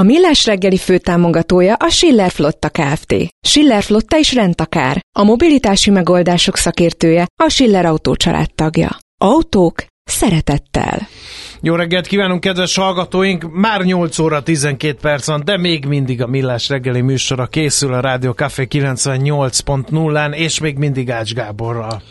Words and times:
A 0.00 0.02
Millás 0.02 0.46
reggeli 0.46 0.76
főtámogatója 0.76 1.74
a 1.74 1.88
Schiller 1.88 2.30
Flotta 2.30 2.68
Kft. 2.68 3.14
Schiller 3.40 3.82
Flotta 3.82 4.18
is 4.18 4.34
rendtakár. 4.34 5.00
A 5.18 5.22
mobilitási 5.22 5.90
megoldások 5.90 6.56
szakértője 6.56 7.26
a 7.42 7.48
Schiller 7.48 7.84
Autó 7.84 8.16
tagja. 8.54 8.98
Autók 9.18 9.84
szeretettel. 10.04 11.08
Jó 11.60 11.74
reggelt 11.74 12.06
kívánunk, 12.06 12.40
kedves 12.40 12.76
hallgatóink! 12.76 13.52
Már 13.52 13.80
8 13.80 14.18
óra 14.18 14.42
12 14.42 14.98
perc 15.00 15.26
van, 15.26 15.42
de 15.44 15.56
még 15.56 15.84
mindig 15.84 16.22
a 16.22 16.26
Millás 16.26 16.68
reggeli 16.68 17.00
műsora 17.00 17.46
készül 17.46 17.94
a 17.94 18.00
Rádió 18.00 18.32
Café 18.32 18.66
98.0-án, 18.70 20.34
és 20.34 20.60
még 20.60 20.76
mindig 20.76 21.10
Ács 21.10 21.32
Gáborral. 21.32 22.02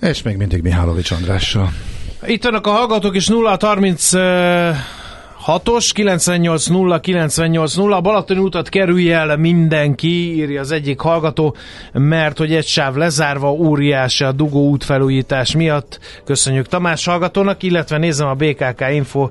És 0.00 0.22
még 0.22 0.36
mindig 0.36 0.62
Mihálovics 0.62 1.10
Andrással. 1.10 1.72
Itt 2.26 2.44
vannak 2.44 2.66
a 2.66 2.70
hallgatók 2.70 3.16
is 3.16 3.26
0 3.26 3.56
30 3.60 4.12
6-os, 5.48 5.92
980 5.92 7.00
980 7.00 7.92
a 7.92 8.00
Balatoni 8.00 8.40
utat 8.40 8.68
kerülj 8.68 9.12
el 9.12 9.36
mindenki, 9.36 10.34
írja 10.34 10.60
az 10.60 10.70
egyik 10.70 11.00
hallgató, 11.00 11.56
mert 11.92 12.38
hogy 12.38 12.54
egy 12.54 12.66
sáv 12.66 12.94
lezárva, 12.94 13.52
óriási 13.52 14.24
a 14.24 14.32
dugó 14.32 14.68
útfelújítás 14.68 15.54
miatt. 15.54 16.00
Köszönjük 16.24 16.66
Tamás 16.66 17.04
hallgatónak, 17.04 17.62
illetve 17.62 17.98
nézem 17.98 18.28
a 18.28 18.34
BKK 18.34 18.84
Info 18.92 19.28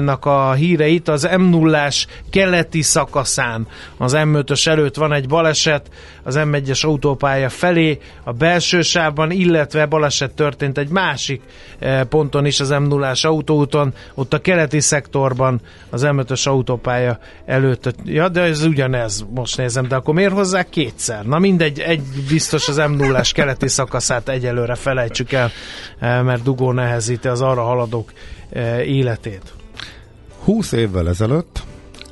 nak 0.00 0.24
a 0.24 0.52
híreit, 0.52 1.08
az 1.08 1.28
m 1.38 1.42
0 1.42 1.88
keleti 2.30 2.82
szakaszán 2.82 3.66
az 3.96 4.14
M5-ös 4.16 4.66
előtt 4.66 4.96
van 4.96 5.12
egy 5.12 5.28
baleset, 5.28 5.90
az 6.22 6.38
M1-es 6.38 6.84
autópálya 6.84 7.48
felé, 7.48 7.98
a 8.24 8.32
belső 8.32 8.82
sávban, 8.82 9.30
illetve 9.30 9.86
baleset 9.86 10.34
történt 10.34 10.78
egy 10.78 10.88
másik 10.88 11.42
eh, 11.78 12.04
ponton 12.04 12.46
is 12.46 12.60
az 12.60 12.68
m 12.70 12.82
0 12.82 13.12
autóúton, 13.22 13.94
ott 14.14 14.32
a 14.32 14.40
keleti 14.40 14.80
szektorban 14.80 15.60
az 15.90 16.02
M5-ös 16.04 16.48
autópálya 16.48 17.18
előtt. 17.46 17.94
Ja, 18.04 18.28
de 18.28 18.40
ez 18.40 18.64
ugyanez, 18.64 19.24
most 19.34 19.56
nézem, 19.56 19.88
de 19.88 19.96
akkor 19.96 20.14
miért 20.14 20.32
hozzák 20.32 20.68
kétszer? 20.68 21.24
Na 21.24 21.38
mindegy, 21.38 21.80
egy 21.80 22.02
biztos 22.28 22.68
az 22.68 22.76
m 22.76 22.92
0 22.92 23.20
keleti 23.32 23.68
szakaszát 23.68 24.28
egyelőre 24.28 24.74
felejtsük 24.74 25.32
el, 25.32 25.50
eh, 25.98 26.22
mert 26.22 26.42
dugó 26.42 26.72
nehezíti 26.72 27.28
az 27.28 27.40
arra 27.40 27.62
haladók 27.62 28.12
életét. 28.86 29.52
20 30.44 30.72
évvel 30.72 31.08
ezelőtt 31.08 31.62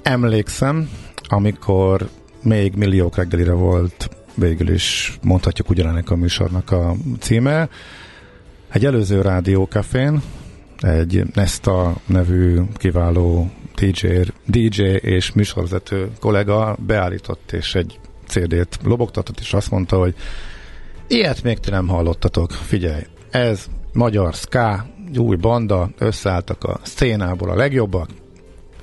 emlékszem, 0.02 0.90
amikor 1.28 2.08
még 2.42 2.74
milliók 2.74 3.16
reggelire 3.16 3.52
volt 3.52 4.08
végül 4.34 4.70
is 4.70 5.18
mondhatjuk 5.22 5.70
ugyanennek 5.70 6.10
a 6.10 6.16
műsornak 6.16 6.70
a 6.70 6.94
címe. 7.20 7.68
Egy 8.72 8.84
előző 8.84 9.20
rádiókafén 9.20 10.22
egy 10.80 11.22
Nesta 11.34 11.96
nevű 12.06 12.60
kiváló 12.74 13.50
DJ, 13.74 14.06
DJ 14.46 14.82
és 14.82 15.32
műsorvezető 15.32 16.10
kollega 16.20 16.76
beállított 16.86 17.52
és 17.52 17.74
egy 17.74 17.98
CD-t 18.26 18.78
lobogtatott, 18.84 19.40
és 19.40 19.54
azt 19.54 19.70
mondta, 19.70 19.98
hogy 19.98 20.14
ilyet 21.06 21.42
még 21.42 21.58
ti 21.58 21.70
nem 21.70 21.88
hallottatok, 21.88 22.50
figyelj, 22.50 23.02
ez 23.30 23.66
magyar 23.92 24.34
ska, 24.34 24.86
új 25.16 25.36
banda, 25.36 25.90
összeálltak 25.98 26.64
a 26.64 26.80
szénából 26.82 27.50
a 27.50 27.56
legjobbak, 27.56 28.08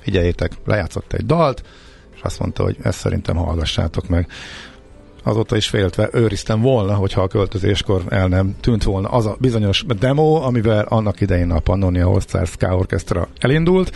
figyeljétek, 0.00 0.52
lejátszott 0.64 1.12
egy 1.12 1.26
dalt, 1.26 1.62
és 2.14 2.20
azt 2.22 2.38
mondta, 2.38 2.62
hogy 2.62 2.76
ezt 2.82 2.98
szerintem 2.98 3.36
hallgassátok 3.36 4.08
meg. 4.08 4.28
Azóta 5.22 5.56
is 5.56 5.68
féltve 5.68 6.08
őriztem 6.12 6.60
volna, 6.60 6.94
hogyha 6.94 7.22
a 7.22 7.28
költözéskor 7.28 8.02
el 8.08 8.28
nem 8.28 8.56
tűnt 8.60 8.82
volna 8.82 9.08
az 9.08 9.26
a 9.26 9.36
bizonyos 9.40 9.84
demo, 9.98 10.34
amivel 10.34 10.84
annak 10.84 11.20
idején 11.20 11.50
a 11.50 11.58
Pannonia 11.58 12.06
All 12.06 12.44
Ska 12.44 12.76
Orchestra 12.76 13.28
elindult. 13.38 13.92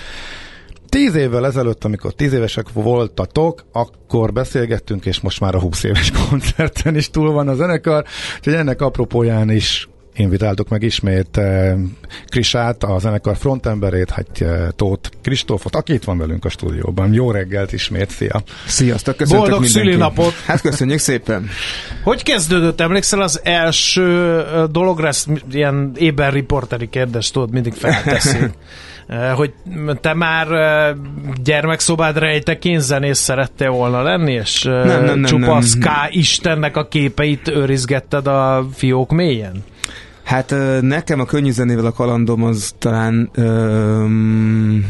Tíz 0.89 1.15
évvel 1.15 1.47
ezelőtt, 1.47 1.85
amikor 1.85 2.13
tíz 2.13 2.33
évesek 2.33 2.73
voltatok, 2.73 3.65
akkor 3.73 4.33
beszélgettünk, 4.33 5.07
és 5.07 5.21
most 5.21 5.41
már 5.41 5.55
a 5.55 5.61
20 5.61 5.83
éves 5.83 6.13
koncerten 6.29 6.97
is 6.97 7.11
túl 7.11 7.33
van 7.33 7.49
a 7.49 7.55
zenekar, 7.55 8.05
úgyhogy 8.37 8.55
ennek 8.55 8.81
apropóján 8.81 9.51
is 9.51 9.89
invitáltuk 10.21 10.69
meg 10.69 10.83
ismét 10.83 11.37
eh, 11.37 11.75
Krisát, 12.27 12.85
a 12.85 12.99
zenekar 12.99 13.37
frontemberét, 13.37 14.11
hát 14.11 14.41
eh, 14.41 14.67
Tóth 14.77 15.11
Kristófot, 15.23 15.77
aki 15.77 15.93
itt 15.93 16.05
van 16.05 16.19
velünk 16.19 16.45
a 16.45 16.49
stúdióban. 16.49 17.13
Jó 17.13 17.31
reggelt 17.31 17.73
ismét, 17.73 18.11
szia! 18.11 18.43
Sziasztok, 18.67 19.17
köszöntök 19.17 19.49
Boldog 19.49 19.67
szülinapot! 19.67 20.33
Hát 20.47 20.61
köszönjük 20.61 20.99
szépen! 20.99 21.49
Hogy 22.03 22.23
kezdődött? 22.23 22.81
Emlékszel 22.81 23.21
az 23.21 23.41
első 23.43 24.39
eh, 24.39 24.65
dologra, 24.71 25.07
ezt 25.07 25.29
ilyen 25.53 25.93
éber 25.97 26.33
riporteri 26.33 26.89
kérdést 26.89 27.33
tudod, 27.33 27.51
mindig 27.51 27.73
felteszi. 27.73 28.39
hogy 29.35 29.53
te 30.01 30.15
már 30.15 30.47
gyermekszobád 31.43 32.19
rejtekén 32.19 32.81
zenész 32.81 33.19
szerettél 33.19 33.71
volna 33.71 34.03
lenni, 34.03 34.33
és 34.33 34.63
nem, 34.63 34.87
nem, 34.87 35.05
nem, 35.05 35.25
csupa 35.25 35.59
nem. 35.79 36.09
Istennek 36.11 36.77
a 36.77 36.89
képeit 36.89 37.49
őrizgetted 37.49 38.27
a 38.27 38.67
fiók 38.75 39.11
mélyen? 39.11 39.65
Hát 40.31 40.55
nekem 40.81 41.21
a 41.21 41.25
könnyű 41.25 41.51
zenével 41.51 41.85
a 41.87 41.93
kalandom 41.93 42.45
az 42.45 42.75
talán 42.79 43.31
öm, 43.35 44.87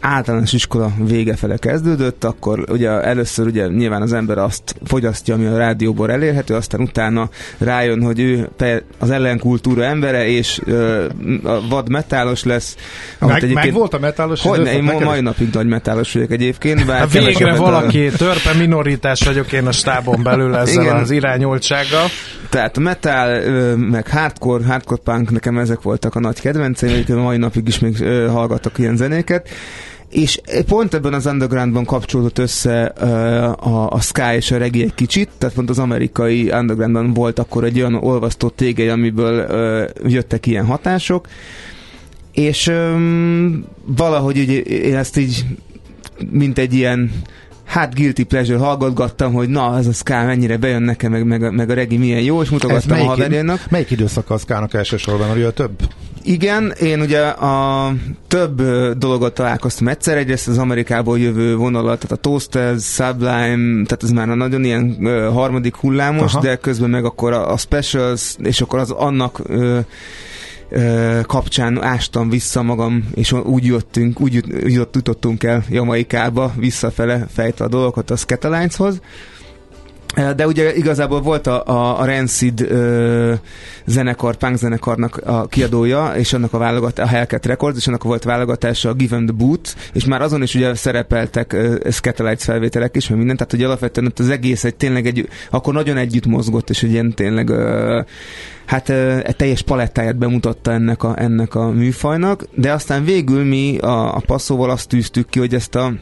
általános 0.00 0.52
iskola 0.52 0.92
vége 0.98 1.36
fele 1.36 1.56
kezdődött, 1.56 2.24
akkor 2.24 2.64
ugye 2.68 2.90
először 2.90 3.46
ugye 3.46 3.66
nyilván 3.66 4.02
az 4.02 4.12
ember 4.12 4.38
azt 4.38 4.74
fogyasztja, 4.84 5.34
ami 5.34 5.46
a 5.46 5.56
rádióból 5.56 6.10
elérhető, 6.10 6.54
aztán 6.54 6.80
utána 6.80 7.28
rájön, 7.58 8.02
hogy 8.02 8.20
ő 8.20 8.48
az 8.98 9.10
ellenkultúra 9.10 9.84
embere, 9.84 10.26
és 10.26 10.60
ö, 10.64 11.04
a 11.42 11.68
vad 11.68 11.88
metálos 11.88 12.44
lesz. 12.44 12.76
Meg, 13.18 13.52
meg 13.52 13.72
volt 13.72 13.94
a 13.94 13.98
metálos 13.98 14.42
Hogy 14.42 14.60
ne, 14.60 14.72
én 14.72 14.82
ma, 14.82 14.98
mai 14.98 15.20
napig 15.20 15.48
nagy 15.52 15.66
metálos 15.66 16.12
vagyok 16.12 16.30
egyébként. 16.30 16.86
Bár 16.86 16.98
hát 16.98 17.12
végre 17.12 17.56
valaki, 17.56 18.08
törpe 18.08 18.54
minoritás 18.54 19.24
vagyok 19.24 19.52
én 19.52 19.66
a 19.66 19.72
stábon 19.72 20.22
belül 20.22 20.56
ezzel 20.56 20.82
Igen. 20.82 20.96
az 20.96 21.10
irányoltsággal. 21.10 22.06
Tehát 22.50 22.76
a 22.76 22.80
metal, 22.80 23.76
meg 23.76 24.08
hardcore, 24.08 24.66
hardcore 24.66 25.00
punk, 25.04 25.30
nekem 25.30 25.58
ezek 25.58 25.82
voltak 25.82 26.14
a 26.14 26.20
nagy 26.20 26.40
kedvenceim, 26.40 26.92
egyébként 26.92 27.18
a 27.18 27.22
mai 27.22 27.36
napig 27.36 27.68
is 27.68 27.78
még 27.78 28.04
hallgatok 28.28 28.78
ilyen 28.78 28.96
zenéket. 28.96 29.48
És 30.10 30.40
pont 30.66 30.94
ebben 30.94 31.12
az 31.12 31.26
undergroundban 31.26 31.84
kapcsolódott 31.84 32.38
össze 32.38 32.84
a, 32.84 33.90
a 33.90 34.00
Sky 34.00 34.34
és 34.36 34.50
a 34.50 34.58
Regi 34.58 34.82
egy 34.82 34.94
kicsit, 34.94 35.28
tehát 35.38 35.54
pont 35.54 35.70
az 35.70 35.78
amerikai 35.78 36.50
undergroundban 36.50 37.12
volt 37.12 37.38
akkor 37.38 37.64
egy 37.64 37.80
olyan 37.80 37.94
olvasztó 37.94 38.48
tégely, 38.48 38.88
amiből 38.88 39.46
jöttek 40.06 40.46
ilyen 40.46 40.66
hatások, 40.66 41.28
és 42.32 42.66
um, 42.66 43.64
valahogy 43.84 44.38
ugye 44.38 44.58
én 44.60 44.96
ezt 44.96 45.16
így 45.16 45.44
mint 46.30 46.58
egy 46.58 46.74
ilyen 46.74 47.10
hát 47.70 47.94
guilty 47.94 48.22
pleasure 48.22 48.58
hallgatgattam, 48.58 49.32
hogy 49.32 49.48
na, 49.48 49.78
ez 49.78 49.86
a 49.86 49.92
ska 49.92 50.24
mennyire 50.24 50.56
bejön 50.56 50.82
nekem, 50.82 51.10
meg, 51.10 51.24
meg, 51.24 51.52
meg 51.52 51.70
a 51.70 51.74
regi 51.74 51.96
milyen 51.96 52.22
jó, 52.22 52.42
és 52.42 52.48
mutogattam 52.48 53.00
a 53.00 53.04
haverjának. 53.04 53.60
Melyik 53.70 53.90
időszak 53.90 54.30
a 54.30 54.38
ska 54.38 54.68
elsősorban, 54.70 55.30
ugye 55.30 55.50
több? 55.50 55.70
Igen, 56.22 56.72
én 56.80 57.00
ugye 57.00 57.20
a 57.26 57.92
több 58.28 58.62
dologot 58.98 59.34
találkoztam 59.34 59.88
egyszer, 59.88 60.16
egyrészt 60.16 60.48
az 60.48 60.58
Amerikából 60.58 61.18
jövő 61.18 61.56
vonalat, 61.56 61.98
tehát 62.00 62.16
a 62.16 62.20
Toasters, 62.20 62.84
Sublime, 62.84 63.84
tehát 63.84 64.02
ez 64.02 64.10
már 64.10 64.28
a 64.28 64.34
nagyon 64.34 64.64
ilyen 64.64 64.96
uh, 65.00 65.32
harmadik 65.32 65.76
hullámos, 65.76 66.32
Aha. 66.32 66.42
de 66.42 66.56
közben 66.56 66.90
meg 66.90 67.04
akkor 67.04 67.32
a, 67.32 67.52
a 67.52 67.56
Specials, 67.56 68.36
és 68.42 68.60
akkor 68.60 68.78
az 68.78 68.90
annak 68.90 69.42
kapcsán 71.22 71.82
ástam 71.82 72.30
vissza 72.30 72.62
magam, 72.62 73.08
és 73.14 73.32
úgy 73.32 73.64
jöttünk, 73.64 74.20
úgy 74.20 74.44
jutottunk 74.92 75.42
el 75.42 75.64
Jamaikába 75.68 76.52
visszafele 76.56 77.26
fejtve 77.32 77.64
a 77.64 77.68
dolgokat 77.68 78.10
a 78.10 78.16
Sketalines-hoz. 78.16 79.00
De 80.14 80.46
ugye 80.46 80.74
igazából 80.74 81.20
volt 81.20 81.46
a, 81.46 81.64
a, 81.66 82.00
a 82.00 82.04
Rancid 82.04 82.60
ö, 82.60 83.34
zenekar, 83.86 84.36
punk 84.36 84.56
zenekarnak 84.56 85.16
a 85.16 85.46
kiadója, 85.46 86.12
és 86.16 86.32
annak 86.32 86.52
a 86.52 86.58
válogat, 86.58 86.98
a 86.98 87.06
Hellcat 87.06 87.46
Records, 87.46 87.76
és 87.76 87.86
annak 87.86 88.02
volt 88.02 88.24
válogatása 88.24 88.88
a 88.88 88.92
Given 88.92 89.26
the 89.26 89.34
Boot, 89.34 89.74
és 89.92 90.04
már 90.04 90.22
azon 90.22 90.42
is 90.42 90.54
ugye 90.54 90.74
szerepeltek 90.74 91.52
uh, 91.52 91.90
Scatolites 91.90 92.44
felvételek 92.44 92.96
is, 92.96 93.08
meg 93.08 93.18
minden, 93.18 93.36
tehát 93.36 93.52
hogy 93.52 93.62
alapvetően 93.62 94.12
az 94.16 94.28
egész 94.28 94.64
egy 94.64 94.74
tényleg 94.74 95.06
egy, 95.06 95.28
akkor 95.50 95.74
nagyon 95.74 95.96
együtt 95.96 96.26
mozgott, 96.26 96.70
és 96.70 96.82
egy 96.82 96.90
ilyen 96.90 97.14
tényleg 97.14 97.48
uh, 97.48 98.04
hát 98.64 98.88
egy 99.24 99.36
teljes 99.36 99.62
palettáját 99.62 100.16
bemutatta 100.16 100.72
ennek 100.72 101.02
a, 101.02 101.14
ennek 101.18 101.54
a 101.54 101.70
műfajnak, 101.70 102.44
de 102.54 102.72
aztán 102.72 103.04
végül 103.04 103.44
mi 103.44 103.78
a, 103.78 104.16
a 104.16 104.22
passzóval 104.26 104.70
azt 104.70 104.88
tűztük 104.88 105.28
ki, 105.28 105.38
hogy 105.38 105.54
ezt 105.54 105.74
a 105.74 105.92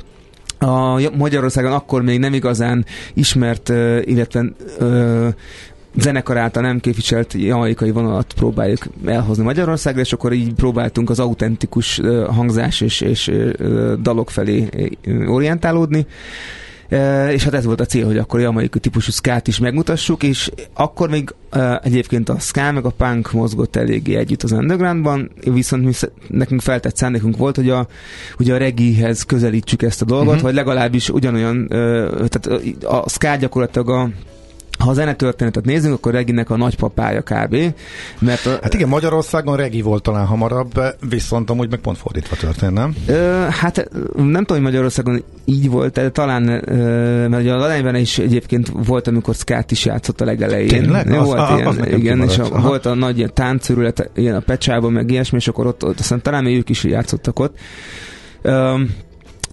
a 0.59 1.11
Magyarországon 1.17 1.73
akkor 1.73 2.03
még 2.03 2.19
nem 2.19 2.35
igazán 2.35 2.85
ismert, 3.15 3.69
illetve 4.05 4.45
zenekar 5.97 6.37
által 6.37 6.63
nem 6.63 6.81
képviselt 6.81 7.33
jamaikai 7.33 7.91
vonalat 7.91 8.33
próbáljuk 8.37 8.87
elhozni 9.07 9.45
Magyarországra, 9.45 10.01
és 10.01 10.13
akkor 10.13 10.33
így 10.33 10.55
próbáltunk 10.55 11.11
az 11.11 11.21
autentikus 11.21 12.01
hangzás 12.27 12.81
és, 12.81 13.01
és 13.01 13.31
dalok 14.03 14.31
felé 14.31 14.69
orientálódni 15.27 16.07
és 17.31 17.45
hát 17.45 17.55
ez 17.55 17.65
volt 17.65 17.81
a 17.81 17.85
cél, 17.85 18.07
hogy 18.07 18.19
akkor 18.19 18.41
jamaikai 18.41 18.81
típusú 18.81 19.11
skát 19.11 19.49
is 19.49 19.59
megmutassuk, 19.59 20.23
és 20.23 20.51
akkor 20.73 21.09
még 21.09 21.35
egyébként 21.83 22.29
a 22.29 22.39
ska 22.39 22.73
meg 22.73 22.85
a 22.85 22.91
punk 22.91 23.33
mozgott 23.33 23.77
eléggé 23.77 24.17
együtt 24.17 24.43
az 24.43 24.53
undergroundban, 24.53 25.31
viszont 25.45 25.85
mi, 25.85 25.93
nekünk 26.29 26.61
feltett 26.61 26.97
szándékunk 26.97 27.37
volt, 27.37 27.57
hogy 27.57 27.71
a, 27.71 27.87
ugye 28.39 28.55
a 28.55 28.59
regihez 28.59 29.23
közelítsük 29.23 29.83
ezt 29.83 30.03
a 30.03 30.05
dolgot, 30.05 30.27
uh-huh. 30.27 30.43
vagy 30.43 30.55
legalábbis 30.55 31.09
ugyanolyan, 31.09 31.67
tehát 31.69 32.47
a 32.83 33.09
ska 33.09 33.37
gyakorlatilag 33.37 33.89
a 33.89 34.11
ha 34.79 34.91
a 34.91 34.93
zenetörténetet 34.93 35.65
nézzünk, 35.65 35.95
akkor 35.95 36.13
Reginek 36.13 36.51
a 36.51 36.57
nagypapája 36.57 37.23
kb. 37.23 37.57
Mert 38.19 38.47
a, 38.47 38.59
hát 38.63 38.75
igen, 38.75 38.89
Magyarországon 38.89 39.57
Regi 39.57 39.83
volt 39.83 40.03
talán 40.03 40.27
hamarabb, 40.27 40.81
viszont 41.09 41.51
amúgy 41.51 41.71
meg 41.71 41.79
pont 41.79 41.99
fordítva 41.99 42.37
történt, 42.37 42.73
nem? 42.73 42.97
Ö, 43.07 43.47
hát 43.51 43.89
nem 44.17 44.45
tudom, 44.45 44.47
hogy 44.47 44.61
Magyarországon 44.61 45.23
így 45.45 45.71
volt, 45.71 45.95
de 45.95 46.11
talán, 46.11 46.49
ö, 46.49 47.29
mert 47.29 47.43
ugye 47.43 47.53
a 47.53 47.57
Ladányban 47.57 47.95
is 47.95 48.19
egyébként 48.19 48.73
volt, 48.87 49.07
amikor 49.07 49.35
Skát 49.35 49.71
is 49.71 49.85
játszott 49.85 50.21
a 50.21 50.25
legelején. 50.25 50.69
Tényleg? 50.69 51.11
Az, 51.11 51.27
volt 51.27 51.39
az, 51.39 51.57
ilyen, 51.57 51.67
az 51.67 51.79
igen, 51.87 52.23
és 52.23 52.39
a, 52.39 52.61
volt 52.61 52.87
a 52.87 52.95
nagy 52.95 53.17
ilyen 53.17 53.31
táncörület, 53.35 54.11
ilyen 54.15 54.35
a 54.35 54.41
pecsában, 54.41 54.93
meg 54.93 55.11
ilyesmi, 55.11 55.39
és 55.39 55.49
akkor 55.49 55.67
ott, 55.67 55.85
ott 55.85 55.99
aztán 55.99 56.23
talán 56.23 56.43
még 56.43 56.57
ők 56.57 56.69
is 56.69 56.85
játszottak 56.85 57.39
ott. 57.39 57.59
Ö, 58.43 58.75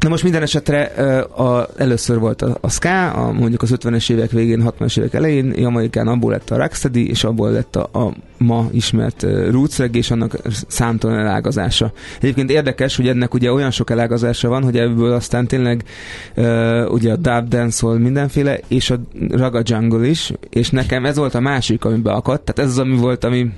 Na 0.06 0.12
most 0.12 0.24
minden 0.24 0.42
esetre 0.42 0.82
a, 1.24 1.68
először 1.78 2.20
volt 2.20 2.42
a, 2.42 2.58
a 2.62 2.70
ska, 2.70 3.10
a, 3.10 3.32
mondjuk 3.32 3.62
az 3.62 3.76
50-es 3.76 4.12
évek 4.12 4.32
végén, 4.32 4.64
60-es 4.80 4.98
évek 4.98 5.14
elején, 5.14 5.54
Jamaikán 5.56 6.08
abból 6.08 6.32
lett 6.32 6.50
a 6.50 6.58
Rocksteady, 6.58 7.10
és 7.10 7.24
abból 7.24 7.52
lett 7.52 7.76
a, 7.76 8.00
a 8.00 8.14
ma 8.38 8.68
ismert 8.72 9.26
roots 9.52 9.80
és 9.92 10.12
annak 10.12 10.38
számtalan 10.68 11.18
elágazása. 11.18 11.92
Egyébként 12.22 12.50
érdekes, 12.50 12.96
hogy 12.96 13.08
ennek 13.08 13.34
ugye 13.34 13.52
olyan 13.52 13.72
sok 13.72 13.90
elágazása 13.90 14.50
van, 14.50 14.64
hogy 14.64 14.78
ebből 14.78 15.14
aztán 15.14 15.48
tényleg 15.48 15.84
uh, 16.36 16.92
ugye 16.92 17.12
a 17.12 17.16
dub 17.16 17.48
dancehall 17.48 17.98
mindenféle, 17.98 18.60
és 18.68 18.90
a 18.90 19.00
raga 19.30 19.62
jungle 19.64 20.08
is, 20.08 20.32
és 20.50 20.70
nekem 20.70 21.06
ez 21.06 21.18
volt 21.18 21.36
a 21.36 21.40
másik, 21.40 21.86
ami 21.86 21.98
beakadt, 21.98 22.44
tehát 22.44 22.72
ez 22.72 22.78
az, 22.78 22.86
ami 22.86 22.96
volt, 22.96 23.24
ami 23.24 23.52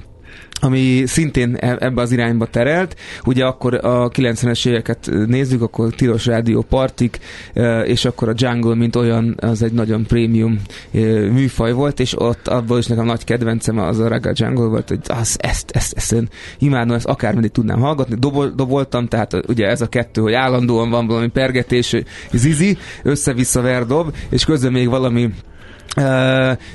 ami 0.61 1.03
szintén 1.05 1.55
e- 1.59 1.77
ebbe 1.79 2.01
az 2.01 2.11
irányba 2.11 2.45
terelt. 2.45 2.95
Ugye 3.25 3.45
akkor 3.45 3.73
a 3.73 4.09
90-es 4.09 4.67
éveket 4.67 5.09
nézzük, 5.27 5.61
akkor 5.61 5.93
Tilos 5.93 6.25
Rádió 6.25 6.61
Partik, 6.61 7.19
e, 7.53 7.81
és 7.81 8.05
akkor 8.05 8.29
a 8.29 8.33
Jungle, 8.35 8.75
mint 8.75 8.95
olyan, 8.95 9.35
az 9.39 9.61
egy 9.61 9.71
nagyon 9.71 10.05
prémium 10.05 10.61
e, 10.93 10.99
műfaj 11.31 11.71
volt, 11.71 11.99
és 11.99 12.19
ott 12.19 12.47
abból 12.47 12.77
is 12.77 12.85
nekem 12.85 13.05
nagy 13.05 13.23
kedvencem 13.23 13.79
az 13.79 13.99
a 13.99 14.07
Raga 14.07 14.31
Jungle 14.33 14.67
volt, 14.67 14.89
hogy 14.89 14.99
az, 15.07 15.37
ezt, 15.41 15.71
ezt, 15.71 15.93
ezt 15.95 16.11
én 16.11 16.27
imádom, 16.57 16.95
ezt 16.95 17.05
akármeddig 17.05 17.51
tudnám 17.51 17.79
hallgatni, 17.79 18.15
Dobol, 18.15 18.49
doboltam, 18.49 19.07
tehát 19.07 19.47
ugye 19.47 19.67
ez 19.67 19.81
a 19.81 19.87
kettő, 19.87 20.21
hogy 20.21 20.33
állandóan 20.33 20.89
van 20.89 21.07
valami 21.07 21.27
pergetés, 21.27 21.95
zizi, 22.31 22.77
össze-vissza 23.03 23.61
verdob, 23.61 24.15
és 24.29 24.45
közben 24.45 24.71
még 24.71 24.89
valami 24.89 25.29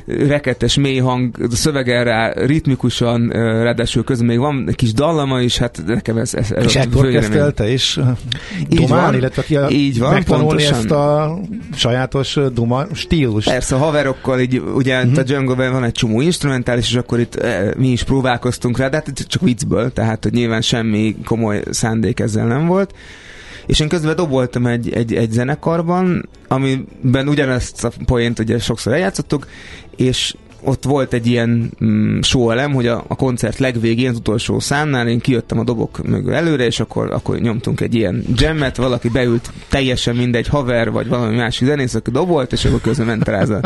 reketes 0.06 0.76
mély 0.76 0.98
hang, 0.98 1.36
szövegen 1.50 2.04
rá 2.04 2.32
ritmikusan, 2.32 3.22
uh, 3.22 3.32
ráadásul 3.34 4.04
közben 4.04 4.26
még 4.26 4.38
van 4.38 4.64
egy 4.68 4.74
kis 4.74 4.92
dallama 4.92 5.40
is, 5.40 5.58
hát 5.58 5.82
nekem 5.86 6.16
ez... 6.16 6.34
ez, 6.34 6.54
és 6.64 6.76
ekkor 6.76 7.10
kezdtél 7.10 7.52
te 7.52 7.72
is 7.72 7.98
dumálni, 8.68 9.16
illetve 9.16 9.42
ki 9.42 9.56
a, 9.56 9.70
így 9.70 9.98
van, 9.98 10.12
megtanulni 10.12 10.48
pontosan. 10.48 10.74
ezt 10.74 10.90
a 10.90 11.38
sajátos 11.74 12.38
duma 12.52 12.86
stílus. 12.92 13.44
Persze, 13.44 13.74
a 13.74 13.78
haverokkal, 13.78 14.40
így, 14.40 14.62
ugye 14.74 15.02
uh-huh. 15.02 15.18
a 15.18 15.22
jungle 15.26 15.70
van 15.70 15.84
egy 15.84 15.92
csomó 15.92 16.20
instrumentális, 16.20 16.90
és 16.90 16.96
akkor 16.96 17.20
itt 17.20 17.34
eh, 17.34 17.70
mi 17.76 17.88
is 17.88 18.02
próbálkoztunk 18.02 18.78
rá, 18.78 18.88
de 18.88 18.96
hát 18.96 19.26
csak 19.26 19.42
viccből, 19.42 19.92
tehát 19.92 20.22
hogy 20.22 20.32
nyilván 20.32 20.60
semmi 20.60 21.16
komoly 21.24 21.62
szándék 21.70 22.20
ezzel 22.20 22.46
nem 22.46 22.66
volt. 22.66 22.94
És 23.66 23.80
én 23.80 23.88
közben 23.88 24.16
doboltam 24.16 24.66
egy, 24.66 24.92
egy, 24.92 25.14
egy 25.14 25.30
zenekarban, 25.30 26.28
amiben 26.48 27.28
ugyanezt 27.28 27.84
a 27.84 27.90
poént 28.04 28.38
ugye 28.38 28.58
sokszor 28.58 28.92
eljátszottuk, 28.92 29.46
és 29.96 30.34
ott 30.64 30.84
volt 30.84 31.12
egy 31.12 31.26
ilyen 31.26 31.70
mm, 31.84 32.18
elem, 32.48 32.72
hogy 32.72 32.86
a, 32.86 33.04
a 33.08 33.16
koncert 33.16 33.58
legvégén, 33.58 34.10
az 34.10 34.16
utolsó 34.16 34.60
számnál 34.60 35.08
én 35.08 35.20
kijöttem 35.20 35.58
a 35.58 35.64
dobok 35.64 36.06
mögül 36.06 36.34
előre, 36.34 36.64
és 36.64 36.80
akkor, 36.80 37.10
akkor 37.10 37.38
nyomtunk 37.38 37.80
egy 37.80 37.94
ilyen 37.94 38.24
jammet, 38.36 38.76
valaki 38.76 39.08
beült 39.08 39.52
teljesen 39.68 40.16
mindegy 40.16 40.48
haver, 40.48 40.90
vagy 40.90 41.08
valami 41.08 41.36
másik 41.36 41.68
zenész, 41.68 41.94
aki 41.94 42.10
dobolt, 42.10 42.52
és 42.52 42.64
akkor 42.64 42.80
közben 42.80 43.06
ment 43.06 43.28
rá 43.28 43.40
ez 43.40 43.50
a 43.50 43.60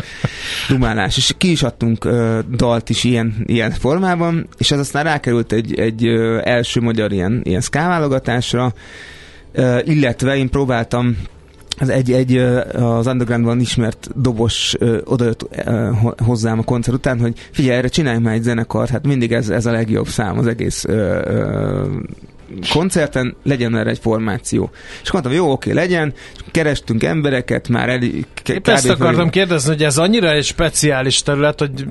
dumálás. 0.68 1.16
És 1.16 1.34
ki 1.38 1.50
is 1.50 1.62
adtunk 1.62 2.04
uh, 2.04 2.38
dalt 2.56 2.90
is 2.90 3.04
ilyen, 3.04 3.34
ilyen 3.46 3.70
formában, 3.70 4.48
és 4.58 4.70
ez 4.70 4.78
aztán 4.78 5.04
rákerült 5.04 5.52
egy, 5.52 5.78
egy 5.78 6.08
uh, 6.08 6.40
első 6.44 6.80
magyar 6.80 7.12
ilyen, 7.12 7.40
ilyen 7.44 7.60
szkáválogatásra, 7.60 8.74
illetve 9.84 10.36
én 10.36 10.50
próbáltam 10.50 11.16
az 11.78 11.88
egy, 11.88 12.12
egy 12.12 12.36
az 12.72 13.06
undergroundban 13.06 13.60
ismert 13.60 14.08
dobos 14.14 14.76
odajött 15.04 15.48
hozzám 16.24 16.58
a 16.58 16.62
koncert 16.62 16.96
után, 16.96 17.20
hogy 17.20 17.38
figyelj, 17.52 17.76
erre 17.76 17.88
csinálj 17.88 18.18
már 18.18 18.34
egy 18.34 18.42
zenekart, 18.42 18.90
hát 18.90 19.06
mindig 19.06 19.32
ez, 19.32 19.48
ez 19.48 19.66
a 19.66 19.70
legjobb 19.70 20.06
szám 20.06 20.38
az 20.38 20.46
egész 20.46 20.84
koncerten 22.72 23.36
legyen 23.42 23.76
erre 23.76 23.90
egy 23.90 23.98
formáció. 23.98 24.70
És 25.02 25.10
mondtam, 25.10 25.34
jó, 25.34 25.50
oké, 25.52 25.72
legyen, 25.72 26.14
kerestünk 26.50 27.02
embereket, 27.02 27.68
már 27.68 27.88
el... 27.88 28.02
Épp 28.46 28.68
ezt 28.68 28.88
akartam 28.88 29.30
kérdezni, 29.30 29.70
hogy 29.70 29.82
ez 29.82 29.98
annyira 29.98 30.30
egy 30.30 30.44
speciális 30.44 31.22
terület, 31.22 31.58
hogy 31.58 31.86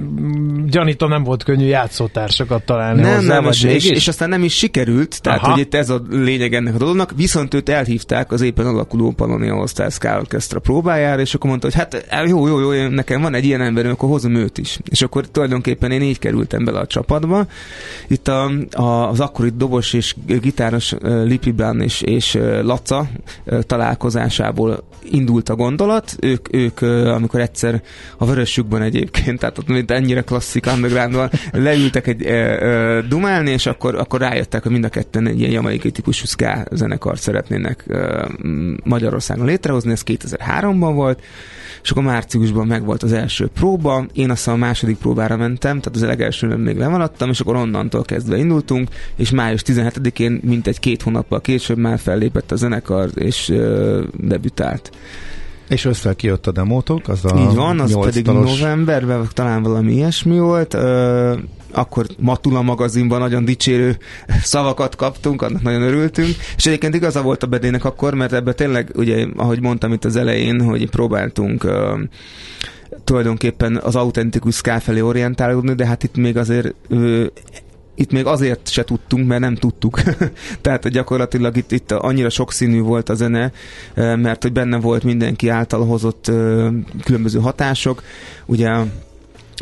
gyanítom 0.65 1.09
nem 1.09 1.23
volt 1.23 1.43
könnyű 1.43 1.65
játszótársakat 1.65 2.63
találni 2.63 3.01
nem, 3.01 3.15
hozzá, 3.15 3.33
nem, 3.33 3.43
vagy 3.43 3.63
és, 3.63 3.85
és, 3.89 4.07
aztán 4.07 4.29
nem 4.29 4.43
is 4.43 4.53
sikerült, 4.57 5.21
tehát 5.21 5.39
Aha. 5.39 5.51
hogy 5.51 5.61
itt 5.61 5.73
ez 5.73 5.89
a 5.89 6.01
lényeg 6.09 6.53
ennek 6.53 6.73
a 6.75 6.77
dolognak, 6.77 7.11
viszont 7.15 7.53
őt 7.53 7.69
elhívták 7.69 8.31
az 8.31 8.41
éppen 8.41 8.65
alakuló 8.65 9.11
Panonia 9.11 9.53
All 9.53 9.67
Stars 9.67 9.97
Orchestra 10.01 10.59
próbájára, 10.59 11.21
és 11.21 11.33
akkor 11.33 11.49
mondta, 11.49 11.67
hogy 11.67 11.75
hát 11.75 12.25
jó, 12.27 12.47
jó, 12.47 12.71
jó, 12.71 12.87
nekem 12.87 13.21
van 13.21 13.33
egy 13.33 13.45
ilyen 13.45 13.61
emberem, 13.61 13.91
akkor 13.91 14.09
hozom 14.09 14.35
őt 14.35 14.57
is. 14.57 14.79
És 14.89 15.01
akkor 15.01 15.27
tulajdonképpen 15.27 15.91
én 15.91 16.01
így 16.01 16.19
kerültem 16.19 16.65
bele 16.65 16.79
a 16.79 16.87
csapatba. 16.87 17.45
Itt 18.07 18.27
a, 18.27 18.51
a, 18.71 19.09
az 19.09 19.19
akkori 19.19 19.51
dobos 19.57 19.93
és 19.93 20.15
gitáros 20.45 20.95
Lipi 21.01 21.51
Brown 21.51 21.81
és, 21.81 22.01
és 22.01 22.37
Laca 22.61 23.09
találkozásából 23.61 24.83
indult 25.03 25.49
a 25.49 25.55
gondolat. 25.55 26.15
Ők, 26.19 26.53
ők 26.53 26.81
amikor 27.15 27.39
egyszer 27.39 27.81
a 28.17 28.25
Vörösükben 28.25 28.81
egyébként, 28.81 29.39
tehát 29.39 29.57
ott 29.57 29.67
mint 29.67 29.91
ennyire 29.91 30.21
klasszik 30.21 30.65
undergroundban, 30.65 31.29
leültek 31.51 32.07
egy 32.07 32.23
e, 32.23 32.33
e, 32.33 33.01
dumálni, 33.01 33.51
és 33.51 33.65
akkor, 33.65 33.95
akkor 33.95 34.19
rájöttek, 34.19 34.63
hogy 34.63 34.71
mind 34.71 34.85
a 34.85 34.89
ketten 34.89 35.27
egy 35.27 35.39
ilyen 35.39 35.51
jamaikai 35.51 35.91
típusú 35.91 36.25
ska 36.25 36.65
zenekart 36.71 37.21
szeretnének 37.21 37.85
e, 37.87 38.27
Magyarországon 38.83 39.45
létrehozni, 39.45 39.91
ez 39.91 40.01
2003-ban 40.05 40.91
volt, 40.93 41.21
és 41.85 41.91
akkor 41.91 42.03
márciusban 42.03 42.67
megvolt 42.67 43.03
az 43.03 43.13
első 43.13 43.47
próba, 43.47 44.05
én 44.13 44.29
aztán 44.29 44.55
a 44.55 44.57
második 44.57 44.97
próbára 44.97 45.37
mentem, 45.37 45.79
tehát 45.79 45.95
az 45.95 46.03
legelsőn 46.03 46.59
még 46.59 46.77
levaladtam, 46.77 47.29
és 47.29 47.39
akkor 47.39 47.55
onnantól 47.55 48.03
kezdve 48.03 48.37
indultunk, 48.37 48.89
és 49.15 49.31
május 49.31 49.61
17-én, 49.65 50.34
mintegy 50.43 50.79
két 50.79 51.01
hónappal 51.01 51.41
később 51.41 51.77
már 51.77 51.99
fellépett 51.99 52.51
a 52.51 52.55
zenekar, 52.55 53.09
és 53.15 53.49
uh, 53.49 54.03
debütált. 54.17 54.91
És 55.69 55.85
össze 55.85 56.13
kijött 56.13 56.47
a 56.47 56.51
demótok, 56.51 57.07
az 57.07 57.25
a 57.25 57.37
Így 57.37 57.55
van, 57.55 57.79
az 57.79 57.99
pedig 57.99 58.23
talos... 58.23 58.59
novemberben, 58.59 59.27
talán 59.33 59.63
valami 59.63 59.93
ilyesmi 59.93 60.39
volt. 60.39 60.73
Ö, 60.73 61.33
akkor 61.71 62.05
Matula 62.19 62.61
magazinban 62.61 63.19
nagyon 63.19 63.45
dicsérő 63.45 63.97
szavakat 64.41 64.95
kaptunk, 64.95 65.41
annak 65.41 65.61
nagyon 65.61 65.81
örültünk, 65.81 66.35
és 66.55 66.65
egyébként 66.65 66.95
igaza 66.95 67.21
volt 67.21 67.43
a 67.43 67.47
bedének 67.47 67.85
akkor, 67.85 68.13
mert 68.13 68.33
ebben 68.33 68.55
tényleg, 68.55 68.91
ugye, 68.95 69.25
ahogy 69.35 69.61
mondtam 69.61 69.93
itt 69.93 70.05
az 70.05 70.15
elején, 70.15 70.61
hogy 70.61 70.89
próbáltunk 70.89 71.63
ö, 71.63 71.99
tulajdonképpen 73.03 73.75
az 73.83 73.95
autentikus 73.95 74.55
ska 74.55 74.79
felé 74.79 74.99
orientálódni, 74.99 75.73
de 75.73 75.85
hát 75.85 76.03
itt 76.03 76.15
még 76.17 76.37
azért 76.37 76.73
ö, 76.87 77.25
itt 77.95 78.11
még 78.11 78.25
azért 78.25 78.69
se 78.69 78.83
tudtunk, 78.83 79.27
mert 79.27 79.41
nem 79.41 79.55
tudtuk. 79.55 80.01
Tehát 80.61 80.89
gyakorlatilag 80.89 81.57
itt, 81.57 81.71
itt 81.71 81.91
annyira 81.91 82.29
sokszínű 82.29 82.81
volt 82.81 83.09
a 83.09 83.15
zene, 83.15 83.51
mert 83.95 84.41
hogy 84.41 84.51
benne 84.51 84.77
volt 84.77 85.03
mindenki 85.03 85.49
által 85.49 85.85
hozott 85.85 86.31
különböző 87.03 87.39
hatások. 87.39 88.03
Ugye 88.45 88.69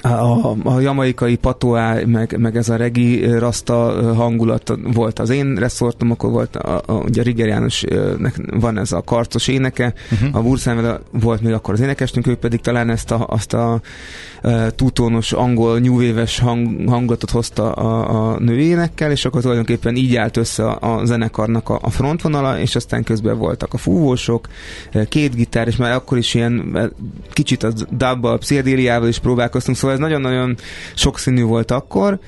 a, 0.02 0.56
a 0.64 0.80
jamaikai 0.80 1.36
patoá, 1.36 2.00
meg, 2.06 2.38
meg 2.38 2.58
ez 2.58 2.70
a 2.70 2.76
regi 2.76 3.26
rasta 3.26 3.76
hangulat 4.16 4.74
volt 4.94 5.20
az 5.20 5.30
én 5.30 5.56
reszortom, 5.56 6.12
akkor 6.12 6.32
volt 6.32 6.56
a, 6.56 6.82
a, 6.86 6.94
ugye 6.94 7.22
a 7.22 7.24
Rigger 7.24 7.48
Jánosnek 7.48 8.36
van 8.60 8.78
ez 8.78 8.92
a 8.92 9.02
karcos 9.02 9.48
éneke, 9.48 9.94
uh-huh. 10.12 10.36
a 10.36 10.42
Burszán 10.42 11.00
volt 11.12 11.42
még 11.42 11.54
akkor 11.54 11.74
az 11.74 11.80
énekesnünk, 11.80 12.28
ők 12.28 12.40
pedig 12.40 12.62
talán 12.62 12.90
ezt 12.90 13.12
a, 13.12 13.26
azt 13.28 13.54
a 13.54 13.82
tútónos 14.76 15.32
angol 15.32 15.80
nyúvéves 15.80 16.40
hang, 16.40 16.90
hangulatot 16.90 17.30
hozta 17.30 17.72
a, 17.72 18.32
a 18.32 18.40
nőénekkel, 18.40 19.12
és 19.12 19.26
akkor 19.26 19.42
tulajdonképpen 19.42 19.96
így 19.96 20.16
állt 20.16 20.38
össze 20.38 20.66
a, 20.70 20.96
a 20.96 21.06
zenekarnak 21.06 21.70
a, 21.70 21.80
a 21.82 21.90
frontvonala, 21.90 22.60
és 22.60 22.76
aztán 22.76 23.04
közben 23.04 23.38
voltak 23.38 23.74
a 23.74 23.78
fúvósok, 23.78 24.48
két 25.10 25.36
gitár, 25.36 25.68
és 25.68 25.76
már 25.76 25.92
akkor 25.92 26.18
is 26.18 26.34
ilyen 26.34 26.78
kicsit 27.32 27.64
a 27.64 27.72
dubbal, 27.90 28.38
pszichedéliával 28.38 29.08
is 29.08 29.20
próbálkoztunk, 29.20 29.78
Szóval 29.78 29.96
ez 29.96 30.02
nagyon-nagyon 30.02 30.58
sokszínű 30.96 31.44
volt 31.44 31.72
akkor, 31.72 32.20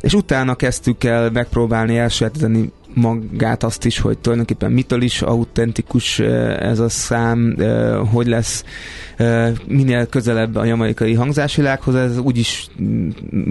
és 0.00 0.14
utána 0.14 0.54
kezdtük 0.54 1.04
el 1.04 1.30
megpróbálni 1.30 1.98
elsajátítani 1.98 2.72
magát 2.94 3.62
azt 3.62 3.84
is, 3.84 3.98
hogy 3.98 4.18
tulajdonképpen 4.18 4.72
mitől 4.72 5.02
is 5.02 5.22
autentikus 5.22 6.18
ez 6.58 6.78
a 6.78 6.88
szám, 6.88 7.56
hogy 8.12 8.26
lesz 8.26 8.64
minél 9.66 10.06
közelebb 10.06 10.56
a 10.56 10.64
jamaikai 10.64 11.14
hangzásvilághoz, 11.14 11.94
ez 11.94 12.18
úgy 12.18 12.38
is 12.38 12.66
mm, 12.82 13.08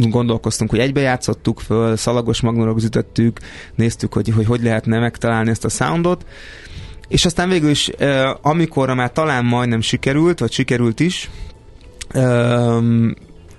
gondolkoztunk, 0.10 0.70
hogy 0.70 0.80
egybe 0.80 1.02
játszottuk 1.02 1.60
föl, 1.60 1.96
szalagos 1.96 2.42
magnorok 2.42 2.84
ütöttük, 2.84 3.40
néztük, 3.76 4.14
hogy, 4.14 4.30
hogy 4.30 4.46
hogy 4.46 4.64
lehetne 4.64 5.00
megtalálni 5.00 5.50
ezt 5.50 5.66
a 5.66 5.70
soundot, 5.70 6.26
és 7.08 7.26
aztán 7.26 7.50
végül 7.50 7.70
is, 7.70 7.92
amikor 8.42 8.94
már 8.94 9.12
talán 9.12 9.46
majdnem 9.46 9.82
sikerült, 9.82 10.40
vagy 10.40 10.52
sikerült 10.52 11.00
is, 11.00 11.30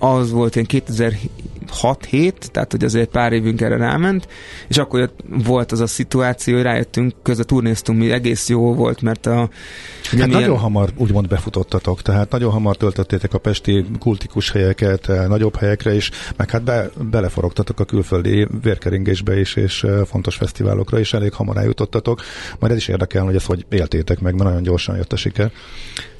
az 0.02 0.30
volt 0.30 0.56
én 0.56 0.66
2006-7, 0.68 2.32
tehát 2.32 2.70
hogy 2.70 2.84
azért 2.84 3.08
pár 3.08 3.32
évünk 3.32 3.60
erre 3.60 3.76
ráment, 3.76 4.28
és 4.68 4.78
akkor 4.78 5.12
volt 5.44 5.72
az 5.72 5.80
a 5.80 5.86
szituáció, 5.86 6.54
hogy 6.54 6.62
rájöttünk, 6.62 7.14
közben 7.22 7.46
turnéztunk, 7.46 7.98
mi 7.98 8.10
egész 8.10 8.48
jó 8.48 8.74
volt, 8.74 9.02
mert 9.02 9.26
a... 9.26 9.36
Hát 9.36 10.12
milyen... 10.12 10.28
nagyon 10.28 10.58
hamar 10.58 10.90
úgymond 10.96 11.28
befutottatok, 11.28 12.02
tehát 12.02 12.30
nagyon 12.30 12.52
hamar 12.52 12.76
töltöttétek 12.76 13.34
a 13.34 13.38
pesti 13.38 13.84
kultikus 13.98 14.50
helyeket, 14.50 15.08
eh, 15.08 15.26
nagyobb 15.26 15.56
helyekre 15.56 15.94
is, 15.94 16.10
meg 16.36 16.50
hát 16.50 16.62
be, 16.62 16.90
beleforogtatok 17.10 17.80
a 17.80 17.84
külföldi 17.84 18.46
vérkeringésbe 18.62 19.40
is, 19.40 19.56
és 19.56 19.84
eh, 19.84 20.04
fontos 20.04 20.36
fesztiválokra 20.36 20.98
is 20.98 21.12
elég 21.12 21.32
hamar 21.32 21.56
eljutottatok. 21.56 22.22
Majd 22.58 22.72
ez 22.72 22.78
is 22.78 22.88
érdekel, 22.88 23.24
hogy 23.24 23.34
ezt 23.34 23.46
hogy 23.46 23.66
éltétek 23.68 24.20
meg, 24.20 24.34
mert 24.34 24.44
nagyon 24.44 24.62
gyorsan 24.62 24.96
jött 24.96 25.12
a 25.12 25.16
siker. 25.16 25.52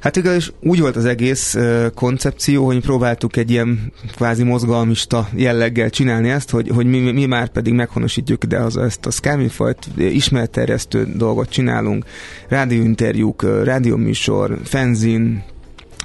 Hát 0.01 0.17
igaz, 0.17 0.53
úgy 0.61 0.81
volt 0.81 0.97
az 0.97 1.05
egész 1.05 1.57
koncepció, 1.95 2.65
hogy 2.65 2.81
próbáltuk 2.81 3.37
egy 3.37 3.51
ilyen 3.51 3.93
kvázi 4.15 4.43
mozgalmista 4.43 5.29
jelleggel 5.35 5.91
csinálni 5.91 6.29
ezt, 6.29 6.51
hogy, 6.51 6.69
hogy 6.69 6.87
mi, 6.87 6.99
mi 6.99 7.27
már 7.27 7.49
pedig 7.49 7.73
meghonosítjuk 7.73 8.45
ide 8.45 8.59
az, 8.59 8.77
ezt 8.77 9.07
a 9.07 9.11
Scamifajt, 9.11 9.89
ismeretterjesztő 9.97 11.09
dolgot 11.17 11.49
csinálunk, 11.49 12.05
rádióinterjúk, 12.49 13.65
rádióműsor, 13.65 14.59
fenzin, 14.65 15.43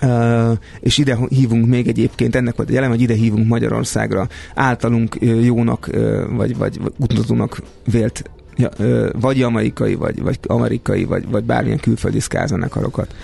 Uh, 0.02 0.52
és 0.80 0.98
ide 0.98 1.18
hívunk 1.30 1.68
még 1.68 1.88
egyébként, 1.88 2.36
ennek 2.36 2.56
volt 2.56 2.70
egy 2.70 2.76
elem, 2.76 2.90
hogy 2.90 3.02
ide 3.02 3.14
hívunk 3.14 3.48
Magyarországra 3.48 4.28
általunk 4.56 5.18
jónak, 5.20 5.90
uh, 5.94 6.24
vagy, 6.36 6.58
vagy 6.58 6.80
utazónak 6.98 7.62
vélt 7.92 8.30
ja, 8.56 8.70
vagy 9.20 9.38
jamaikai, 9.38 9.96
vagy, 9.96 10.22
vagy 10.22 10.40
amerikai, 10.48 11.04
vagy, 11.04 11.28
vagy 11.30 11.44
bármilyen 11.44 11.80
külföldi 11.80 12.20
szkázenekarokat. 12.20 13.16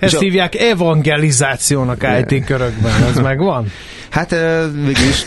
Ezt 0.00 0.14
és 0.14 0.18
hívják 0.18 0.54
evangelizációnak 0.54 2.06
IT 2.28 2.44
körökben, 2.44 3.02
ez 3.02 3.18
megvan? 3.18 3.66
Hát 4.10 4.30
végülis 4.74 5.26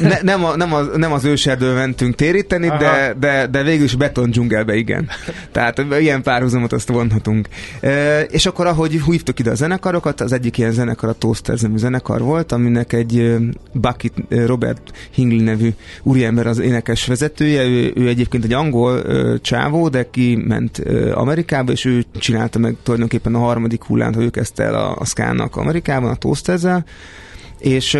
ne, 0.00 0.18
nem, 0.22 0.44
a, 0.44 0.56
nem, 0.56 0.74
a, 0.74 0.80
nem 0.80 1.12
az 1.12 1.24
őserdől 1.24 1.74
mentünk 1.74 2.14
téríteni, 2.14 2.66
de, 2.66 3.14
de, 3.20 3.46
de 3.46 3.62
végül 3.62 3.84
is 3.84 3.94
beton 3.94 4.30
dzsungelbe 4.30 4.74
igen. 4.74 5.08
Tehát 5.52 5.84
ilyen 6.00 6.22
párhuzamot 6.22 6.72
azt 6.72 6.88
vonhatunk. 6.88 7.48
E, 7.80 8.20
és 8.20 8.46
akkor 8.46 8.66
ahogy 8.66 9.00
hívtuk 9.06 9.38
ide 9.38 9.50
a 9.50 9.54
zenekarokat, 9.54 10.20
az 10.20 10.32
egyik 10.32 10.58
ilyen 10.58 10.72
zenekar 10.72 11.08
a 11.08 11.12
Toaster 11.12 11.58
nevű 11.60 11.76
zenekar 11.76 12.20
volt, 12.20 12.52
aminek 12.52 12.92
egy 12.92 13.36
Bucket 13.72 14.12
Robert 14.28 14.90
Hingley 15.10 15.42
nevű 15.44 15.70
úriember 16.02 16.46
az 16.46 16.58
énekes 16.58 17.06
vezetője, 17.06 17.64
ő, 17.64 17.92
ő 17.94 18.08
egyébként 18.08 18.44
egy 18.44 18.52
angol 18.52 19.02
csávó, 19.40 19.88
de 19.88 20.10
ki 20.10 20.42
ment 20.46 20.82
Amerikába, 21.14 21.72
és 21.72 21.84
ő 21.84 22.04
csinálta 22.18 22.58
meg 22.58 22.76
tulajdonképpen 22.82 23.34
a 23.34 23.38
harmadik 23.38 23.82
hullán, 23.82 24.14
hogy 24.14 24.24
ő 24.24 24.30
kezdte 24.30 24.62
el 24.62 24.74
a, 24.74 24.96
a 24.98 25.04
Skának 25.04 25.56
Amerikában, 25.56 26.10
a 26.10 26.14
Toasterzel, 26.14 26.84
és 27.58 27.98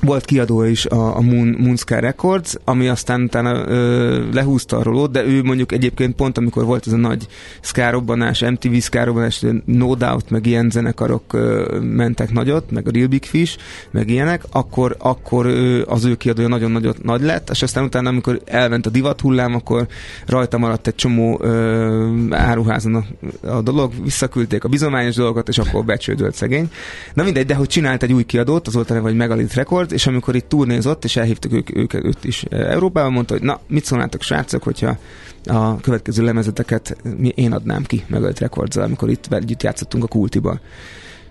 volt 0.00 0.24
kiadó 0.24 0.62
is 0.62 0.86
a, 0.86 1.16
a 1.16 1.20
Moon, 1.20 1.56
Moonsky 1.58 2.00
Records, 2.00 2.54
ami 2.64 2.88
aztán 2.88 3.22
utána 3.22 3.68
ö, 3.68 4.32
lehúzta 4.32 4.76
a 4.76 4.82
rolót, 4.82 5.10
de 5.10 5.24
ő 5.24 5.42
mondjuk 5.42 5.72
egyébként 5.72 6.14
pont 6.14 6.38
amikor 6.38 6.64
volt 6.64 6.86
ez 6.86 6.92
a 6.92 6.96
nagy 6.96 7.26
szkárobbanás, 7.60 8.40
MTV 8.40 8.76
szkárobbanás, 8.76 9.44
No 9.64 9.94
Doubt, 9.94 10.30
meg 10.30 10.46
ilyen 10.46 10.70
zenekarok 10.70 11.32
ö, 11.32 11.78
mentek 11.80 12.32
nagyot, 12.32 12.70
meg 12.70 12.88
a 12.88 12.90
Real 12.90 13.06
Big 13.06 13.24
Fish, 13.24 13.58
meg 13.90 14.10
ilyenek, 14.10 14.42
akkor, 14.50 14.96
akkor 14.98 15.46
ö, 15.46 15.82
az 15.86 16.04
ő 16.04 16.14
kiadója 16.14 16.48
nagyon 16.48 16.70
nagyot 16.70 17.02
nagy 17.02 17.22
lett, 17.22 17.50
és 17.50 17.62
aztán 17.62 17.84
utána, 17.84 18.08
amikor 18.08 18.40
elment 18.44 18.86
a 18.86 18.90
divat 18.90 19.20
hullám, 19.20 19.54
akkor 19.54 19.86
rajta 20.26 20.58
maradt 20.58 20.86
egy 20.86 20.94
csomó 20.94 21.38
ö, 21.42 22.08
áruházon 22.30 22.94
a, 22.94 23.04
a 23.48 23.62
dolog, 23.62 23.92
visszaküldték 24.02 24.64
a 24.64 24.68
bizományos 24.68 25.14
dolgokat, 25.14 25.48
és 25.48 25.58
akkor 25.58 25.84
becsődölt 25.84 26.34
szegény. 26.34 26.70
Na 27.14 27.22
mindegy, 27.22 27.46
de 27.46 27.54
hogy 27.54 27.66
csinált 27.66 28.02
egy 28.02 28.12
új 28.12 28.24
kiadót, 28.24 28.66
az 28.66 28.74
volt 28.74 28.90
a 28.90 28.94
neve, 28.94 29.06
hogy 29.06 29.16
Megalit 29.16 29.54
Record, 29.54 29.87
volt, 29.88 30.00
és 30.00 30.06
amikor 30.06 30.34
itt 30.36 30.48
turnézott, 30.48 31.04
és 31.04 31.16
elhívtuk 31.16 31.52
ők, 31.52 31.76
őket 31.76 32.04
őt 32.04 32.24
is 32.24 32.42
eh, 32.42 32.70
Európában, 32.70 33.12
mondta, 33.12 33.34
hogy 33.34 33.42
na, 33.42 33.60
mit 33.68 33.84
szólnátok 33.84 34.22
srácok, 34.22 34.62
hogyha 34.62 34.96
a 35.44 35.80
következő 35.80 36.24
lemezeteket 36.24 36.96
én 37.34 37.52
adnám 37.52 37.82
ki 37.82 38.04
meg 38.06 38.24
a 38.24 38.30
rekordzal, 38.38 38.84
amikor 38.84 39.10
itt 39.10 39.32
együtt 39.32 39.62
játszottunk 39.62 40.04
a 40.04 40.06
kultiba. 40.06 40.60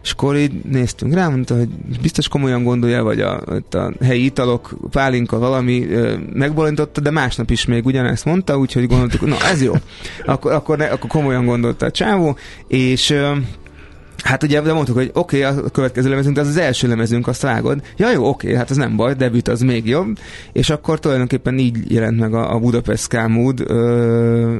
És 0.04 0.12
akkor 0.12 0.38
így 0.38 0.52
néztünk 0.64 1.14
rá, 1.14 1.28
mondta, 1.28 1.56
hogy 1.56 1.70
biztos 2.02 2.28
komolyan 2.28 2.64
gondolja, 2.64 3.04
vagy 3.04 3.22
a, 3.22 3.42
a 3.72 3.92
helyi 4.02 4.26
italok, 4.26 4.78
pálinka 4.92 5.40
valami 5.40 5.88
megbolintotta, 6.34 7.02
de 7.02 7.12
másnap 7.12 7.50
is 7.50 7.66
még 7.66 7.86
ugyanezt 7.86 8.26
mondta, 8.26 8.58
úgyhogy 8.58 8.88
gondoltuk, 8.88 9.26
na 9.26 9.36
ez 9.52 9.62
jó. 9.62 9.74
Akkor, 10.26 10.52
akkor, 10.52 10.78
ne, 10.78 10.86
akkor 10.86 11.10
komolyan 11.10 11.46
gondolta 11.46 11.86
a 11.86 11.92
csávó, 11.92 12.38
és 12.68 13.14
Hát 14.24 14.44
ugye 14.44 14.62
de 14.62 14.74
mondtuk, 14.74 14.96
hogy 14.96 15.12
oké, 15.14 15.46
okay, 15.46 15.58
a 15.58 15.70
következő 15.70 16.10
lemezünk, 16.10 16.36
de 16.36 16.42
az 16.42 16.48
az 16.48 16.58
első 16.58 16.88
lemezünk, 16.88 17.28
azt 17.28 17.42
vágod. 17.42 17.82
Ja 17.98 18.12
jó, 18.12 18.28
oké, 18.28 18.46
okay, 18.46 18.58
hát 18.58 18.72
ez 18.72 18.78
nem 18.78 18.96
baj, 18.96 19.14
debüt 19.14 19.48
az 19.48 19.62
még 19.62 19.88
jobb. 19.88 20.18
És 20.52 20.70
akkor 20.70 21.00
tulajdonképpen 21.00 21.58
így 21.58 21.92
jelent 21.92 22.20
meg 22.20 22.34
a, 22.34 22.54
a 22.54 22.60
Budapest 22.60 23.04
Skámúd 23.04 23.64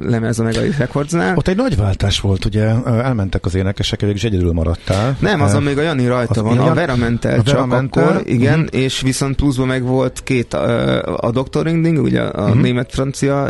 lemez 0.10 0.40
a 0.40 0.44
Megalit 0.44 0.78
Recordsnál. 0.78 1.38
Ott 1.38 1.48
egy 1.48 1.56
nagy 1.56 1.78
váltás 1.78 2.20
volt, 2.20 2.46
ugye 2.46 2.66
elmentek 2.86 3.46
az 3.46 3.56
énekesek, 3.56 4.02
és 4.02 4.24
egyedül 4.24 4.52
maradtál. 4.52 5.18
Nem, 5.20 5.42
azon 5.42 5.64
még 5.64 5.78
a 5.78 5.82
Jani 5.82 6.08
rajta 6.08 6.44
van, 6.44 6.58
a 6.58 6.74
Vera 6.74 6.96
ment 6.96 7.26
el 7.26 7.44
csak 7.44 7.68
Mentel. 7.68 8.04
akkor, 8.04 8.22
igen, 8.26 8.60
uh-huh. 8.60 8.82
és 8.82 9.02
viszont 9.02 9.36
pluszban 9.36 9.68
meg 9.68 9.84
volt 9.84 10.22
két, 10.24 10.54
a, 10.54 11.18
a 11.18 11.32
Dr. 11.32 11.64
Ringding, 11.64 11.98
ugye 11.98 12.22
a 12.22 12.44
uh-huh. 12.44 12.62
német-francia 12.62 13.50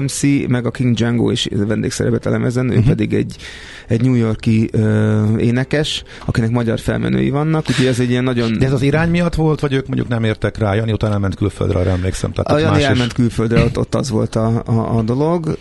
MC, 0.00 0.22
meg 0.48 0.66
a 0.66 0.70
King 0.70 0.94
Django 0.94 1.30
is 1.30 1.48
vendégszerepet 1.50 2.26
a 2.26 2.30
lemezen, 2.30 2.66
uh-huh. 2.66 2.84
ő 2.84 2.88
pedig 2.88 3.14
egy, 3.14 3.36
egy 3.88 4.02
New 4.02 4.14
Yorki 4.14 4.70
énekes, 5.42 6.02
akinek 6.24 6.50
magyar 6.50 6.78
felmenői 6.78 7.30
vannak, 7.30 7.64
úgyhogy 7.68 7.86
ez 7.86 8.00
egy 8.00 8.10
ilyen 8.10 8.24
nagyon... 8.24 8.58
De 8.58 8.66
ez 8.66 8.72
az 8.72 8.82
irány 8.82 9.10
miatt 9.10 9.34
volt, 9.34 9.60
vagy 9.60 9.72
ők 9.72 9.86
mondjuk 9.86 10.08
nem 10.08 10.24
értek 10.24 10.58
rá? 10.58 10.74
Jani 10.74 10.92
utána 10.92 11.12
elment 11.12 11.34
külföldre, 11.34 11.78
arra 11.78 11.90
emlékszem. 11.90 12.32
Tehát 12.32 12.62
a 12.62 12.66
Jani 12.66 12.82
elment 12.82 13.06
is... 13.06 13.12
külföldre, 13.12 13.64
ott, 13.64 13.78
ott 13.78 13.94
az 13.94 14.10
volt 14.10 14.36
a, 14.36 14.62
a, 14.66 14.96
a 14.96 15.02
dolog. 15.02 15.58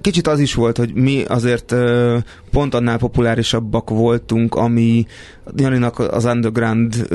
Kicsit 0.00 0.26
az 0.26 0.38
is 0.38 0.54
volt, 0.54 0.76
hogy 0.76 0.94
mi 0.94 1.24
azért 1.28 1.74
pont 2.50 2.74
annál 2.74 2.98
populárisabbak 2.98 3.90
voltunk, 3.90 4.54
ami 4.54 5.06
Janinak 5.54 5.98
az 5.98 6.24
underground 6.24 7.10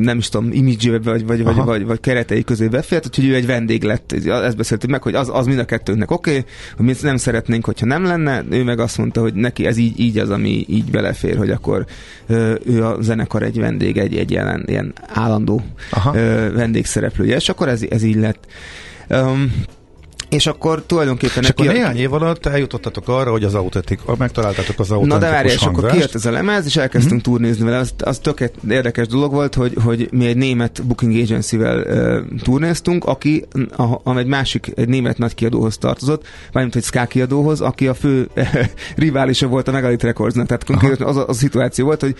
nem 0.00 0.18
is 0.18 0.28
tudom, 0.28 0.52
image 0.52 0.98
vagy, 0.98 1.26
vagy, 1.26 1.42
vagy, 1.42 1.56
vagy, 1.56 1.84
vagy 1.84 2.00
keretei 2.00 2.44
közé 2.44 2.68
befért, 2.68 3.06
úgyhogy 3.06 3.28
ő 3.28 3.34
egy 3.34 3.46
vendég 3.46 3.82
lett. 3.82 4.12
Ezt 4.26 4.56
beszéltük 4.56 4.90
meg, 4.90 5.02
hogy 5.02 5.14
az, 5.14 5.30
az 5.32 5.46
mind 5.46 5.58
a 5.58 5.64
kettőnknek 5.64 6.10
oké, 6.10 6.30
okay, 6.30 6.44
hogy 6.76 6.86
mi 6.86 6.94
nem 7.00 7.16
szeretnénk, 7.16 7.64
hogyha 7.64 7.86
nem 7.86 8.04
lenne, 8.04 8.44
ő 8.50 8.64
meg 8.64 8.78
azt 8.78 8.98
mondta, 8.98 9.20
hogy 9.20 9.34
neki 9.34 9.66
ez 9.66 9.76
így, 9.76 10.00
így 10.00 10.18
az, 10.18 10.30
ami 10.30 10.55
így 10.68 10.90
belefér, 10.90 11.36
hogy 11.36 11.50
akkor 11.50 11.84
ő 12.64 12.84
a 12.84 12.96
zenekar 13.00 13.42
egy 13.42 13.58
vendég, 13.58 13.96
egy, 13.96 14.16
egy 14.16 14.30
ilyen, 14.30 14.64
ilyen 14.66 14.92
állandó 15.06 15.62
Aha. 15.90 16.12
vendégszereplője, 16.52 17.36
és 17.36 17.48
akkor 17.48 17.68
ez, 17.68 17.82
ez 17.90 18.02
így 18.02 18.16
lett. 18.16 18.46
Um, 19.08 19.52
és 20.28 20.46
akkor 20.46 20.82
tulajdonképpen... 20.86 21.42
És 21.42 21.48
akkor 21.48 21.66
néhány 21.66 21.96
év 21.96 22.12
alatt 22.12 22.46
eljutottatok 22.46 23.08
arra, 23.08 23.30
hogy 23.30 23.44
az 23.44 23.54
autentik, 23.54 24.00
megtaláltatok 24.18 24.78
az 24.78 24.90
autentikus 24.90 25.20
Na 25.20 25.26
de 25.26 25.30
várj, 25.30 25.48
és 25.48 25.62
akkor 25.62 25.90
kijött 25.90 26.14
ez 26.14 26.26
a 26.26 26.30
lemez, 26.30 26.66
és 26.66 26.76
elkezdtünk 26.76 27.14
mm-hmm. 27.14 27.32
turnézni 27.32 27.64
vele. 27.64 27.78
Az, 27.78 27.94
az 27.98 28.18
tök 28.18 28.50
érdekes 28.68 29.06
dolog 29.06 29.32
volt, 29.32 29.54
hogy, 29.54 29.76
hogy 29.84 30.08
mi 30.12 30.26
egy 30.26 30.36
német 30.36 30.82
booking 30.84 31.22
agency-vel 31.22 31.80
uh, 31.80 32.40
turnéztunk, 32.42 33.04
aki 33.04 33.44
a, 34.04 34.18
egy 34.18 34.26
másik, 34.26 34.72
egy 34.74 34.88
német 34.88 35.18
nagy 35.18 35.34
kiadóhoz 35.34 35.78
tartozott, 35.78 36.26
vagy 36.52 36.76
egy 36.76 36.82
ska 36.82 37.04
kiadóhoz, 37.04 37.60
aki 37.60 37.86
a 37.88 37.94
fő 37.94 38.28
riválisa 38.96 39.46
volt 39.46 39.68
a 39.68 39.72
Megalith 39.72 40.04
Recordsnak. 40.04 40.46
Tehát 40.46 41.00
az, 41.00 41.16
az 41.16 41.24
a 41.28 41.32
szituáció 41.32 41.84
volt, 41.84 42.00
hogy 42.00 42.16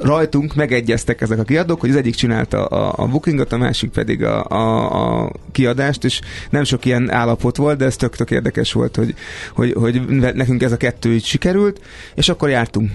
rajtunk 0.00 0.54
megegyeztek 0.54 1.20
ezek 1.20 1.38
a 1.38 1.42
kiadók, 1.42 1.80
hogy 1.80 1.90
az 1.90 1.96
egyik 1.96 2.14
csinálta 2.14 2.64
a, 2.64 3.04
a 3.04 3.06
bookingot, 3.06 3.52
a 3.52 3.56
másik 3.56 3.90
pedig 3.90 4.24
a, 4.24 4.44
a, 4.44 5.24
a 5.24 5.32
kiadást, 5.52 6.04
és 6.04 6.20
nem 6.50 6.64
sok 6.64 6.84
ilyen 6.84 7.10
állapot 7.10 7.56
volt, 7.56 7.78
de 7.78 7.84
ez 7.84 7.96
tök-tök 7.96 8.30
érdekes 8.30 8.72
volt, 8.72 8.96
hogy, 8.96 9.14
hogy, 9.54 9.72
hogy 9.72 10.02
nekünk 10.34 10.62
ez 10.62 10.72
a 10.72 10.76
kettő 10.76 11.12
így 11.12 11.24
sikerült, 11.24 11.80
és 12.14 12.28
akkor 12.28 12.48
jártunk. 12.48 12.90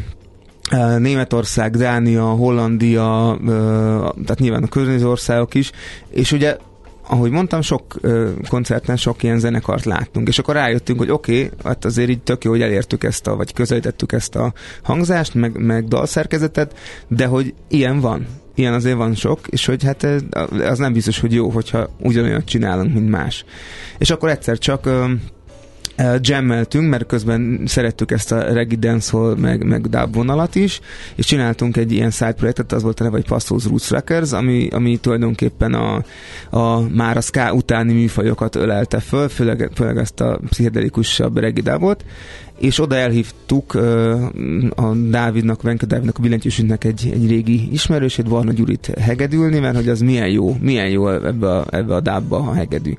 Németország, 0.97 1.77
Dánia, 1.77 2.23
Hollandia, 2.23 3.37
tehát 4.25 4.39
nyilván 4.39 4.63
a 4.63 4.67
környező 4.67 5.07
országok 5.07 5.53
is, 5.53 5.71
és 6.09 6.31
ugye 6.31 6.57
ahogy 7.11 7.31
mondtam, 7.31 7.61
sok 7.61 7.95
ö, 8.01 8.29
koncerten 8.49 8.97
sok 8.97 9.23
ilyen 9.23 9.39
zenekart 9.39 9.85
láttunk, 9.85 10.27
és 10.27 10.39
akkor 10.39 10.55
rájöttünk, 10.55 10.99
hogy 10.99 11.09
oké, 11.09 11.43
okay, 11.43 11.57
hát 11.63 11.85
azért 11.85 12.09
így 12.09 12.21
tök 12.21 12.43
jó, 12.43 12.51
hogy 12.51 12.61
elértük 12.61 13.03
ezt 13.03 13.27
a, 13.27 13.35
vagy 13.35 13.53
közelítettük 13.53 14.11
ezt 14.11 14.35
a 14.35 14.53
hangzást, 14.83 15.33
meg, 15.33 15.57
meg 15.57 15.87
dalszerkezetet, 15.87 16.77
de 17.07 17.25
hogy 17.25 17.53
ilyen 17.67 17.99
van. 17.99 18.27
Ilyen 18.55 18.73
azért 18.73 18.95
van 18.95 19.15
sok, 19.15 19.39
és 19.47 19.65
hogy 19.65 19.83
hát 19.83 20.07
az 20.59 20.77
nem 20.77 20.93
biztos, 20.93 21.19
hogy 21.19 21.33
jó, 21.33 21.49
hogyha 21.49 21.89
ugyanolyat 21.99 22.45
csinálunk, 22.45 22.93
mint 22.93 23.09
más. 23.09 23.45
És 23.97 24.09
akkor 24.09 24.29
egyszer 24.29 24.57
csak 24.57 24.85
ö, 24.85 25.05
jammeltünk, 26.21 26.89
mert 26.89 27.05
közben 27.05 27.61
szerettük 27.65 28.11
ezt 28.11 28.31
a 28.31 28.53
reggae 28.53 28.77
dancehall, 28.77 29.35
meg, 29.35 29.63
meg 29.63 29.89
dub 29.89 30.15
vonalat 30.15 30.55
is, 30.55 30.79
és 31.15 31.25
csináltunk 31.25 31.77
egy 31.77 31.91
ilyen 31.91 32.11
side 32.11 32.33
projektet, 32.33 32.71
az 32.71 32.83
volt 32.83 32.99
a 32.99 33.03
neve, 33.03 33.15
hogy 33.15 33.27
Pastos 33.27 33.65
Roots 33.65 33.89
Records, 33.89 34.31
ami, 34.31 34.67
ami 34.71 34.97
tulajdonképpen 34.97 35.73
a, 35.73 36.03
a 36.49 36.79
már 36.79 37.17
a 37.17 37.21
ska 37.21 37.53
utáni 37.53 37.93
műfajokat 37.93 38.55
ölelte 38.55 38.99
föl, 38.99 39.29
főleg, 39.29 39.71
főleg 39.75 39.97
ezt 39.97 40.19
a 40.19 40.39
pszichedelikusabb 40.49 41.37
reggae 41.37 41.61
dubot, 41.61 42.05
és 42.61 42.79
oda 42.79 42.95
elhívtuk 42.95 43.73
uh, 43.73 43.81
a 44.75 44.93
Dávidnak, 44.93 45.61
Venke 45.61 45.85
Dávidnak, 45.85 46.17
a 46.17 46.21
billentyűsünknek 46.21 46.83
egy, 46.83 47.09
egy 47.13 47.27
régi 47.27 47.71
ismerősét, 47.71 48.27
Varna 48.27 48.51
Gyurit 48.51 48.85
hegedülni, 48.99 49.59
mert 49.59 49.75
hogy 49.75 49.89
az 49.89 49.99
milyen 49.99 50.29
jó, 50.29 50.57
milyen 50.59 50.89
jó 50.89 51.09
ebbe 51.09 51.49
a, 51.49 51.65
ebbe 51.69 51.95
a 51.95 51.99
dábba 51.99 52.37
a 52.37 52.53
hegedű 52.53 52.93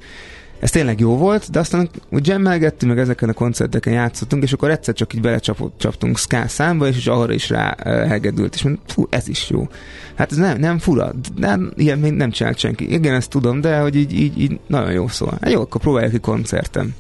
ez 0.63 0.71
tényleg 0.71 1.01
jó 1.01 1.17
volt, 1.17 1.51
de 1.51 1.59
aztán 1.59 1.91
úgy 2.11 2.27
jammelgettünk, 2.27 2.93
meg 2.93 3.01
ezeken 3.01 3.29
a 3.29 3.33
koncerteken 3.33 3.93
játszottunk, 3.93 4.43
és 4.43 4.53
akkor 4.53 4.71
egyszer 4.71 4.95
csak 4.95 5.15
így 5.15 5.21
belecsaptunk 5.21 6.19
ska 6.19 6.49
számba, 6.49 6.87
és, 6.87 6.97
és 6.97 7.07
arra 7.07 7.33
is 7.33 7.49
rá 7.49 7.77
hegedült, 7.85 8.55
és 8.55 8.63
mondtam, 8.63 8.87
fú, 8.87 9.07
ez 9.11 9.29
is 9.29 9.51
jó. 9.51 9.69
Hát 10.15 10.31
ez 10.31 10.37
nem, 10.37 10.59
nem 10.59 10.79
fura, 10.79 11.13
nem, 11.37 11.73
ilyen 11.77 11.99
még 11.99 12.13
nem 12.13 12.31
csinált 12.31 12.59
senki. 12.59 12.93
Igen, 12.93 13.15
ezt 13.15 13.31
tudom, 13.31 13.61
de 13.61 13.79
hogy 13.79 13.97
így, 13.97 14.13
így, 14.13 14.41
így 14.41 14.61
nagyon 14.67 14.93
jó 14.93 15.09
szól. 15.09 15.39
Hát 15.41 15.53
jó, 15.53 15.61
akkor 15.61 15.81
próbáljuk 15.81 16.13
ki 16.13 16.19
koncerten. 16.19 16.95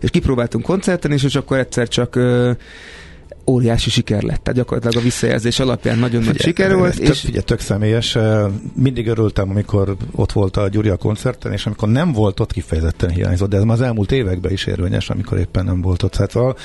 És 0.00 0.10
kipróbáltunk 0.10 0.64
koncerten, 0.64 1.12
és, 1.12 1.22
és 1.22 1.34
akkor 1.34 1.58
egyszer 1.58 1.88
csak 1.88 2.18
óriási 3.46 3.90
siker 3.90 4.22
lett. 4.22 4.42
Tehát 4.42 4.58
gyakorlatilag 4.58 4.96
a 4.96 5.04
visszajelzés 5.04 5.60
alapján 5.60 5.98
nagyon 5.98 6.22
nagy 6.22 6.40
siker 6.40 6.74
volt. 6.76 6.96
Tök, 6.96 7.08
és... 7.08 7.20
Figyelj, 7.20 7.42
tök 7.42 7.60
személyes. 7.60 8.18
Mindig 8.74 9.06
örültem, 9.06 9.50
amikor 9.50 9.96
ott 10.12 10.32
volt 10.32 10.56
a 10.56 10.68
Gyuri 10.68 10.88
a 10.88 10.96
koncerten, 10.96 11.52
és 11.52 11.66
amikor 11.66 11.88
nem 11.88 12.12
volt 12.12 12.40
ott, 12.40 12.52
kifejezetten 12.52 13.10
hiányzott. 13.10 13.50
De 13.50 13.56
ez 13.56 13.62
már 13.62 13.76
az 13.76 13.82
elmúlt 13.82 14.12
években 14.12 14.52
is 14.52 14.66
érvényes, 14.66 15.10
amikor 15.10 15.38
éppen 15.38 15.64
nem 15.64 15.80
volt 15.80 16.02
ott. 16.02 16.14
Szóval 16.28 16.56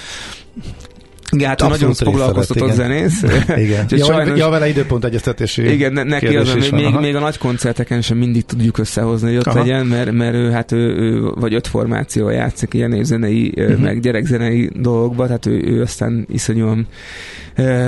igen, 1.32 1.48
hát 1.48 1.70
nagyon 1.70 1.94
foglalkoztatott 1.94 2.72
zenész. 2.72 3.24
Igen. 3.66 3.86
ja, 3.90 4.06
sajnos, 4.06 4.40
ja, 4.40 4.50
vele 4.50 4.68
időpont 4.68 5.06
egyeztetési 5.06 5.72
Igen, 5.72 5.94
ne, 5.94 6.04
neki 6.04 6.36
az, 6.36 6.54
még, 6.54 6.72
még, 6.72 6.94
még, 6.94 7.16
a 7.16 7.20
nagy 7.20 7.38
koncerteken 7.38 8.02
sem 8.02 8.18
mindig 8.18 8.46
tudjuk 8.46 8.78
összehozni, 8.78 9.28
hogy 9.28 9.38
ott 9.38 9.46
Aha. 9.46 9.60
legyen, 9.60 9.86
mert, 9.86 10.12
mert 10.12 10.34
ő, 10.34 10.52
hát 10.52 10.72
ő, 10.72 10.78
ő, 10.78 11.22
vagy 11.22 11.54
öt 11.54 11.68
formáció 11.68 12.30
játszik 12.30 12.74
ilyen 12.74 12.94
évzenei, 12.94 13.54
uh-huh. 13.56 13.80
meg 13.80 14.00
gyerekzenei 14.00 14.70
dolgokba, 14.76 15.26
tehát 15.26 15.46
ő, 15.46 15.62
ő 15.66 15.82
aztán 15.82 16.26
iszonyúan 16.30 16.88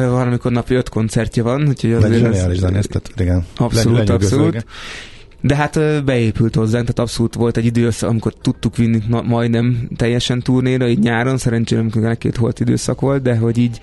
van, 0.09 0.27
amikor 0.27 0.51
napi 0.51 0.73
öt 0.73 0.89
koncertje 0.89 1.43
van. 1.43 1.67
Úgyhogy 1.67 1.93
az 1.93 2.01
zseniális 2.01 2.57
zenész, 2.57 2.87
tehát 2.87 3.11
igen. 3.17 3.45
Abszolút, 3.57 4.09
abszolút. 4.09 4.65
De 5.41 5.55
hát 5.55 6.03
beépült 6.05 6.55
hozzánk, 6.55 6.83
tehát 6.85 6.99
abszolút 6.99 7.35
volt 7.35 7.57
egy 7.57 7.65
időszak, 7.65 8.09
amikor 8.09 8.33
tudtuk 8.41 8.75
vinni 8.77 9.01
na, 9.07 9.21
majdnem 9.21 9.87
teljesen 9.95 10.39
turnéra, 10.39 10.87
így 10.87 10.99
nyáron, 10.99 11.37
szerencsére 11.37 11.81
amikor 11.81 12.17
két 12.17 12.37
holt 12.37 12.59
időszak 12.59 13.01
volt, 13.01 13.21
de 13.21 13.37
hogy 13.37 13.57
így, 13.57 13.79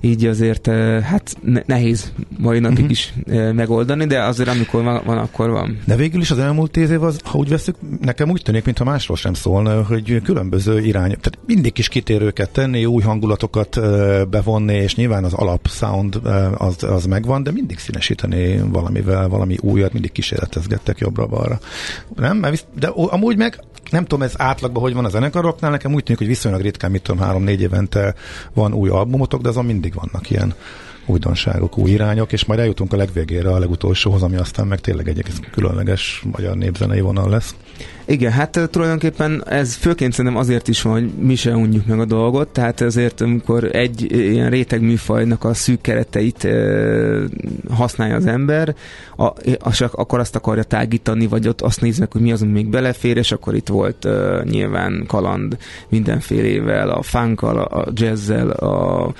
így 0.00 0.26
azért 0.26 0.66
hát 1.02 1.36
nehéz 1.66 2.12
mai 2.38 2.58
napig 2.58 2.76
uh-huh. 2.78 2.90
is 2.90 3.14
megoldani, 3.54 4.06
de 4.06 4.22
azért 4.22 4.48
amikor 4.48 4.82
van, 4.82 5.02
van, 5.04 5.18
akkor 5.18 5.50
van. 5.50 5.78
De 5.84 5.96
végül 5.96 6.20
is 6.20 6.30
az 6.30 6.38
elmúlt 6.38 6.70
tíz 6.70 6.90
év, 6.90 7.02
az, 7.02 7.18
ha 7.24 7.38
úgy 7.38 7.48
veszük, 7.48 7.76
nekem 8.00 8.30
úgy 8.30 8.42
tűnik, 8.42 8.64
mintha 8.64 8.84
másról 8.84 9.16
sem 9.16 9.34
szólna, 9.34 9.82
hogy 9.82 10.22
különböző 10.22 10.80
irány, 10.80 11.08
tehát 11.08 11.38
mindig 11.46 11.78
is 11.78 11.88
kitérőket 11.88 12.50
tenni, 12.50 12.84
új 12.84 13.02
hangulatokat 13.02 13.80
bevonni, 14.30 14.74
és 14.74 14.94
nyilván 14.94 15.24
az 15.24 15.32
alap 15.32 15.68
sound 15.68 16.20
az, 16.56 16.82
az 16.82 17.06
megvan, 17.06 17.42
de 17.42 17.50
mindig 17.50 17.78
színesíteni 17.78 18.60
valamivel, 18.68 19.28
valami 19.28 19.56
újat, 19.60 19.92
mindig 19.92 20.12
kísérletezgettek 20.12 21.00
jobbra-balra. 21.02 21.60
Nem? 22.16 22.44
De 22.74 22.86
amúgy 22.86 23.36
meg 23.36 23.60
nem 23.90 24.04
tudom, 24.04 24.22
ez 24.22 24.34
átlagban 24.36 24.82
hogy 24.82 24.94
van 24.94 25.04
a 25.04 25.08
zenekaroknál, 25.08 25.70
nekem 25.70 25.94
úgy 25.94 26.02
tűnik, 26.02 26.18
hogy 26.18 26.28
viszonylag 26.28 26.60
ritkán, 26.60 26.90
mit 26.90 27.02
tudom, 27.02 27.20
három-négy 27.20 27.60
évente 27.60 28.14
van 28.54 28.72
új 28.72 28.88
albumotok, 28.88 29.40
de 29.40 29.48
azon 29.48 29.64
mindig 29.64 29.94
vannak 29.94 30.30
ilyen 30.30 30.54
újdonságok, 31.06 31.78
új 31.78 31.90
irányok, 31.90 32.32
és 32.32 32.44
majd 32.44 32.60
eljutunk 32.60 32.92
a 32.92 32.96
legvégére, 32.96 33.50
a 33.50 33.58
legutolsóhoz, 33.58 34.22
ami 34.22 34.36
aztán 34.36 34.66
meg 34.66 34.80
tényleg 34.80 35.08
egy 35.08 35.24
különleges 35.50 36.22
magyar 36.32 36.56
népzenei 36.56 37.00
vonal 37.00 37.30
lesz. 37.30 37.54
Igen, 38.12 38.32
hát 38.32 38.68
tulajdonképpen 38.70 39.42
ez 39.46 39.74
főként 39.74 40.12
szerintem 40.12 40.40
azért 40.40 40.68
is 40.68 40.82
van, 40.82 40.92
hogy 40.92 41.10
mi 41.18 41.34
se 41.34 41.56
unjuk 41.56 41.86
meg 41.86 42.00
a 42.00 42.04
dolgot, 42.04 42.48
tehát 42.48 42.80
ezért 42.80 43.20
amikor 43.20 43.76
egy 43.76 44.12
ilyen 44.12 44.50
réteg 44.50 44.80
műfajnak 44.80 45.44
a 45.44 45.54
szűk 45.54 45.80
kereteit 45.80 46.44
e, 46.44 46.50
használja 47.70 48.14
az 48.14 48.26
ember, 48.26 48.74
a, 49.16 49.24
a, 49.24 49.90
akkor 49.92 50.18
azt 50.18 50.36
akarja 50.36 50.62
tágítani, 50.62 51.26
vagy 51.26 51.48
ott 51.48 51.60
azt 51.60 51.80
néznek, 51.80 52.12
hogy 52.12 52.20
mi 52.20 52.32
az, 52.32 52.42
ami 52.42 52.52
még 52.52 52.68
belefér, 52.68 53.16
és 53.16 53.32
akkor 53.32 53.54
itt 53.54 53.68
volt 53.68 54.04
e, 54.04 54.42
nyilván 54.44 55.04
kaland 55.06 55.56
mindenfélével, 55.88 56.90
a 56.90 57.02
funkkal, 57.02 57.58
a 57.58 57.86
jazzzel, 57.94 58.50
a 58.50 59.12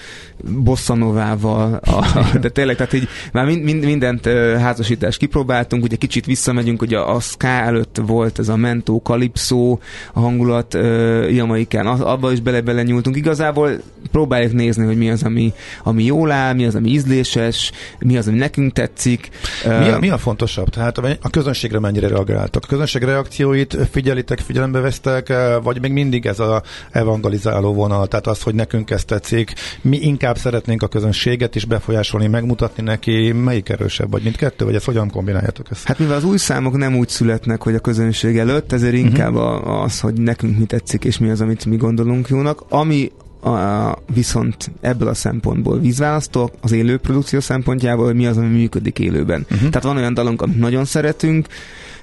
bosszanovával, 0.44 1.74
a, 1.74 2.26
de 2.40 2.48
tényleg, 2.48 2.76
tehát 2.76 2.92
így 2.92 3.08
már 3.32 3.44
mind, 3.44 3.62
mind, 3.62 3.84
mindent 3.84 4.26
házasítást 4.58 5.18
kipróbáltunk, 5.18 5.84
ugye 5.84 5.96
kicsit 5.96 6.26
visszamegyünk, 6.26 6.82
ugye 6.82 6.98
a 6.98 7.20
ska 7.20 7.46
előtt 7.48 8.00
volt 8.06 8.38
ez 8.38 8.48
a 8.48 8.56
Calypso, 9.02 9.78
a 10.12 10.20
hangulat 10.20 10.74
uh, 10.74 11.34
jamaikán, 11.34 11.86
abba 11.86 12.32
is 12.32 12.40
bele-bele 12.40 12.82
nyúltunk. 12.82 13.16
Igazából 13.16 13.70
próbáljuk 14.10 14.52
nézni, 14.52 14.84
hogy 14.84 14.96
mi 14.96 15.10
az, 15.10 15.22
ami, 15.22 15.52
ami 15.82 16.04
jól 16.04 16.30
áll, 16.30 16.54
mi 16.54 16.64
az, 16.64 16.74
ami 16.74 16.88
ízléses, 16.88 17.72
mi 17.98 18.16
az, 18.16 18.28
ami 18.28 18.38
nekünk 18.38 18.72
tetszik. 18.72 19.28
Mi 19.64 19.88
a, 19.88 19.98
mi 19.98 20.08
a 20.08 20.18
fontosabb? 20.18 20.68
Tehát 20.68 20.98
a 20.98 21.30
közönségre 21.30 21.78
mennyire 21.78 22.08
reagáltak? 22.08 22.64
A 22.64 22.66
közönség 22.66 23.02
reakcióit 23.02 23.76
figyelitek, 23.90 24.38
figyelembe 24.38 24.80
vesztek, 24.80 25.32
vagy 25.62 25.80
még 25.80 25.92
mindig 25.92 26.26
ez 26.26 26.40
a 26.40 26.62
evangelizáló 26.90 27.72
vonal, 27.74 28.06
tehát 28.06 28.26
az, 28.26 28.42
hogy 28.42 28.54
nekünk 28.54 28.90
ezt 28.90 29.06
tetszik, 29.06 29.52
mi 29.80 29.96
inkább 29.96 30.38
szeretnénk 30.38 30.82
a 30.82 30.88
közönséget 30.88 31.54
is 31.54 31.64
befolyásolni, 31.64 32.26
megmutatni 32.26 32.82
neki, 32.82 33.32
melyik 33.32 33.68
erősebb, 33.68 34.10
vagy 34.10 34.22
mindkettő, 34.22 34.64
vagy 34.64 34.74
ezt 34.74 34.84
hogyan 34.84 35.10
kombináljátok 35.10 35.66
ezt? 35.70 35.86
Hát 35.86 35.98
mivel 35.98 36.16
az 36.16 36.24
új 36.24 36.36
számok 36.36 36.76
nem 36.76 36.96
úgy 36.96 37.08
születnek, 37.08 37.62
hogy 37.62 37.74
a 37.74 37.78
közönség 37.78 38.38
előtt, 38.38 38.61
ezért 38.68 38.94
inkább 38.94 39.34
uh-huh. 39.34 39.82
az, 39.82 40.00
hogy 40.00 40.14
nekünk 40.14 40.58
mi 40.58 40.64
tetszik, 40.64 41.04
és 41.04 41.18
mi 41.18 41.30
az, 41.30 41.40
amit 41.40 41.66
mi 41.66 41.76
gondolunk 41.76 42.28
jónak. 42.28 42.64
Ami 42.68 43.10
a, 43.42 43.98
viszont 44.14 44.70
ebből 44.80 45.08
a 45.08 45.14
szempontból 45.14 45.78
vízválasztó, 45.78 46.50
az 46.60 46.72
élő 46.72 46.98
produkció 46.98 47.40
szempontjából, 47.40 48.04
hogy 48.04 48.14
mi 48.14 48.26
az, 48.26 48.36
ami 48.36 48.46
működik 48.46 48.98
élőben. 48.98 49.40
Uh-huh. 49.42 49.58
Tehát 49.58 49.82
van 49.82 49.96
olyan 49.96 50.14
dalunk, 50.14 50.42
amit 50.42 50.58
nagyon 50.58 50.84
szeretünk, 50.84 51.46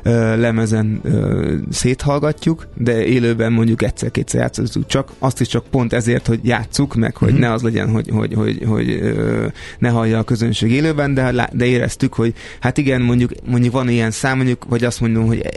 lemezen 0.03 1.01
széthallgatjuk, 1.69 2.67
de 2.75 3.05
élőben 3.05 3.51
mondjuk 3.51 3.81
egyszer-kétszer 3.81 4.41
játszottuk 4.41 4.87
csak, 4.87 5.09
azt 5.19 5.41
is 5.41 5.47
csak 5.47 5.65
pont 5.71 5.93
ezért, 5.93 6.27
hogy 6.27 6.39
játsszuk, 6.43 6.95
meg 6.95 7.15
hogy 7.15 7.27
uh-huh. 7.27 7.43
ne 7.43 7.51
az 7.53 7.61
legyen, 7.61 7.89
hogy, 7.89 8.09
hogy, 8.09 8.33
hogy, 8.33 8.63
hogy 8.67 9.13
ne 9.79 9.89
hallja 9.89 10.17
a 10.17 10.23
közönség 10.23 10.71
élőben, 10.71 11.13
de, 11.13 11.49
de 11.53 11.65
éreztük, 11.65 12.13
hogy 12.13 12.33
hát 12.59 12.77
igen, 12.77 13.01
mondjuk, 13.01 13.31
mondjuk 13.45 13.73
van 13.73 13.89
ilyen 13.89 14.11
szám, 14.11 14.37
mondjuk, 14.37 14.65
vagy 14.69 14.83
azt 14.83 15.01
mondom, 15.01 15.25
hogy 15.25 15.49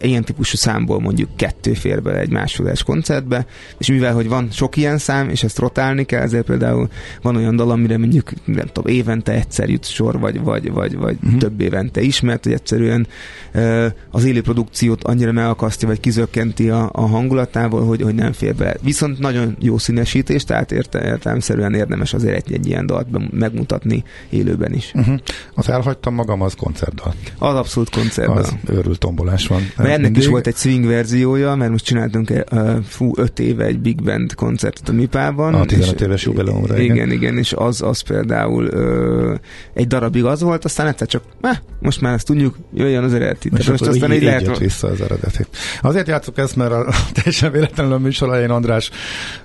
ilyen 0.00 0.24
típusú 0.24 0.56
számból 0.56 1.00
mondjuk 1.00 1.36
kettő 1.36 1.72
fér 1.72 2.02
bele 2.02 2.18
egy 2.18 2.30
másodás 2.30 2.82
koncertbe, 2.82 3.46
és 3.78 3.88
mivel, 3.88 4.14
hogy 4.14 4.28
van 4.28 4.48
sok 4.50 4.76
ilyen 4.76 4.98
szám, 4.98 5.28
és 5.28 5.42
ezt 5.42 5.58
rotálni 5.58 6.04
kell, 6.04 6.22
ezért 6.22 6.44
például 6.44 6.88
van 7.22 7.36
olyan 7.36 7.56
dal, 7.56 7.70
amire 7.70 7.98
mondjuk, 7.98 8.30
nem 8.44 8.66
tudom, 8.72 8.94
évente 8.94 9.32
egyszer 9.32 9.68
jut 9.68 9.84
sor, 9.84 10.18
vagy, 10.18 10.40
vagy, 10.40 10.70
vagy, 10.72 10.96
vagy 10.96 11.16
uh-huh. 11.22 11.38
több 11.38 11.60
évente 11.60 12.00
is, 12.00 12.20
mert 12.20 12.44
hogy 12.44 12.52
egyszerűen 12.52 13.06
az 14.10 14.24
élő 14.24 14.40
produkciót 14.40 15.04
annyira 15.04 15.32
megakasztja, 15.32 15.88
vagy 15.88 16.00
kizökkenti 16.00 16.70
a, 16.70 16.90
a 16.92 17.06
hangulatával, 17.06 17.84
hogy, 17.84 18.02
hogy 18.02 18.14
nem 18.14 18.32
fér 18.32 18.54
be. 18.54 18.76
Viszont 18.82 19.18
nagyon 19.18 19.56
jó 19.60 19.78
színesítés, 19.78 20.44
tehát 20.44 20.72
érte, 20.72 21.04
értelemszerűen 21.04 21.74
érdemes 21.74 22.14
azért 22.14 22.36
egy, 22.36 22.52
egy 22.52 22.66
ilyen 22.66 22.86
dalt 22.86 23.06
megmutatni 23.30 24.04
élőben 24.30 24.72
is. 24.72 24.92
Uh-huh. 24.94 25.18
Az 25.54 25.68
elhagytam 25.68 26.14
magam, 26.14 26.42
az 26.42 26.54
koncertdal. 26.54 27.14
Az 27.38 27.54
abszolút 27.54 27.90
koncertdal. 27.90 28.36
Az 28.36 28.54
őrült 28.68 28.98
tombolás 28.98 29.46
van. 29.46 29.60
Mert 29.76 29.88
ennek 29.88 30.00
mindig. 30.00 30.22
is 30.22 30.28
volt 30.28 30.46
egy 30.46 30.56
swing 30.56 30.86
verziója, 30.86 31.54
mert 31.54 31.70
most 31.70 31.84
csináltunk 31.84 32.30
uh, 32.50 32.78
fú, 32.84 33.12
öt 33.16 33.38
éve 33.38 33.64
egy 33.64 33.78
big 33.78 34.02
band 34.02 34.34
koncertet 34.34 34.88
a 34.88 34.92
MIPA-ban. 34.92 35.54
A 35.54 35.64
15 35.64 36.00
éves 36.00 36.24
jubileumra. 36.24 36.78
Igen, 36.78 36.96
igen, 36.96 37.10
igen, 37.10 37.38
és 37.38 37.52
az, 37.52 37.82
az 37.82 38.00
például 38.00 38.64
uh, 38.64 39.38
egy 39.74 39.86
darabig 39.86 40.24
az 40.24 40.42
volt, 40.42 40.64
aztán 40.64 40.86
egyszer 40.86 41.06
csak, 41.06 41.22
eh, 41.40 41.58
most 41.80 42.00
már 42.00 42.14
ezt 42.14 42.26
tudjuk, 42.26 42.56
jöjjön 42.74 43.04
az 43.04 43.14
eredeti 43.14 43.48
És 43.62 43.68
most 43.68 43.94
aztán 43.94 44.12
így, 44.12 44.22
lehet... 44.22 44.58
vissza 44.58 44.88
az 44.88 45.00
eredeti. 45.00 45.46
Azért 45.80 46.08
játszok 46.08 46.38
ezt, 46.38 46.56
mert 46.56 46.72
a, 46.72 46.86
teljesen 47.14 47.52
véletlenül 47.52 47.92
a 47.92 47.98
műsor 47.98 48.28
elején 48.28 48.50
András, 48.50 48.90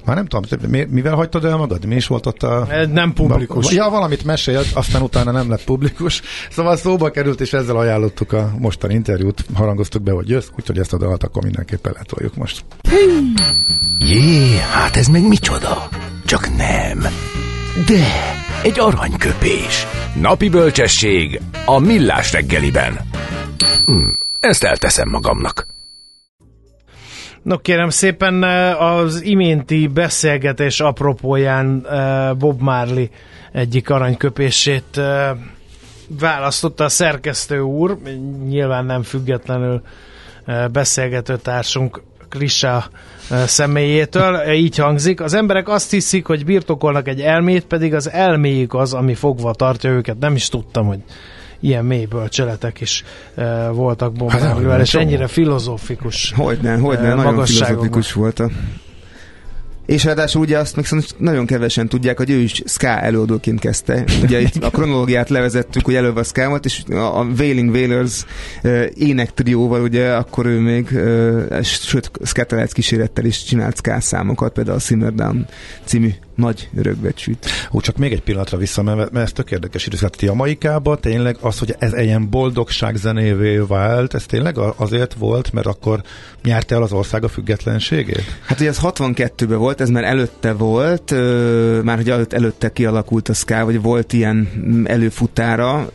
már 0.05 0.15
nem 0.15 0.25
tudom, 0.25 0.69
mivel 0.89 1.15
hagytad 1.15 1.45
el 1.45 1.57
magad? 1.57 1.85
Mi 1.85 1.95
is 1.95 2.07
volt 2.07 2.25
ott 2.25 2.43
a... 2.43 2.67
Nem 2.91 3.13
publikus. 3.13 3.71
Ja, 3.71 3.89
valamit 3.89 4.23
mesélt, 4.23 4.67
aztán 4.73 5.01
utána 5.01 5.31
nem 5.31 5.49
lett 5.49 5.63
publikus. 5.63 6.21
Szóval 6.49 6.77
szóba 6.77 7.09
került, 7.09 7.41
és 7.41 7.53
ezzel 7.53 7.77
ajánlottuk 7.77 8.33
a 8.33 8.53
mostani 8.59 8.93
interjút, 8.93 9.45
harangoztuk 9.53 10.01
be, 10.01 10.11
hogy 10.11 10.29
jössz, 10.29 10.47
úgyhogy 10.57 10.77
ezt 10.77 10.93
a 10.93 10.97
dalt 10.97 11.23
akkor 11.23 11.43
mindenképpen 11.43 11.93
letoljuk 11.97 12.35
most. 12.35 12.65
Jé, 13.99 14.57
hát 14.71 14.95
ez 14.95 15.07
meg 15.07 15.27
micsoda? 15.27 15.89
Csak 16.25 16.55
nem. 16.57 16.99
De, 17.85 18.35
egy 18.63 18.79
aranyköpés. 18.79 19.87
Napi 20.21 20.49
bölcsesség 20.49 21.41
a 21.65 21.79
millás 21.79 22.31
reggeliben. 22.31 22.99
Hm, 23.87 24.07
ezt 24.39 24.63
elteszem 24.63 25.09
magamnak. 25.09 25.67
No 27.41 27.57
kérem 27.57 27.89
szépen 27.89 28.43
az 28.73 29.21
iménti 29.21 29.87
beszélgetés 29.87 30.79
apropóján 30.79 31.87
Bob 32.37 32.61
Marley 32.61 33.05
egyik 33.51 33.89
aranyköpését 33.89 35.01
választotta 36.19 36.83
a 36.83 36.89
szerkesztő 36.89 37.59
úr, 37.59 37.97
nyilván 38.47 38.85
nem 38.85 39.03
függetlenül 39.03 39.81
beszélgető 40.71 41.37
társunk 41.37 42.01
Krisa 42.29 42.85
személyétől. 43.45 44.51
Így 44.51 44.77
hangzik. 44.77 45.21
Az 45.21 45.33
emberek 45.33 45.69
azt 45.69 45.91
hiszik, 45.91 46.25
hogy 46.25 46.45
birtokolnak 46.45 47.07
egy 47.07 47.21
elmét, 47.21 47.65
pedig 47.65 47.93
az 47.93 48.09
elméjük 48.09 48.73
az, 48.73 48.93
ami 48.93 49.13
fogva 49.13 49.53
tartja 49.53 49.89
őket. 49.89 50.19
Nem 50.19 50.35
is 50.35 50.49
tudtam, 50.49 50.87
hogy 50.87 50.99
ilyen 51.59 51.85
mély 51.85 52.05
bölcseletek 52.05 52.81
is 52.81 53.03
uh, 53.35 53.45
voltak 53.75 54.13
bombáról, 54.13 54.69
hát, 54.69 54.81
és 54.81 54.93
ennyire 54.93 55.27
filozófikus 55.27 56.33
Hogyne, 56.35 56.77
hogyne, 56.77 57.09
uh, 57.09 57.23
nagyon 57.23 57.45
filozófikus 57.45 58.13
volt 58.13 58.39
a 58.39 58.49
és 59.87 60.03
ráadásul 60.03 60.41
ugye 60.41 60.57
azt 60.57 60.75
még 60.75 60.85
nagyon 61.17 61.45
kevesen 61.45 61.87
tudják, 61.87 62.17
hogy 62.17 62.29
ő 62.29 62.39
is 62.39 62.61
ska 62.65 62.87
előadóként 62.87 63.59
kezdte. 63.59 64.03
Ugye 64.23 64.39
itt 64.39 64.63
a 64.63 64.69
kronológiát 64.69 65.29
levezettük, 65.29 65.85
hogy 65.85 65.95
előbb 65.95 66.15
a 66.15 66.23
ska 66.23 66.59
és 66.63 66.83
a 66.89 67.23
Wailing 67.37 67.69
Wailers 67.69 68.25
ének 68.93 69.33
trióval, 69.33 69.81
ugye 69.81 70.13
akkor 70.13 70.45
ő 70.45 70.59
még, 70.59 70.87
sőt, 71.63 72.11
Skatelec 72.23 72.71
kísérettel 72.71 73.25
is 73.25 73.43
csinált 73.43 73.77
ska 73.77 73.99
számokat, 73.99 74.53
például 74.53 74.77
a 74.77 74.79
Simmer 74.79 75.13
Down 75.13 75.47
című 75.85 76.09
nagy 76.37 76.69
rögbecsűt. 76.75 77.45
Ó, 77.71 77.81
csak 77.81 77.97
még 77.97 78.11
egy 78.11 78.21
pillanatra 78.21 78.57
vissza, 78.57 78.81
mert, 78.81 79.11
mert 79.11 79.25
ez 79.25 79.31
tök 79.31 79.51
érdekes 79.51 79.85
időszak. 79.85 80.21
Jamaikában 80.21 80.99
tényleg 80.99 81.37
az, 81.41 81.59
hogy 81.59 81.75
ez 81.79 81.93
ilyen 81.93 82.29
boldogság 82.29 82.95
zenévé 82.95 83.57
vált, 83.57 84.13
ez 84.13 84.25
tényleg 84.25 84.57
azért 84.75 85.13
volt, 85.13 85.53
mert 85.53 85.67
akkor 85.67 86.01
nyerte 86.43 86.75
el 86.75 86.81
az 86.81 86.91
ország 86.91 87.23
a 87.23 87.27
függetlenségét? 87.27 88.23
Hát 88.45 88.59
ugye 88.59 88.69
ez 88.69 88.79
62-ben 88.81 89.57
volt, 89.57 89.81
ez 89.81 89.89
már 89.89 90.03
előtte 90.03 90.53
volt, 90.53 91.11
már 91.83 91.95
hogy 91.95 92.09
előtte, 92.09 92.35
előtte 92.35 92.71
kialakult 92.71 93.29
a 93.29 93.33
Sky, 93.33 93.61
vagy 93.63 93.81
volt 93.81 94.13
ilyen 94.13 94.49
előfutára, 94.85 95.89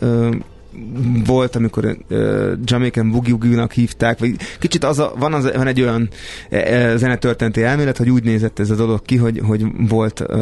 volt, 1.26 1.56
amikor 1.56 1.96
uh, 2.10 2.52
Jamaican 2.64 3.10
Boogie 3.10 3.32
Woogie-nak 3.32 3.72
hívták, 3.72 4.18
vagy 4.18 4.36
kicsit 4.58 4.84
az 4.84 4.98
a, 4.98 5.12
van, 5.18 5.34
az, 5.34 5.52
van 5.54 5.66
egy 5.66 5.80
olyan 5.80 6.08
uh, 6.50 6.96
zenetörténeti 6.96 7.62
elmélet, 7.62 7.96
hogy 7.96 8.10
úgy 8.10 8.24
nézett 8.24 8.58
ez 8.58 8.70
a 8.70 8.74
dolog 8.74 9.02
ki, 9.02 9.16
hogy, 9.16 9.40
hogy 9.46 9.64
volt 9.88 10.20
uh, 10.20 10.36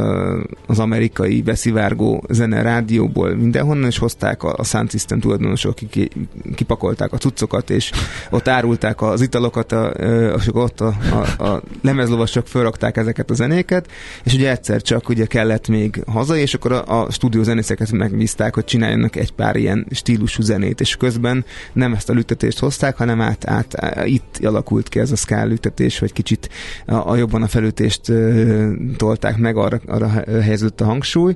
az 0.66 0.78
amerikai 0.78 1.42
beszivárgó 1.42 2.24
zene 2.28 2.62
rádióból 2.62 3.34
mindenhonnan, 3.34 3.88
és 3.88 3.98
hozták 3.98 4.42
a, 4.42 4.54
a 4.56 4.64
Sound 4.64 4.90
System 4.90 5.20
tulajdonosok, 5.20 5.72
akik 5.72 6.12
kipakolták 6.54 7.12
a 7.12 7.18
cuccokat, 7.18 7.70
és 7.70 7.90
ott 8.30 8.48
árulták 8.48 9.02
az 9.02 9.20
italokat, 9.20 9.72
a, 9.72 9.92
uh, 9.98 10.34
és 10.38 10.48
ott 10.52 10.80
a, 10.80 10.94
a, 11.38 11.44
a 11.44 11.62
lemezlovasok 11.82 12.46
felrakták 12.46 12.96
ezeket 12.96 13.30
a 13.30 13.34
zenéket, 13.34 13.90
és 14.24 14.34
ugye 14.34 14.50
egyszer 14.50 14.82
csak 14.82 15.08
ugye 15.08 15.26
kellett 15.26 15.68
még 15.68 16.02
haza, 16.06 16.36
és 16.36 16.54
akkor 16.54 16.72
a, 16.72 17.02
a 17.02 17.10
stúdió 17.10 17.42
zenészeket 17.42 17.92
megbízták, 17.92 18.54
hogy 18.54 18.64
csináljanak 18.64 19.16
egy 19.16 19.32
pár 19.32 19.56
ilyen 19.56 19.86
stíl 19.90 20.19
stílusú 20.26 20.42
zenét, 20.42 20.80
és 20.80 20.96
közben 20.96 21.44
nem 21.72 21.92
ezt 21.92 22.09
a 22.09 22.12
lütetést 22.12 22.59
hozták, 22.59 22.96
hanem 22.96 23.20
át, 23.20 23.46
át, 23.48 23.74
át 23.85 24.06
itt 24.06 24.38
alakult 24.42 24.88
ki 24.88 24.98
ez 24.98 25.12
a 25.12 25.16
szkál 25.16 25.46
lütetés, 25.46 25.98
hogy 25.98 26.12
kicsit 26.12 26.48
a, 26.87 26.94
a 26.94 27.16
jobban 27.16 27.42
a 27.42 27.46
felütést 27.46 28.09
uh, 28.09 28.70
tolták 28.96 29.37
meg, 29.37 29.56
arra, 29.56 29.80
arra 29.87 30.09
helyeződött 30.40 30.80
a 30.80 30.85
hangsúly. 30.85 31.35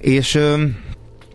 És 0.00 0.34
uh, 0.34 0.60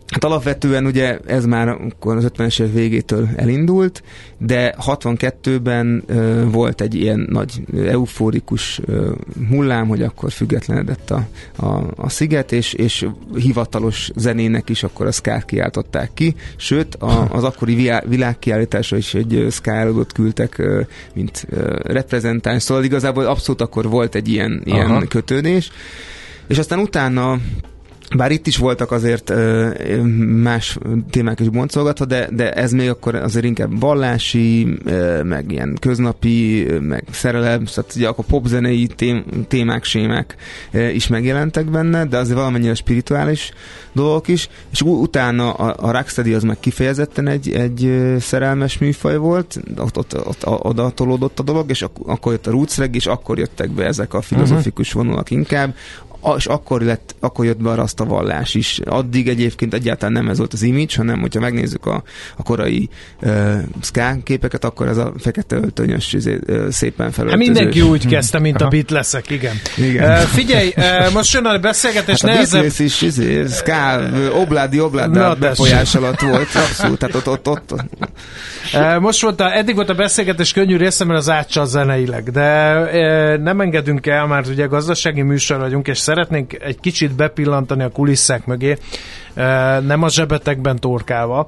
Hát 0.08 0.24
alapvetően 0.24 0.86
ugye 0.86 1.18
ez 1.26 1.46
már 1.46 1.68
akkor 1.68 2.16
az 2.16 2.32
50-es 2.38 2.60
évek 2.60 2.74
végétől 2.74 3.30
elindult, 3.36 4.04
de 4.38 4.76
62-ben 4.88 6.04
ö, 6.08 6.44
volt 6.52 6.82
egy 6.82 6.96
ilyen 6.96 7.28
nagy 7.30 7.62
eufórikus 7.76 8.80
ö, 8.86 9.12
hullám, 9.50 9.88
hogy 9.88 10.02
akkor 10.02 10.32
függetlenedett 10.32 11.12
a, 11.12 11.28
a, 11.56 11.84
a 11.96 12.10
sziget, 12.10 12.52
és, 12.52 12.74
és 12.74 13.08
hivatalos 13.36 14.12
zenének 14.16 14.70
is 14.70 14.84
akkor 14.84 15.06
a 15.06 15.12
szkát 15.12 15.46
kiáltották 15.46 16.12
ki, 16.14 16.36
sőt 16.56 16.96
a, 16.96 17.28
az 17.32 17.44
akkori 17.44 17.92
világkiállításra 18.06 18.98
is 18.98 19.14
egy 19.14 19.46
szkálódot 19.50 20.12
küldtek, 20.12 20.58
ö, 20.58 20.82
mint 21.14 21.46
ö, 21.50 21.78
reprezentáns, 21.84 22.64
szóval 22.64 22.84
igazából 22.84 23.26
abszolút 23.26 23.62
akkor 23.62 23.90
volt 23.90 24.16
egy 24.16 24.28
ilyen, 24.28 24.62
ilyen 24.66 25.08
kötődés, 25.08 25.72
és 26.48 26.58
aztán 26.58 26.80
utána 26.80 27.40
bár 28.16 28.32
itt 28.32 28.48
is 28.48 28.58
voltak 28.58 28.92
azért 28.92 29.34
más 30.42 30.78
témák 31.10 31.40
is 31.40 31.50
boncolgatva, 31.50 32.06
de, 32.06 32.28
de 32.32 32.52
ez 32.52 32.72
még 32.72 32.90
akkor 32.90 33.16
azért 33.16 33.46
inkább 33.46 33.80
vallási, 33.80 34.78
meg 35.24 35.52
ilyen 35.52 35.78
köznapi, 35.80 36.68
meg 36.80 37.04
szerelem, 37.12 37.66
szóval 37.66 37.92
ugye 37.96 38.08
akkor 38.08 38.26
popzenei 38.26 38.88
tém, 38.88 39.24
témák, 39.48 39.84
sémák 39.84 40.36
is 40.94 41.08
megjelentek 41.08 41.66
benne, 41.66 42.06
de 42.06 42.18
azért 42.18 42.38
valamennyire 42.38 42.74
spirituális 42.74 43.52
dolgok 43.94 44.28
is, 44.28 44.50
és 44.72 44.82
utána 44.82 45.54
a, 45.54 45.76
a 45.88 45.92
Rocksteady 45.92 46.34
az 46.34 46.44
meg 46.44 46.60
kifejezetten 46.60 47.28
egy, 47.28 47.52
egy 47.52 48.06
szerelmes 48.20 48.78
műfaj 48.78 49.18
volt, 49.18 49.60
ott, 49.78 49.98
ott, 49.98 50.28
ott, 50.28 50.44
oda 50.46 50.90
tolódott 50.90 51.40
a 51.40 51.44
dolog, 51.44 51.70
és 51.70 51.82
ak- 51.82 52.08
akkor 52.08 52.32
jött 52.32 52.48
a 52.48 52.52
roots 52.52 52.78
és 52.92 53.06
akkor 53.06 53.38
jöttek 53.38 53.72
be 53.72 53.86
ezek 53.86 54.14
a 54.14 54.22
filozofikus 54.22 54.92
vonalak 54.92 55.32
inkább, 55.32 55.76
és 56.38 56.46
akkor, 56.46 56.82
lett, 56.82 57.16
akkor 57.20 57.46
jött 57.46 57.62
be 57.62 57.70
a 57.70 57.86
a 57.96 58.06
vallás 58.06 58.54
is. 58.54 58.80
Addig 58.86 59.28
egyébként 59.28 59.74
egyáltalán 59.74 60.14
nem 60.14 60.28
ez 60.30 60.38
volt 60.38 60.54
az 60.54 60.62
image, 60.62 60.94
hanem 60.96 61.20
hogyha 61.20 61.40
megnézzük 61.40 61.86
a, 61.86 62.04
a 62.38 62.44
korai 62.44 62.90
uh, 63.22 63.58
ska 63.82 64.16
képeket, 64.24 64.64
akkor 64.64 64.88
ez 64.88 64.98
a 64.98 65.14
fekete 65.18 65.56
öltönyös 65.56 66.14
uh, 66.14 66.70
szépen 66.70 67.12
felöltözős. 67.12 67.30
Hát 67.30 67.38
mindenki 67.38 67.82
úgy 67.92 68.08
kezdte, 68.08 68.40
mint 68.40 68.62
a 68.62 68.70
leszek, 68.88 69.30
igen. 69.30 69.56
igen. 69.78 70.10
Uh, 70.10 70.18
figyelj, 70.18 70.74
uh, 70.78 71.14
most 71.14 71.34
jön 71.34 71.46
a 71.46 71.58
beszélgetés 71.58 72.22
hát 72.22 72.32
nehezebb... 72.32 72.64
A 72.80 72.84
is 72.84 73.02
izé, 73.02 73.46
ska, 73.46 74.00
obládi 74.34 74.80
obládi 74.80 75.20
befolyás 75.40 75.96
alatt 75.96 76.20
volt, 76.22 76.56
abszolút, 76.56 77.00
tehát 77.00 77.16
ott, 77.16 77.28
ott, 77.28 77.48
ott. 77.48 77.74
Uh, 78.74 79.00
most 79.00 79.22
volt 79.22 79.40
a, 79.40 79.56
eddig 79.56 79.76
volt 79.76 79.90
a 79.90 79.94
beszélgetés 79.94 80.54
könnyű 80.54 80.78
része, 80.78 81.06
mert 81.06 81.20
az 81.20 81.30
átcsal 81.30 81.66
zeneileg, 81.66 82.32
de 82.32 82.78
uh, 82.80 83.44
nem 83.44 83.62
engedünk 83.62 84.08
el, 84.08 84.28
mert 84.28 84.48
ugye 84.48 84.66
gazdasági 84.66 85.22
műsor 85.22 85.60
vagyunk, 85.60 85.88
és 85.88 85.98
szeretnénk 86.14 86.54
egy 86.64 86.80
kicsit 86.80 87.16
bepillantani 87.16 87.84
a 87.84 87.90
kulisszák 87.90 88.46
mögé, 88.46 88.78
nem 89.86 90.04
a 90.04 90.10
zsebetekben 90.10 90.80
torkálva, 90.80 91.48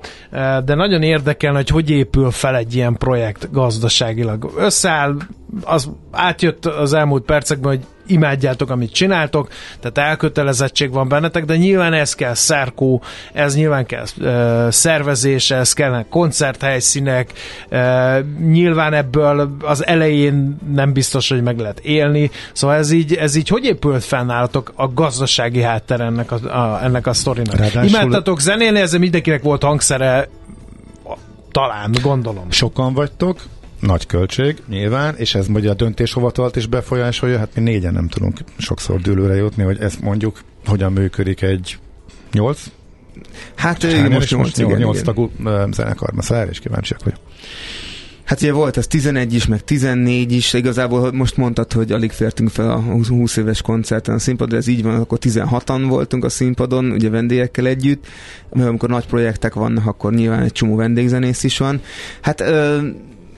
de 0.66 0.76
nagyon 0.76 1.02
érdekelne, 1.02 1.58
hogy 1.58 1.70
hogy 1.70 1.90
épül 1.90 2.32
fel 2.32 2.56
egy 2.56 2.76
ilyen 2.76 2.98
projekt 2.98 3.52
gazdaságilag. 3.52 4.52
Összeáll, 4.58 5.16
az 5.64 5.90
átjött 6.12 6.66
az 6.66 6.94
elmúlt 6.94 7.24
percekben, 7.24 7.72
hogy 7.72 7.86
imádjátok, 8.08 8.70
amit 8.70 8.94
csináltok, 8.94 9.48
tehát 9.80 10.10
elkötelezettség 10.10 10.92
van 10.92 11.08
bennetek, 11.08 11.46
de 11.46 11.56
nyilván 11.58 11.94
ez 11.94 12.16
kell 12.16 12.34
szerkó, 12.34 13.02
ez 13.34 13.56
nyilván 13.56 13.86
kell 13.86 14.06
uh, 14.18 14.72
szervezés, 14.72 15.52
ez 15.52 15.74
kellene 15.74 16.06
koncerthelyszínek, 16.10 17.32
uh, 17.72 18.20
nyilván 18.48 18.94
ebből 18.94 19.58
az 19.62 19.86
elején 19.86 20.58
nem 20.74 20.94
biztos, 20.94 21.30
hogy 21.30 21.44
meg 21.44 21.60
lehet 21.60 21.80
élni, 21.80 22.32
szóval 22.54 22.76
ez 22.76 22.92
így, 22.92 23.14
ez 23.14 23.36
így 23.36 23.48
hogy 23.48 23.66
épült 23.66 24.04
fennállatok 24.04 24.72
a 24.76 24.94
gazdasági 24.94 25.62
hátter 25.62 26.00
ennek 26.00 26.32
a, 26.32 26.36
a, 26.36 26.84
ennek 26.84 27.08
a 27.08 27.14
sztorinak? 27.14 27.60
Ráadásul... 27.76 28.00
Imádtatok 28.00 28.42
zenélni, 28.42 28.80
ezzel 28.80 29.00
mindenkinek 29.00 29.44
volt 29.44 29.64
hangszere, 29.64 30.30
talán, 31.52 31.96
gondolom. 32.02 32.52
Sokan 32.52 32.94
vagytok, 32.94 33.42
nagy 33.80 34.06
költség, 34.06 34.62
nyilván, 34.68 35.16
és 35.16 35.36
ez 35.36 35.48
ugye 35.50 35.70
a 35.70 35.74
döntéshovatalt 35.74 36.56
is 36.56 36.66
befolyásolja, 36.66 37.38
hát 37.38 37.50
mi 37.56 37.62
négyen 37.62 37.94
nem 37.94 38.08
tudunk 38.08 38.40
sokszor 38.58 39.02
dőlőre 39.02 39.36
jutni, 39.36 39.64
hogy 39.64 39.80
ezt 39.80 40.02
mondjuk 40.02 40.42
hogyan 40.66 40.92
működik 40.92 41.42
egy 41.42 41.78
nyolc 42.32 42.60
Hát 43.56 43.84
most, 43.84 44.10
most, 44.10 44.36
most 44.36 44.58
nyolc, 44.58 44.78
nyolc 44.78 45.02
tagú 45.02 45.32
zenekar, 45.72 46.14
mert 46.14 46.32
erre 46.32 46.50
is 46.50 46.60
kíváncsiak 46.60 47.04
vagyok. 47.04 47.20
Hát 48.26 48.42
ugye 48.42 48.52
volt 48.52 48.78
ez 48.78 48.88
11 48.88 49.34
is, 49.34 49.46
meg 49.48 49.64
14 49.64 50.32
is, 50.32 50.54
igazából 50.54 51.12
most 51.12 51.38
mondtad, 51.38 51.74
hogy 51.74 51.92
alig 51.92 52.12
fértünk 52.12 52.50
fel 52.50 52.72
a 52.72 52.82
20 52.82 53.38
éves 53.38 53.62
koncerten 53.62 54.16
a 54.16 54.20
színpadon, 54.20 54.58
ez 54.60 54.68
így 54.68 54.84
van, 54.84 55.00
akkor 55.00 55.18
16-an 55.22 55.86
voltunk 55.88 56.24
a 56.24 56.30
színpadon, 56.30 56.92
ugye 56.92 57.10
vendégekkel 57.10 57.66
együtt, 57.66 58.06
mert 58.54 58.68
amikor 58.68 58.90
nagy 58.90 59.06
projektek 59.06 59.54
vannak, 59.54 59.86
akkor 59.86 60.14
nyilván 60.14 60.42
egy 60.44 60.52
csomó 60.52 60.76
vendégzenész 60.76 61.44
is 61.44 61.58
van. 61.58 61.82
Hát 62.22 62.44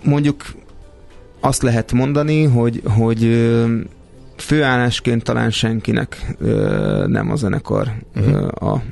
mondjuk 0.04 0.46
azt 1.40 1.62
lehet 1.62 1.92
mondani, 1.92 2.44
hogy, 2.44 2.82
hogy 2.86 3.50
főállásként 4.38 5.24
talán 5.24 5.52
senkinek 5.52 6.36
nem 7.08 7.32
a 7.32 7.36
zenekar 7.36 7.92
uh-huh. 8.16 8.72
a 8.72 8.84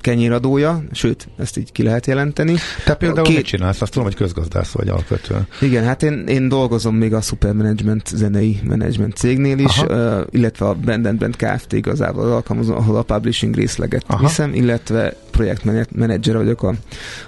kenyéradója, 0.00 0.82
sőt, 0.92 1.28
ezt 1.38 1.56
így 1.56 1.72
ki 1.72 1.82
lehet 1.82 2.06
jelenteni. 2.06 2.54
Te 2.84 2.94
például 2.94 3.26
Két... 3.26 3.36
mit 3.36 3.44
csinálsz? 3.44 3.80
Azt 3.80 3.92
tudom, 3.92 4.06
hogy 4.06 4.16
közgazdász 4.16 4.70
vagy 4.70 4.88
alapvetően. 4.88 5.46
Igen, 5.60 5.84
hát 5.84 6.02
én, 6.02 6.24
én 6.26 6.48
dolgozom 6.48 6.96
még 6.96 7.14
a 7.14 7.20
Supermanagement 7.20 8.06
zenei 8.06 8.60
management 8.64 9.16
cégnél 9.16 9.58
is, 9.58 9.78
uh, 9.78 10.20
illetve 10.30 10.66
a 10.66 10.74
Band 10.74 11.16
Band 11.16 11.36
Kft. 11.36 11.72
igazából 11.72 12.32
alkalmazom, 12.32 12.76
ahol 12.76 12.96
a 12.96 13.02
publishing 13.02 13.54
részleget 13.54 14.04
Aha. 14.06 14.26
viszem, 14.26 14.54
illetve 14.54 15.16
projektmenedzser 15.30 16.36
vagyok 16.36 16.62
a, 16.62 16.74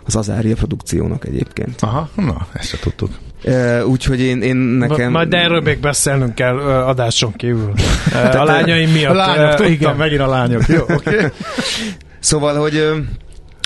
az 0.04 0.16
Azária 0.16 0.54
produkciónak 0.54 1.26
egyébként. 1.26 1.82
Aha, 1.82 2.11
na, 2.14 2.46
ezt 2.52 2.68
se 2.68 2.78
tudtuk. 2.78 3.11
Úgyhogy 3.85 4.20
én, 4.20 4.42
én 4.42 4.56
nekem... 4.56 5.11
Majd 5.11 5.35
erről 5.35 5.61
még 5.61 5.78
beszélnünk 5.80 6.35
kell 6.35 6.59
adáson 6.59 7.32
kívül. 7.32 7.72
A 8.32 8.44
lányaim 8.44 8.90
miatt. 8.90 9.12
A 9.12 9.14
lányok, 9.14 9.48
tudtam, 9.48 9.72
igen. 9.72 9.96
megint 9.96 10.20
a 10.20 10.26
lányok. 10.26 10.66
Jó, 10.66 10.82
oké. 10.96 11.14
Okay. 11.14 11.28
szóval, 12.20 12.61
hogy 12.61 12.85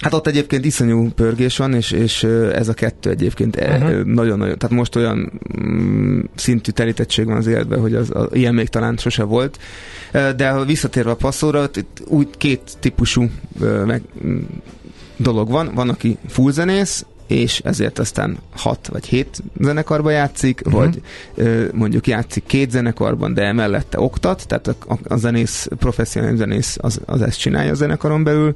Hát 0.02 0.14
ott 0.14 0.26
egyébként 0.26 0.64
iszonyú 0.64 1.08
pörgés 1.08 1.56
van, 1.56 1.74
és, 1.74 1.90
és 1.90 2.22
ez 2.52 2.68
a 2.68 2.74
kettő 2.74 3.10
egyébként 3.10 3.56
uh-huh. 3.56 4.02
nagyon-nagyon, 4.04 4.58
tehát 4.58 4.76
most 4.76 4.96
olyan 4.96 5.40
mm, 5.62 6.20
szintű 6.34 6.70
telítettség 6.70 7.26
van 7.26 7.36
az 7.36 7.46
életben, 7.46 7.80
hogy 7.80 7.94
az, 7.94 8.10
az, 8.12 8.26
ilyen 8.32 8.54
még 8.54 8.68
talán 8.68 8.96
sose 8.96 9.22
volt. 9.22 9.58
De 10.36 10.50
ha 10.50 10.64
visszatérve 10.64 11.10
a 11.10 11.14
passzóra, 11.14 11.68
úgy 12.06 12.28
két 12.36 12.60
típusú 12.80 13.30
meg, 13.84 14.02
mm, 14.26 14.38
dolog 15.16 15.50
van. 15.50 15.70
Van, 15.74 15.88
aki 15.88 16.18
full 16.28 16.52
zenész, 16.52 17.04
és 17.30 17.60
ezért 17.64 17.98
aztán 17.98 18.38
hat 18.56 18.88
vagy 18.92 19.06
hét 19.06 19.42
zenekarba 19.60 20.10
játszik, 20.10 20.62
uh-huh. 20.64 20.80
vagy 20.82 21.02
ö, 21.34 21.64
mondjuk 21.72 22.06
játszik 22.06 22.42
két 22.46 22.70
zenekarban, 22.70 23.34
de 23.34 23.42
emellette 23.42 24.00
oktat, 24.00 24.46
tehát 24.46 24.66
a, 24.66 24.98
a 25.02 25.16
zenész, 25.16 25.68
professzionális 25.78 26.38
zenész 26.38 26.76
az, 26.80 27.00
az 27.04 27.22
ezt 27.22 27.38
csinálja 27.38 27.70
a 27.70 27.74
zenekaron 27.74 28.24
belül. 28.24 28.54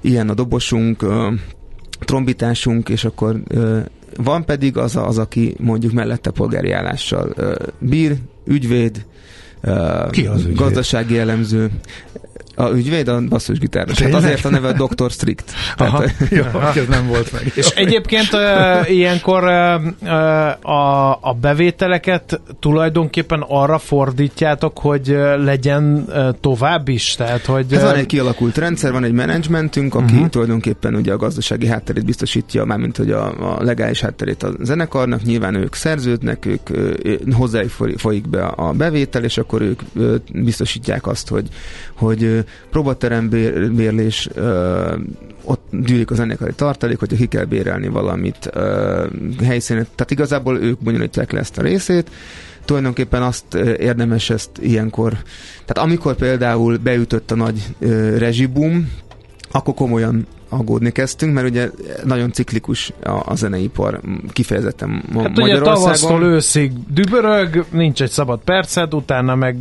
Ilyen 0.00 0.28
a 0.28 0.34
dobosunk, 0.34 1.02
ö, 1.02 1.28
trombitásunk, 2.00 2.88
és 2.88 3.04
akkor 3.04 3.40
ö, 3.48 3.78
van 4.16 4.44
pedig 4.44 4.76
az, 4.76 4.96
az, 4.96 5.18
aki 5.18 5.54
mondjuk 5.58 5.92
mellette 5.92 6.30
polgári 6.30 6.70
állással 6.70 7.32
ö, 7.36 7.54
bír, 7.78 8.16
ügyvéd, 8.44 9.04
Ki 10.10 10.26
az 10.26 10.40
ügyvéd? 10.40 10.56
gazdasági 10.56 11.18
elemző. 11.18 11.70
A 12.54 12.68
ügyvéd 12.68 13.08
a 13.08 13.20
basszusgitáros. 13.28 14.00
Hát 14.00 14.14
azért 14.14 14.44
a 14.44 14.50
neve 14.50 14.72
Dr. 14.72 15.10
Strict. 15.10 15.52
Aha, 15.76 15.98
Tehát, 15.98 16.30
jó, 16.30 16.60
ez 16.82 16.88
nem 16.88 17.06
volt 17.06 17.32
meg. 17.32 17.52
És 17.54 17.68
egyébként 17.68 18.32
uh, 18.32 18.90
ilyenkor 18.90 19.42
uh, 19.42 20.70
a, 20.70 21.10
a 21.20 21.36
bevételeket 21.40 22.40
tulajdonképpen 22.60 23.44
arra 23.48 23.78
fordítjátok, 23.78 24.78
hogy 24.78 25.16
legyen 25.36 26.04
uh, 26.08 26.28
tovább 26.40 26.88
is? 26.88 27.14
Tehát, 27.14 27.44
hogy, 27.44 27.66
ez 27.70 27.82
van 27.82 27.94
egy 27.94 28.06
kialakult 28.06 28.58
rendszer, 28.58 28.92
van 28.92 29.04
egy 29.04 29.12
menedzsmentünk, 29.12 29.94
aki 29.94 30.12
uh-huh. 30.12 30.28
tulajdonképpen 30.28 30.94
ugye 30.94 31.12
a 31.12 31.16
gazdasági 31.16 31.66
hátterét 31.66 32.04
biztosítja, 32.04 32.64
mármint 32.64 32.96
hogy 32.96 33.10
a, 33.10 33.54
a 33.54 33.62
legális 33.62 34.00
hátterét 34.00 34.42
a 34.42 34.52
zenekarnak, 34.60 35.22
nyilván 35.22 35.54
ők 35.54 35.74
szerződnek, 35.74 36.46
ők 36.46 36.68
hozzájuk 37.32 37.70
folyik 37.96 38.28
be 38.28 38.44
a 38.44 38.72
bevétel, 38.72 39.24
és 39.24 39.38
akkor 39.38 39.62
ők 39.62 39.80
biztosítják 40.32 41.06
azt, 41.06 41.28
hogy, 41.28 41.48
hogy 41.94 42.43
próbaterem 42.70 43.28
bérlés, 43.76 44.28
ott 45.44 45.62
gyűlik 45.70 46.10
a 46.10 46.14
zenekari 46.14 46.52
tartalék, 46.54 46.98
hogyha 46.98 47.16
ki 47.16 47.26
kell 47.26 47.44
bérelni 47.44 47.88
valamit 47.88 48.50
helyszínen. 49.44 49.86
Tehát 49.94 50.10
igazából 50.10 50.58
ők 50.58 50.78
bonyolítják 50.78 51.32
le 51.32 51.38
ezt 51.38 51.58
a 51.58 51.62
részét, 51.62 52.10
tulajdonképpen 52.64 53.22
azt 53.22 53.54
érdemes 53.78 54.30
ezt 54.30 54.50
ilyenkor, 54.60 55.12
tehát 55.64 55.88
amikor 55.88 56.14
például 56.14 56.76
beütött 56.76 57.30
a 57.30 57.34
nagy 57.34 57.62
rezsibum, 58.18 58.90
akkor 59.50 59.74
komolyan 59.74 60.26
aggódni 60.54 60.90
kezdtünk, 60.90 61.34
mert 61.34 61.48
ugye 61.48 61.70
nagyon 62.04 62.32
ciklikus 62.32 62.92
a, 63.02 63.10
a 63.10 63.34
zeneipar 63.34 64.00
kifejezetten 64.32 65.02
ma- 65.12 65.22
hát 65.22 65.36
Magyarországon. 65.36 65.56
ugye 65.62 65.80
tavasztól 65.80 66.22
őszig 66.22 66.72
dübörög, 66.88 67.64
nincs 67.70 68.02
egy 68.02 68.10
szabad 68.10 68.40
percet, 68.44 68.94
utána 68.94 69.34
meg 69.34 69.56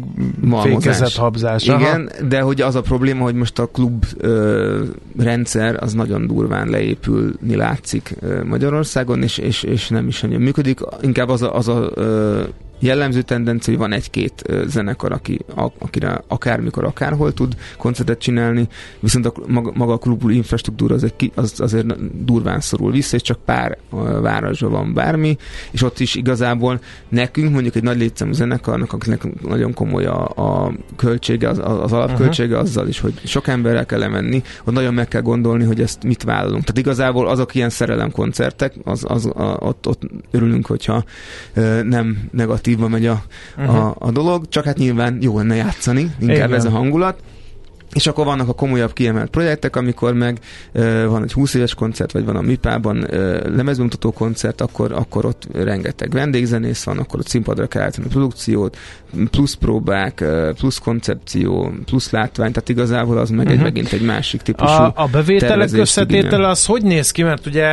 fékezett 0.62 1.16
habzás. 1.16 1.64
Igen, 1.64 2.12
Aha. 2.14 2.28
de 2.28 2.42
hogy 2.42 2.62
az 2.62 2.76
a 2.76 2.82
probléma, 2.82 3.24
hogy 3.24 3.36
most 3.36 3.60
a 3.60 3.66
klub 3.66 4.06
ö, 4.18 4.84
rendszer 5.18 5.84
az 5.84 5.94
nagyon 5.94 6.28
durván 6.28 6.68
leépülni 6.70 7.56
látszik 7.56 8.16
ö, 8.20 8.44
Magyarországon, 8.44 9.24
és, 9.24 9.38
és, 9.38 9.64
és 9.64 9.88
nem 9.88 10.08
is 10.08 10.22
nagyon 10.22 10.42
működik. 10.42 10.80
Inkább 11.02 11.30
az 11.30 11.42
a, 11.42 11.56
az 11.56 11.68
a 11.68 11.92
ö, 11.94 12.42
jellemző 12.84 13.22
tendencia, 13.22 13.74
hogy 13.74 13.82
van 13.82 13.94
egy-két 13.94 14.44
zenekar, 14.66 15.12
aki, 15.12 15.40
akire 15.80 16.24
akármikor, 16.28 16.84
akárhol 16.84 17.34
tud 17.34 17.56
koncertet 17.78 18.20
csinálni, 18.20 18.68
viszont 19.00 19.26
a, 19.26 19.34
maga, 19.48 19.72
maga 19.76 19.94
a 19.94 19.98
klubul 19.98 20.32
infrastruktúra 20.32 20.96
az, 20.96 21.04
egy, 21.04 21.32
az 21.36 21.60
azért 21.60 22.24
durván 22.26 22.60
szorul 22.60 22.92
vissza, 22.92 23.16
és 23.16 23.22
csak 23.22 23.40
pár 23.46 23.78
városban 24.22 24.72
van 24.72 24.94
bármi, 24.94 25.38
és 25.72 25.82
ott 25.82 26.00
is 26.00 26.16
igazából 26.16 26.80
nekünk, 27.10 27.52
mondjuk 27.52 27.76
egy 27.76 27.84
nagy 27.84 27.98
létszámú 27.98 28.32
zenekarnak, 28.32 28.94
akinek 28.94 29.42
nagyon 29.42 29.74
komoly 29.74 30.06
a, 30.06 30.28
a 30.36 30.72
költsége, 30.96 31.50
az, 31.50 31.58
az 31.58 31.92
alapköltsége 31.92 32.54
uh-huh. 32.54 32.68
azzal 32.68 32.88
is, 32.88 33.00
hogy 33.00 33.14
sok 33.24 33.48
emberrel 33.48 33.86
kell 33.86 34.00
lemenni, 34.00 34.44
hogy 34.64 34.74
nagyon 34.74 34.94
meg 34.94 35.08
kell 35.08 35.22
gondolni, 35.22 35.64
hogy 35.64 35.82
ezt 35.82 36.04
mit 36.04 36.24
vállalunk. 36.24 36.64
Tehát 36.64 36.78
igazából 36.78 37.28
azok 37.28 37.56
ilyen 37.56 37.70
szerelemkoncertek, 37.70 38.74
az, 38.84 39.06
az, 39.08 39.26
a, 39.26 39.58
ott, 39.60 39.88
ott 39.88 40.02
örülünk, 40.32 40.66
hogyha 40.66 41.04
nem 41.84 42.18
negatív 42.32 42.73
negatívba 42.74 42.88
megy 42.88 43.06
a, 43.06 43.24
a, 43.72 43.96
a 44.00 44.12
dolog, 44.12 44.48
csak 44.50 44.64
hát 44.64 44.78
nyilván 44.78 45.18
jó 45.22 45.38
lenne 45.38 45.56
játszani, 45.56 46.02
inkább 46.20 46.36
Igen. 46.38 46.54
ez 46.54 46.66
a 46.66 46.70
hangulat. 46.70 47.20
És 47.94 48.08
akkor 48.08 48.26
vannak 48.26 48.50
a 48.50 48.54
komolyabb 48.54 48.94
kiemelt 48.94 49.30
projektek, 49.30 49.76
amikor 49.76 50.14
meg 50.14 50.40
uh, 50.74 51.06
van 51.06 51.24
egy 51.24 51.34
20 51.34 51.54
éves 51.54 51.74
koncert, 51.74 52.12
vagy 52.12 52.26
van 52.26 52.36
a 52.36 52.42
MIPA-ban 52.42 53.08
lemezbemutató 53.56 54.12
koncert, 54.12 54.62
akkor, 54.62 54.92
akkor 54.92 55.26
ott 55.26 55.48
rengeteg 55.54 56.12
vendégzenész 56.12 56.84
van, 56.84 56.98
akkor 56.98 57.20
ott 57.20 57.28
színpadra 57.28 57.68
kell 57.68 57.82
állítani 57.82 58.06
a 58.06 58.10
produkciót, 58.10 58.78
plusz 59.32 59.54
próbák, 59.54 60.20
uh, 60.22 60.54
plusz 60.54 60.78
koncepció, 60.78 61.74
plusz 61.86 62.10
látvány, 62.10 62.52
tehát 62.52 62.70
igazából 62.70 63.18
az 63.18 63.30
meg 63.30 63.40
uh-huh. 63.40 63.52
egy, 63.52 63.58
mhm. 63.58 63.68
megint 63.68 63.92
egy 63.92 64.02
másik 64.02 64.42
típusú 64.42 64.72
A, 64.72 64.92
a 64.96 65.08
bevételek 65.08 65.70
összetétele 65.74 66.48
az 66.48 66.66
hogy 66.66 66.84
néz 66.84 67.12
ki? 67.12 67.24
Mert 67.24 67.46
ugye 67.46 67.66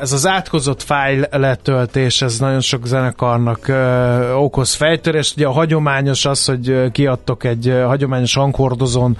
ez 0.00 0.12
az 0.12 0.26
átkozott 0.26 0.82
fájl 0.82 1.26
letöltés, 1.30 2.22
ez 2.22 2.38
nagyon 2.38 2.60
sok 2.60 2.86
zenekarnak 2.86 3.66
uh, 3.68 4.42
okoz 4.42 4.74
fejtörést. 4.74 5.36
Ugye 5.36 5.46
a 5.46 5.50
hagyományos 5.50 6.24
az, 6.24 6.44
hogy 6.44 6.90
kiadtok 6.92 7.44
egy 7.44 7.74
hagyományos 7.86 8.34
hanghordozón 8.34 9.16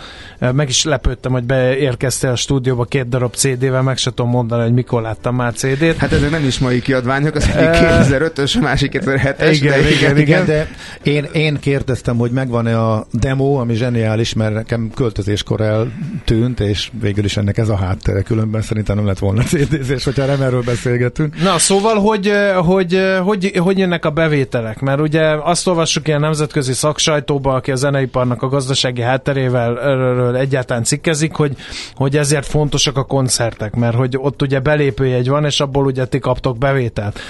meg 0.52 0.68
is 0.68 0.84
lepődtem, 0.84 1.32
hogy 1.32 1.44
beérkeztél 1.44 2.30
a 2.30 2.36
stúdióba 2.36 2.84
két 2.84 3.08
darab 3.08 3.34
CD-vel, 3.34 3.82
meg 3.82 3.96
se 3.96 4.10
tudom 4.10 4.30
mondani, 4.30 4.62
hogy 4.62 4.72
mikor 4.72 5.02
láttam 5.02 5.34
már 5.34 5.52
CD-t. 5.52 5.96
Hát 5.96 6.12
ezek 6.12 6.30
nem 6.30 6.44
is 6.44 6.58
mai 6.58 6.80
kiadványok, 6.80 7.34
az 7.34 7.48
egyik 7.48 7.80
2005-ös, 7.82 8.56
a 8.56 8.60
másik 8.60 8.98
2007-es. 9.04 9.50
Igen, 9.52 9.82
de 9.82 9.90
igen, 9.90 10.16
igen, 10.16 10.44
de 10.44 10.68
én, 11.02 11.24
én 11.32 11.58
kérdeztem, 11.60 12.16
hogy 12.16 12.30
megvan-e 12.30 12.80
a 12.80 13.06
demo, 13.12 13.54
ami 13.54 13.74
zseniális, 13.74 14.34
mert 14.34 14.54
nekem 14.54 14.90
költözéskor 14.94 15.60
eltűnt, 15.60 16.60
és 16.60 16.90
végül 17.00 17.24
is 17.24 17.36
ennek 17.36 17.58
ez 17.58 17.68
a 17.68 17.76
háttere, 17.76 18.22
különben 18.22 18.62
szerintem 18.62 18.96
nem 18.96 19.06
lett 19.06 19.18
volna 19.18 19.42
CD-zés, 19.42 20.04
hogyha 20.04 20.24
nem 20.24 20.42
erről 20.42 20.62
beszélgetünk. 20.62 21.42
Na, 21.42 21.58
szóval, 21.58 21.96
hogy, 21.96 22.32
hogy, 22.64 23.00
hogy, 23.24 23.52
hogy 23.56 23.78
jönnek 23.78 24.04
a 24.04 24.10
bevételek? 24.10 24.80
Mert 24.80 25.00
ugye 25.00 25.22
azt 25.42 25.66
olvassuk 25.66 26.08
ilyen 26.08 26.20
nemzetközi 26.20 26.72
szaksajtóba, 26.72 27.54
aki 27.54 27.70
a 27.70 27.76
zeneiparnak 27.76 28.42
a 28.42 28.48
gazdasági 28.48 29.00
hátterével 29.00 29.78
erről 30.18 30.36
egyáltalán 30.36 30.82
cikkezik, 30.82 31.34
hogy, 31.34 31.56
hogy 31.94 32.16
ezért 32.16 32.46
fontosak 32.46 32.96
a 32.96 33.04
koncertek, 33.04 33.74
mert 33.74 33.96
hogy 33.96 34.16
ott 34.18 34.42
ugye 34.42 34.60
belépőjegy 34.60 35.28
van, 35.28 35.44
és 35.44 35.60
abból 35.60 35.86
ugye 35.86 36.04
ti 36.04 36.18
kaptok 36.18 36.58
bevételt. 36.58 37.20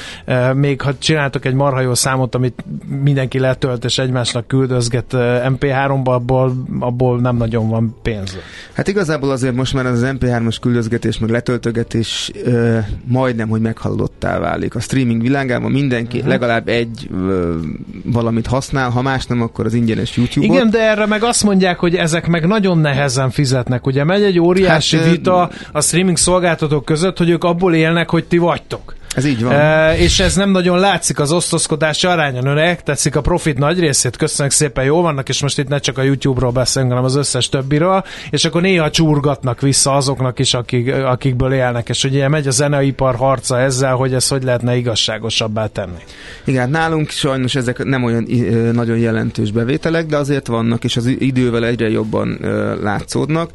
Még 0.54 0.80
ha 0.80 0.98
csináltok 0.98 1.44
egy 1.44 1.54
marha 1.54 1.80
jó 1.80 1.94
számot, 1.94 2.34
amit 2.34 2.64
mindenki 3.02 3.38
letölt 3.38 3.84
és 3.84 3.98
egymásnak 3.98 4.46
küldözget 4.46 5.06
MP3-ba, 5.12 6.04
abból, 6.04 6.64
abból 6.80 7.20
nem 7.20 7.36
nagyon 7.36 7.68
van 7.68 7.96
pénz. 8.02 8.36
Hát 8.72 8.88
igazából 8.88 9.30
azért 9.30 9.54
most 9.54 9.74
már 9.74 9.86
az 9.86 10.02
MP3-as 10.04 10.56
küldözgetés, 10.60 11.18
meg 11.18 11.30
letöltögetés 11.30 12.30
ö, 12.44 12.78
majdnem, 13.04 13.48
hogy 13.48 13.60
meghallotttá 13.60 14.38
válik. 14.38 14.74
A 14.74 14.80
streaming 14.80 15.22
világában 15.22 15.70
mindenki 15.70 16.16
uh-huh. 16.16 16.32
legalább 16.32 16.68
egy 16.68 17.08
ö, 17.12 17.56
valamit 18.04 18.46
használ, 18.46 18.90
ha 18.90 19.02
más 19.02 19.26
nem, 19.26 19.42
akkor 19.42 19.66
az 19.66 19.74
ingyenes 19.74 20.16
YouTube-ot. 20.16 20.54
Igen, 20.54 20.70
de 20.70 20.90
erre 20.90 21.06
meg 21.06 21.22
azt 21.22 21.44
mondják, 21.44 21.78
hogy 21.78 21.94
ezek 21.94 22.26
meg 22.26 22.46
nagyon 22.46 22.77
nehezen 22.78 23.30
fizetnek. 23.30 23.86
Ugye 23.86 24.04
megy 24.04 24.22
egy 24.22 24.40
óriási 24.40 24.96
hát, 24.96 25.10
vita 25.10 25.50
a 25.72 25.80
streaming 25.80 26.16
szolgáltatók 26.16 26.84
között, 26.84 27.18
hogy 27.18 27.28
ők 27.28 27.44
abból 27.44 27.74
élnek, 27.74 28.10
hogy 28.10 28.24
ti 28.24 28.38
vagytok. 28.38 28.96
Ez 29.14 29.24
így 29.24 29.42
van. 29.42 29.52
E, 29.52 29.96
és 29.98 30.20
ez 30.20 30.34
nem 30.34 30.50
nagyon 30.50 30.78
látszik 30.78 31.20
az 31.20 31.32
osztozkodási 31.32 32.06
arányon. 32.06 32.46
Önök 32.46 32.82
tetszik 32.82 33.16
a 33.16 33.20
profit 33.20 33.58
nagy 33.58 33.78
részét, 33.78 34.16
köszönjük 34.16 34.54
szépen, 34.54 34.84
jó 34.84 35.00
vannak, 35.00 35.28
és 35.28 35.42
most 35.42 35.58
itt 35.58 35.68
ne 35.68 35.78
csak 35.78 35.98
a 35.98 36.02
YouTube-ról 36.02 36.50
beszélünk, 36.50 36.90
hanem 36.90 37.06
az 37.06 37.16
összes 37.16 37.48
többiről, 37.48 38.04
és 38.30 38.44
akkor 38.44 38.62
néha 38.62 38.90
csurgatnak 38.90 39.60
vissza 39.60 39.94
azoknak 39.94 40.38
is, 40.38 40.54
akik, 40.54 40.94
akikből 40.94 41.52
élnek, 41.52 41.88
és 41.88 42.04
ugye 42.04 42.28
megy 42.28 42.46
a 42.46 42.50
zeneipar 42.50 43.16
harca 43.16 43.60
ezzel, 43.60 43.94
hogy 43.94 44.14
ez 44.14 44.28
hogy 44.28 44.42
lehetne 44.42 44.76
igazságosabbá 44.76 45.66
tenni. 45.66 46.02
Igen, 46.44 46.60
hát 46.60 46.70
nálunk 46.70 47.10
sajnos 47.10 47.54
ezek 47.54 47.84
nem 47.84 48.04
olyan 48.04 48.26
nagyon 48.72 48.98
jelentős 48.98 49.50
bevételek, 49.50 50.06
de 50.06 50.16
azért 50.16 50.46
vannak, 50.46 50.84
és 50.84 50.96
az 50.96 51.06
idővel 51.06 51.64
egyre 51.64 51.90
jobban 51.90 52.38
látszódnak 52.82 53.50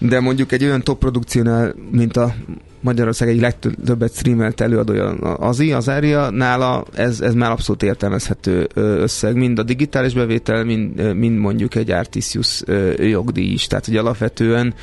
de 0.00 0.20
mondjuk 0.20 0.52
egy 0.52 0.64
olyan 0.64 0.82
top 0.82 0.98
produkciónál, 0.98 1.74
mint 1.90 2.16
a 2.16 2.34
Magyarország 2.80 3.28
egy 3.28 3.40
legtöbbet 3.40 4.14
streamelt 4.14 4.60
előadója 4.60 5.08
Azi, 5.36 5.72
az 5.72 5.88
Ária, 5.88 6.30
nála 6.30 6.84
ez, 6.94 7.20
ez 7.20 7.34
már 7.34 7.50
abszolút 7.50 7.82
értelmezhető 7.82 8.68
összeg, 8.74 9.34
mind 9.34 9.58
a 9.58 9.62
digitális 9.62 10.14
bevétel, 10.14 10.64
mind, 10.64 11.16
mind 11.16 11.38
mondjuk 11.38 11.74
egy 11.74 11.90
Artisius 11.90 12.62
jogdíj 12.96 13.52
is, 13.52 13.66
tehát 13.66 13.86
hogy 13.86 13.96
alapvetően 13.96 14.74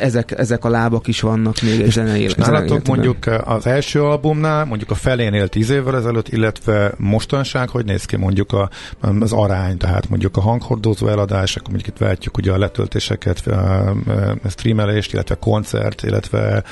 ezek, 0.00 0.38
ezek 0.38 0.64
a 0.64 0.68
lábak 0.68 1.06
is 1.06 1.20
vannak 1.20 1.60
még 1.62 1.80
egy 1.80 1.90
zenei 1.90 2.22
És 2.22 2.34
nálatok 2.34 2.86
mondjuk 2.86 3.26
az 3.44 3.66
első 3.66 4.02
albumnál, 4.02 4.64
mondjuk 4.64 4.90
a 4.90 4.94
felénél 4.94 5.48
tíz 5.48 5.70
évvel 5.70 5.96
ezelőtt, 5.96 6.28
illetve 6.28 6.94
mostanság, 6.98 7.68
hogy 7.68 7.84
néz 7.84 8.04
ki 8.04 8.16
mondjuk 8.16 8.52
a, 8.52 8.70
az 9.20 9.32
arány, 9.32 9.76
tehát 9.76 10.08
mondjuk 10.08 10.36
a 10.36 10.40
hanghordozó 10.40 11.08
eladás, 11.08 11.56
akkor 11.56 11.70
mondjuk 11.70 11.94
itt 11.94 12.00
vehetjük 12.00 12.36
ugye 12.36 12.52
a 12.52 12.58
letöltéseket, 12.58 13.46
a 13.46 14.48
streamelést, 14.48 15.12
illetve 15.12 15.34
koncert, 15.34 16.02
illetve 16.02 16.64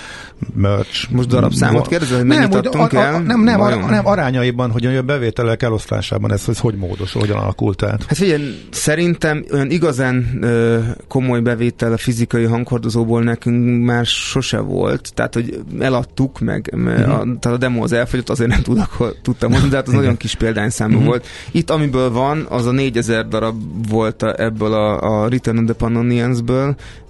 merch. 0.55 1.11
Most 1.11 1.29
darabszámot 1.29 1.87
kérdezem, 1.89 2.17
hogy 2.17 2.27
mennyit 2.27 2.49
nem, 2.49 2.59
adtunk 2.59 2.93
a, 2.93 2.97
el? 2.97 3.21
Nem, 3.21 3.41
nem, 3.41 3.61
ar, 3.61 3.91
nem, 3.91 4.07
arányaiban, 4.07 4.71
hogy 4.71 4.87
a 4.87 5.03
bevételek 5.03 5.63
elosztásában 5.63 6.33
ez, 6.33 6.45
ez 6.49 6.59
hogy 6.59 6.75
módosul, 6.75 7.21
hogyan 7.21 7.37
alakult 7.37 7.83
át? 7.83 8.05
Hát 8.09 8.17
figyelj, 8.17 8.43
szerintem 8.71 9.45
olyan 9.53 9.71
igazán 9.71 10.39
ö, 10.41 10.79
komoly 11.09 11.41
bevétel 11.41 11.93
a 11.93 11.97
fizikai 11.97 12.45
hanghordozóból 12.45 13.23
nekünk 13.23 13.85
már 13.85 14.07
sose 14.07 14.59
volt, 14.59 15.13
tehát 15.15 15.35
hogy 15.35 15.61
eladtuk, 15.81 16.41
meg 16.41 16.71
uh-huh. 16.73 16.99
a, 16.99 17.25
tehát 17.41 17.45
a 17.45 17.57
demo 17.57 17.83
az 17.83 17.93
elfogyott, 17.93 18.31
azért 18.31 18.51
nem 18.51 18.63
tudok, 18.63 19.17
tudtam 19.23 19.51
mondani, 19.51 19.71
de 19.71 19.77
hát 19.77 19.89
az 19.89 19.95
nagyon 19.95 20.17
kis 20.17 20.35
példányszámú 20.35 20.93
uh-huh. 20.93 21.09
volt. 21.09 21.27
Itt 21.51 21.71
amiből 21.71 22.11
van, 22.11 22.47
az 22.49 22.67
a 22.67 22.73
4000 22.73 23.29
darab 23.29 23.57
volt 23.89 24.23
a, 24.23 24.35
ebből 24.41 24.73
a, 24.73 25.01
a 25.01 25.29
Return 25.29 25.59
of 25.59 25.65
the 25.65 25.75
Panonians-ből, 25.75 26.75
Ö, 26.75 27.02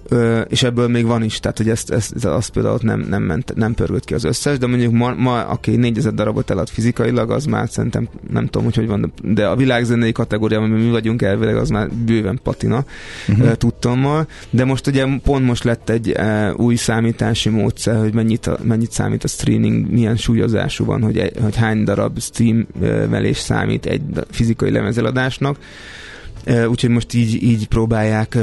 és 0.47 0.63
ebből 0.63 0.87
még 0.87 1.05
van 1.05 1.23
is, 1.23 1.39
tehát 1.39 1.57
hogy 1.57 1.69
ezt, 1.69 1.91
ezt 1.91 2.25
azt 2.25 2.49
például 2.49 2.79
nem, 2.81 2.99
nem, 2.99 3.23
ment, 3.23 3.53
nem 3.55 3.73
pörgött 3.73 4.05
ki 4.05 4.13
az 4.13 4.23
összes, 4.23 4.57
de 4.57 4.67
mondjuk 4.67 4.93
ma, 4.93 5.13
ma 5.13 5.45
aki 5.45 5.75
4000 5.75 6.13
darabot 6.13 6.49
elad 6.49 6.69
fizikailag, 6.69 7.31
az 7.31 7.45
már 7.45 7.69
szerintem 7.69 8.07
nem 8.31 8.45
tudom, 8.45 8.63
hogy 8.63 8.75
hogy 8.75 8.87
van, 8.87 9.13
de 9.23 9.47
a 9.47 9.55
világzenei 9.55 10.11
kategóriában, 10.11 10.69
mi 10.69 10.89
vagyunk 10.89 11.21
elvileg, 11.21 11.55
az 11.55 11.69
már 11.69 11.89
bőven 11.89 12.39
patina 12.43 12.85
uh-huh. 13.27 13.53
tudtommal, 13.53 14.27
de 14.49 14.65
most 14.65 14.87
ugye 14.87 15.05
pont 15.23 15.45
most 15.45 15.63
lett 15.63 15.89
egy 15.89 16.15
új 16.55 16.75
számítási 16.75 17.49
módszer, 17.49 17.99
hogy 17.99 18.13
mennyit, 18.13 18.47
a, 18.47 18.57
mennyit 18.63 18.91
számít 18.91 19.23
a 19.23 19.27
streaming, 19.27 19.91
milyen 19.91 20.15
súlyozású 20.15 20.85
van, 20.85 21.01
hogy, 21.01 21.31
hogy 21.41 21.55
hány 21.55 21.83
darab 21.83 22.19
stream 22.19 22.67
velés 23.09 23.37
számít 23.37 23.85
egy 23.85 24.01
fizikai 24.29 24.71
lemezeladásnak, 24.71 25.57
Úgyhogy 26.45 26.89
most 26.89 27.13
így, 27.13 27.43
így 27.43 27.67
próbálják 27.67 28.37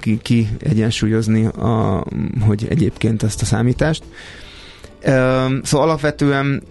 ki, 0.00 0.18
ki 0.22 0.48
egyensúlyozni, 0.58 1.44
a, 1.44 2.04
hogy 2.40 2.66
egyébként 2.68 3.22
ezt 3.22 3.42
a 3.42 3.44
számítást. 3.44 4.02
Szóval 5.62 5.88
alapvetően 5.88 6.62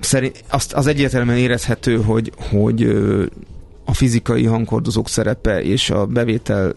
szerint 0.00 0.44
azt, 0.48 0.72
az 0.72 0.86
egyértelműen 0.86 1.38
érezhető, 1.38 1.96
hogy, 1.96 2.32
hogy 2.50 2.82
a 3.84 3.94
fizikai 3.94 4.44
hangkordozók 4.44 5.08
szerepe 5.08 5.62
és 5.62 5.90
a 5.90 6.06
bevétel 6.06 6.74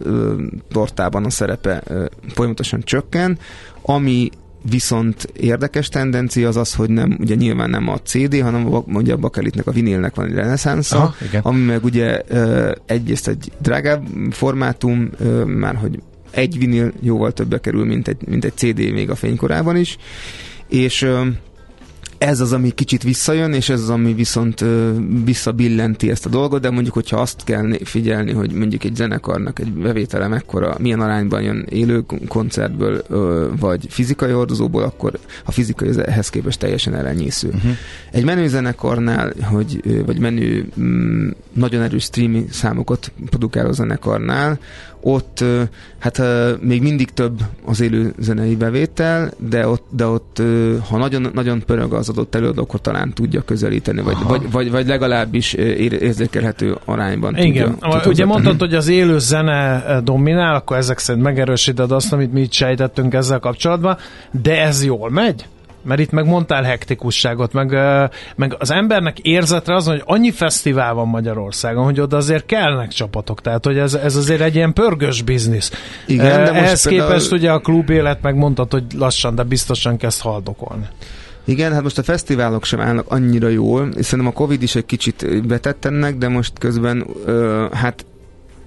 tortában 0.71 1.25
a 1.25 1.29
szerepe 1.29 1.83
folyamatosan 2.33 2.81
csökken, 2.83 3.39
ami 3.81 4.29
Viszont 4.69 5.27
érdekes 5.33 5.87
tendencia 5.87 6.47
az 6.47 6.57
az, 6.57 6.73
hogy 6.73 6.89
nem, 6.89 7.17
ugye 7.19 7.35
nyilván 7.35 7.69
nem 7.69 7.87
a 7.87 7.97
CD, 7.97 8.41
hanem 8.41 8.83
mondja 8.85 9.13
a 9.13 9.17
bakelitnek, 9.17 9.67
a 9.67 9.71
vinilnek 9.71 10.15
van 10.15 10.25
egy 10.25 10.33
reneszánsza, 10.33 11.15
ami 11.41 11.63
meg 11.63 11.83
ugye 11.83 12.21
egyrészt 12.85 13.27
egy 13.27 13.51
drágább 13.61 14.07
formátum, 14.31 15.09
már 15.45 15.75
hogy 15.75 15.99
egy 16.31 16.57
vinil 16.57 16.91
jóval 17.01 17.31
többe 17.31 17.59
kerül, 17.59 17.85
mint 17.85 18.07
egy, 18.07 18.27
mint 18.27 18.45
egy 18.45 18.55
CD 18.55 18.77
még 18.77 19.09
a 19.09 19.15
fénykorában 19.15 19.75
is, 19.75 19.97
és 20.67 21.07
ez 22.23 22.39
az, 22.39 22.53
ami 22.53 22.69
kicsit 22.69 23.03
visszajön, 23.03 23.53
és 23.53 23.69
ez 23.69 23.81
az, 23.81 23.89
ami 23.89 24.13
viszont 24.13 24.65
visszabillenti 25.25 26.09
ezt 26.09 26.25
a 26.25 26.29
dolgot, 26.29 26.61
de 26.61 26.69
mondjuk, 26.69 26.93
hogyha 26.93 27.17
azt 27.17 27.43
kell 27.43 27.77
figyelni, 27.83 28.31
hogy 28.31 28.51
mondjuk 28.51 28.83
egy 28.83 28.95
zenekarnak 28.95 29.59
egy 29.59 29.71
bevétele 29.71 30.27
mekkora, 30.27 30.75
milyen 30.79 31.01
arányban 31.01 31.41
jön 31.41 31.65
élő 31.69 32.05
koncertből, 32.27 33.03
vagy 33.59 33.85
fizikai 33.89 34.31
hordozóból, 34.31 34.83
akkor 34.83 35.19
a 35.45 35.51
fizikai 35.51 35.89
ehhez 36.05 36.29
képest 36.29 36.59
teljesen 36.59 36.95
elenyésző. 36.95 37.47
Uh-huh. 37.47 37.71
Egy 38.11 38.23
menő 38.23 38.47
zenekarnál, 38.47 39.33
hogy, 39.41 40.03
vagy 40.05 40.19
menő 40.19 40.67
mm, 40.79 41.29
nagyon 41.53 41.81
erős 41.81 42.03
streaming 42.03 42.51
számokat 42.51 43.11
produkáló 43.29 43.71
zenekarnál, 43.71 44.59
ott 45.03 45.43
hát 45.99 46.21
még 46.61 46.81
mindig 46.81 47.09
több 47.09 47.39
az 47.65 47.81
élő 47.81 48.13
zenei 48.17 48.55
bevétel, 48.55 49.31
de 49.37 49.67
ott, 49.67 49.85
de 49.89 50.05
ott 50.05 50.41
ha 50.89 50.97
nagyon, 50.97 51.31
nagyon 51.33 51.63
pörög 51.65 51.93
az 51.93 52.09
adott 52.09 52.35
előadó, 52.35 52.61
akkor 52.61 52.81
talán 52.81 53.13
tudja 53.13 53.41
közelíteni, 53.41 54.01
vagy, 54.01 54.17
vagy, 54.27 54.51
vagy, 54.51 54.71
vagy 54.71 54.87
legalábbis 54.87 55.53
érzékelhető 55.53 56.77
arányban 56.85 57.37
Igen, 57.37 57.71
tudja, 57.71 57.89
tudja 57.89 58.11
ugye 58.11 58.25
mondtad, 58.25 58.59
hogy 58.59 58.73
az 58.73 58.87
élő 58.87 59.19
zene 59.19 59.83
dominál, 60.03 60.55
akkor 60.55 60.77
ezek 60.77 60.97
szerint 60.97 61.25
megerősíted 61.25 61.91
azt, 61.91 62.13
amit 62.13 62.33
mi 62.33 62.41
itt 62.41 62.51
sejtettünk 62.51 63.13
ezzel 63.13 63.39
kapcsolatban, 63.39 63.97
de 64.31 64.61
ez 64.61 64.85
jól 64.85 65.09
megy? 65.09 65.45
Mert 65.83 65.99
itt 65.99 66.11
meg 66.11 66.25
mondtál 66.25 66.63
hektikusságot, 66.63 67.53
meg, 67.53 67.77
meg 68.35 68.55
az 68.59 68.71
embernek 68.71 69.19
érzetre 69.19 69.75
az, 69.75 69.87
hogy 69.87 70.01
annyi 70.05 70.31
fesztivál 70.31 70.93
van 70.93 71.07
Magyarországon, 71.07 71.83
hogy 71.83 71.99
oda 71.99 72.17
azért 72.17 72.45
kellnek 72.45 72.91
csapatok, 72.91 73.41
tehát 73.41 73.65
hogy 73.65 73.77
ez, 73.77 73.93
ez 73.93 74.15
azért 74.15 74.41
egy 74.41 74.55
ilyen 74.55 74.73
pörgős 74.73 75.21
biznisz. 75.21 75.71
Igen, 76.07 76.43
de 76.43 76.51
most 76.51 76.63
Ehhez 76.63 76.83
például... 76.83 77.09
képest 77.09 77.31
ugye 77.31 77.51
a 77.51 77.59
klub 77.59 77.89
élet 77.89 78.21
megmondtad, 78.21 78.71
hogy 78.71 78.83
lassan, 78.97 79.35
de 79.35 79.43
biztosan 79.43 79.97
kezd 79.97 80.21
haldokolni. 80.21 80.87
Igen, 81.45 81.73
hát 81.73 81.83
most 81.83 81.97
a 81.97 82.03
fesztiválok 82.03 82.65
sem 82.65 82.79
állnak 82.79 83.11
annyira 83.11 83.47
jól, 83.47 83.89
és 83.97 84.05
szerintem 84.05 84.33
a 84.35 84.37
Covid 84.37 84.61
is 84.61 84.75
egy 84.75 84.85
kicsit 84.85 85.47
betett 85.47 85.85
ennek, 85.85 86.17
de 86.17 86.27
most 86.27 86.53
közben 86.59 87.05
ö, 87.25 87.65
hát 87.73 88.05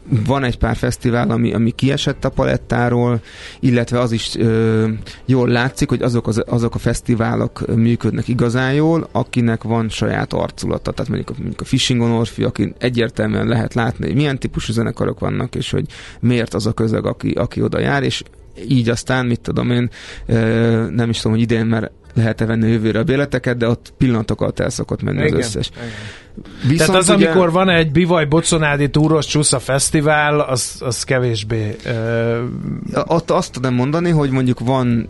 van 0.09 0.45
egy 0.45 0.59
pár 0.59 0.77
fesztivál, 0.77 1.31
ami, 1.31 1.53
ami 1.53 1.71
kiesett 1.71 2.25
a 2.25 2.29
palettáról, 2.29 3.21
illetve 3.61 4.01
az 4.01 4.12
is 4.12 4.37
ö, 4.37 4.88
jól 5.25 5.49
látszik, 5.49 5.88
hogy 5.88 6.03
azok, 6.03 6.27
az, 6.27 6.42
azok 6.47 6.75
a 6.75 6.79
fesztiválok 6.79 7.77
működnek 7.77 8.29
igazán 8.29 8.73
jól, 8.73 9.09
akinek 9.12 9.62
van 9.62 9.88
saját 9.88 10.33
arculata. 10.33 10.90
Tehát 10.90 11.11
mondjuk, 11.11 11.38
mondjuk 11.38 11.61
a 11.61 11.64
Fishing 11.64 12.01
on 12.01 12.11
Orphy, 12.11 12.45
aki 12.45 12.75
egyértelműen 12.79 13.47
lehet 13.47 13.75
látni, 13.75 14.07
hogy 14.07 14.14
milyen 14.14 14.38
típusú 14.38 14.73
zenekarok 14.73 15.19
vannak, 15.19 15.55
és 15.55 15.71
hogy 15.71 15.87
miért 16.21 16.55
az 16.55 16.66
a 16.66 16.73
közeg, 16.73 17.07
aki, 17.07 17.31
aki 17.31 17.62
oda 17.62 17.81
jár, 17.81 18.03
és 18.03 18.23
így 18.69 18.88
aztán, 18.88 19.27
mit 19.27 19.40
tudom 19.40 19.71
én, 19.71 19.90
ö, 20.27 20.87
nem 20.90 21.11
is 21.11 21.16
tudom, 21.16 21.33
hogy 21.33 21.42
idén, 21.42 21.66
mert 21.66 21.90
lehet-e 22.14 22.47
venni 22.47 22.71
jövőre 22.71 22.99
a 22.99 23.05
béleteket, 23.05 23.57
de 23.57 23.69
ott 23.69 23.92
pillanatokat 23.97 24.61
el 24.61 24.71
szokott 24.71 25.03
menni 25.03 25.25
igen, 25.25 25.38
az 25.38 25.47
összes. 25.47 25.71
Igen. 25.71 25.88
Viszont 26.68 26.90
Tehát 26.90 27.03
az, 27.03 27.09
ugye... 27.09 27.27
amikor 27.31 27.53
van 27.53 27.68
egy 27.68 27.92
Bivaj 27.92 28.25
Boconádi 28.25 28.90
túros 28.90 29.27
csúsza 29.27 29.59
fesztivál, 29.59 30.40
az, 30.40 30.77
az 30.81 31.05
kevésbé... 31.05 31.77
Uh... 31.87 32.38
Ott 33.07 33.31
azt 33.31 33.53
tudom 33.53 33.75
mondani, 33.75 34.11
hogy 34.11 34.31
mondjuk 34.31 34.61
van 34.61 35.09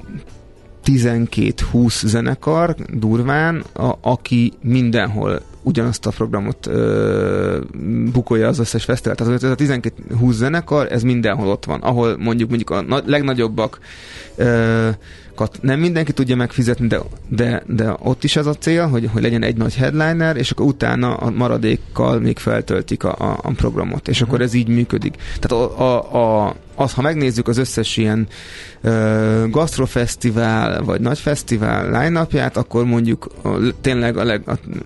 12-20 0.85 2.05
zenekar 2.05 2.75
durván, 2.93 3.65
a, 3.75 3.93
aki 4.01 4.53
mindenhol 4.63 5.41
ugyanazt 5.67 6.07
a 6.07 6.11
programot 6.11 6.67
ö, 6.67 7.61
bukolja 8.13 8.49
az 8.49 8.59
összes 8.59 8.85
fesztivál. 8.85 9.17
Tehát 9.17 9.43
ez 9.43 9.51
a 9.51 9.55
12-20 9.55 10.31
zenekar, 10.31 10.93
ez 10.93 11.03
mindenhol 11.03 11.49
ott 11.49 11.65
van. 11.65 11.81
Ahol 11.81 12.17
mondjuk 12.19 12.49
mondjuk 12.49 12.71
a 12.71 12.83
na- 12.83 13.03
legnagyobbak 13.07 13.79
ö, 14.37 14.89
nem 15.61 15.81
mindenki 15.81 16.13
tudja 16.13 16.37
megfizetni, 16.37 16.87
de, 16.87 17.01
de, 17.29 17.63
de 17.67 17.97
ott 17.99 18.25
is 18.25 18.37
az 18.37 18.47
a 18.47 18.55
cél, 18.55 18.87
hogy, 18.87 19.09
hogy 19.13 19.23
legyen 19.23 19.43
egy 19.43 19.57
nagy 19.57 19.75
headliner, 19.75 20.37
és 20.37 20.51
akkor 20.51 20.67
utána 20.67 21.15
a 21.15 21.31
maradékkal 21.31 22.19
még 22.21 22.39
feltöltik 22.39 23.05
a, 23.05 23.15
a, 23.19 23.39
a 23.43 23.53
programot, 23.53 24.09
és 24.09 24.15
uh-huh. 24.15 24.29
akkor 24.29 24.45
ez 24.45 24.55
így 24.55 24.69
működik. 24.69 25.15
Tehát 25.41 25.65
a, 25.65 25.81
a, 25.81 26.47
a 26.47 26.55
az, 26.77 26.93
ha 26.93 27.03
megnézzük 27.03 27.49
az 27.49 27.59
összes 27.59 27.97
ilyen 27.97 28.27
uh, 28.83 29.51
gastrofesztivál, 29.51 30.83
vagy 30.83 31.01
nagy 31.01 31.19
fesztivál 31.19 32.03
line 32.03 32.27
akkor 32.55 32.85
mondjuk 32.85 33.29
a, 33.43 33.49
tényleg 33.81 34.17
a 34.17 34.25
leg, 34.25 34.43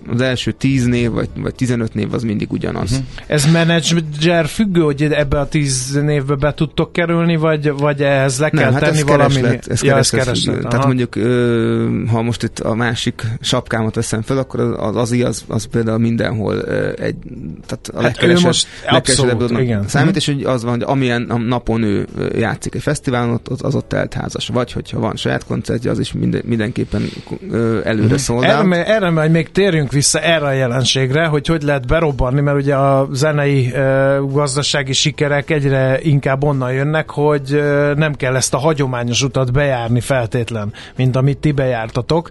az 0.07 0.21
első 0.21 0.51
10 0.51 0.85
név, 0.85 1.11
vagy, 1.11 1.29
vagy 1.35 1.55
15 1.55 1.93
név 1.93 2.13
az 2.13 2.23
mindig 2.23 2.51
ugyanaz. 2.51 2.91
Uh-huh. 2.91 3.05
Ez 3.27 3.51
menedzser 3.51 4.45
függő, 4.45 4.81
hogy 4.81 5.03
ebbe 5.03 5.39
a 5.39 5.47
10 5.47 5.99
névbe 6.03 6.35
be 6.35 6.53
tudtok 6.53 6.91
kerülni, 6.91 7.35
vagy, 7.35 7.71
vagy 7.71 8.01
ehhez 8.01 8.39
le 8.39 8.49
kell 8.49 8.63
Nem, 8.63 8.73
hát 8.73 8.81
tenni 8.81 8.97
ez 8.97 9.03
valami? 9.03 9.33
Kereslet, 9.33 9.67
ez 9.67 9.83
ja, 9.83 9.89
kereslet, 9.89 10.27
ez 10.27 10.43
kereslet. 10.43 10.69
Tehát 10.69 10.85
mondjuk, 10.85 11.15
uh, 11.15 12.09
ha 12.09 12.21
most 12.21 12.43
itt 12.43 12.59
a 12.59 12.75
másik 12.75 13.23
sapkámat 13.39 13.95
veszem 13.95 14.21
fel, 14.21 14.37
akkor 14.37 14.59
az 14.59 14.95
az, 14.95 15.11
az, 15.11 15.43
az 15.47 15.65
például 15.65 15.97
mindenhol 15.97 16.55
uh, 16.55 16.73
egy, 16.87 17.15
tehát 17.65 17.89
a 17.93 17.95
Hát 17.95 18.03
legkeresebb, 18.03 18.45
most 18.45 18.67
abszolút, 18.87 19.59
igen. 19.59 19.87
számít, 19.87 20.09
Mhm. 20.11 20.17
és 20.17 20.25
hogy 20.25 20.43
az 20.43 20.63
van, 20.63 20.71
hogy 20.71 20.83
amilyen 20.85 21.29
a 21.29 21.37
napon 21.81 22.07
ő 22.19 22.29
játszik 22.39 22.75
egy 22.75 22.81
fesztiválon, 22.81 23.33
ott 23.33 23.61
az 23.61 23.75
ott 23.75 23.87
teltházas. 23.87 24.47
Vagy 24.47 24.71
hogyha 24.71 24.99
van 24.99 25.15
saját 25.15 25.45
koncertje, 25.45 25.91
az 25.91 25.99
is 25.99 26.13
minden, 26.13 26.41
mindenképpen 26.45 27.01
előre 27.83 28.17
szól. 28.17 28.45
Erre, 28.45 28.85
erre 28.85 29.09
majd 29.09 29.31
még 29.31 29.51
térjünk 29.51 29.91
vissza 29.91 30.19
erre 30.19 30.45
a 30.45 30.51
jelenségre, 30.51 31.25
hogy 31.25 31.47
hogy 31.47 31.61
lehet 31.61 31.87
berobbanni, 31.87 32.41
mert 32.41 32.57
ugye 32.57 32.75
a 32.75 33.07
zenei 33.11 33.73
gazdasági 34.31 34.93
sikerek 34.93 35.49
egyre 35.49 35.99
inkább 36.01 36.43
onnan 36.43 36.73
jönnek, 36.73 37.09
hogy 37.09 37.61
nem 37.95 38.13
kell 38.13 38.35
ezt 38.35 38.53
a 38.53 38.57
hagyományos 38.57 39.23
utat 39.23 39.51
bejárni 39.51 39.99
feltétlen, 39.99 40.73
mint 40.95 41.15
amit 41.15 41.37
ti 41.37 41.51
bejártatok, 41.51 42.29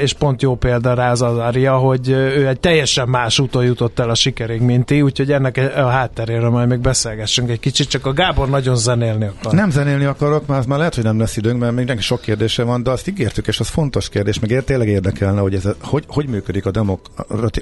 és 0.00 0.12
pont 0.12 0.42
jó 0.42 0.56
példa 0.56 0.94
rá 0.94 1.10
az 1.10 1.22
Azaria, 1.22 1.76
hogy 1.76 2.08
ő 2.08 2.48
egy 2.48 2.60
teljesen 2.60 3.08
más 3.08 3.38
úton 3.38 3.64
jutott 3.64 3.98
el 3.98 4.10
a 4.10 4.14
sikerig, 4.14 4.60
mint 4.60 4.86
ti, 4.86 5.02
úgyhogy 5.02 5.32
ennek 5.32 5.72
a 5.76 5.86
hátteréről 5.86 6.50
majd 6.50 6.68
még 6.68 6.78
beszélgessünk 6.78 7.50
egy 7.50 7.60
kicsit, 7.60 7.88
csak 7.88 8.06
a 8.06 8.12
Gábor 8.12 8.48
nagyon 8.48 8.67
zenélni 8.74 9.24
akar. 9.24 9.52
Nem 9.52 9.70
zenélni 9.70 10.04
akarok, 10.04 10.46
már, 10.46 10.66
már 10.66 10.78
lehet, 10.78 10.94
hogy 10.94 11.04
nem 11.04 11.18
lesz 11.18 11.36
időnk, 11.36 11.60
mert 11.60 11.74
mindenki 11.74 12.02
sok 12.02 12.20
kérdése 12.20 12.62
van, 12.62 12.82
de 12.82 12.90
azt 12.90 13.08
ígértük, 13.08 13.46
és 13.46 13.60
az 13.60 13.68
fontos 13.68 14.08
kérdés, 14.08 14.38
meg 14.38 14.64
tényleg 14.64 14.88
érdekelne, 14.88 15.40
hogy 15.40 15.54
ez 15.54 15.66
a, 15.66 15.74
hogy, 15.82 16.04
hogy 16.06 16.26
működik 16.26 16.66
a 16.66 16.70
demok, 16.70 17.00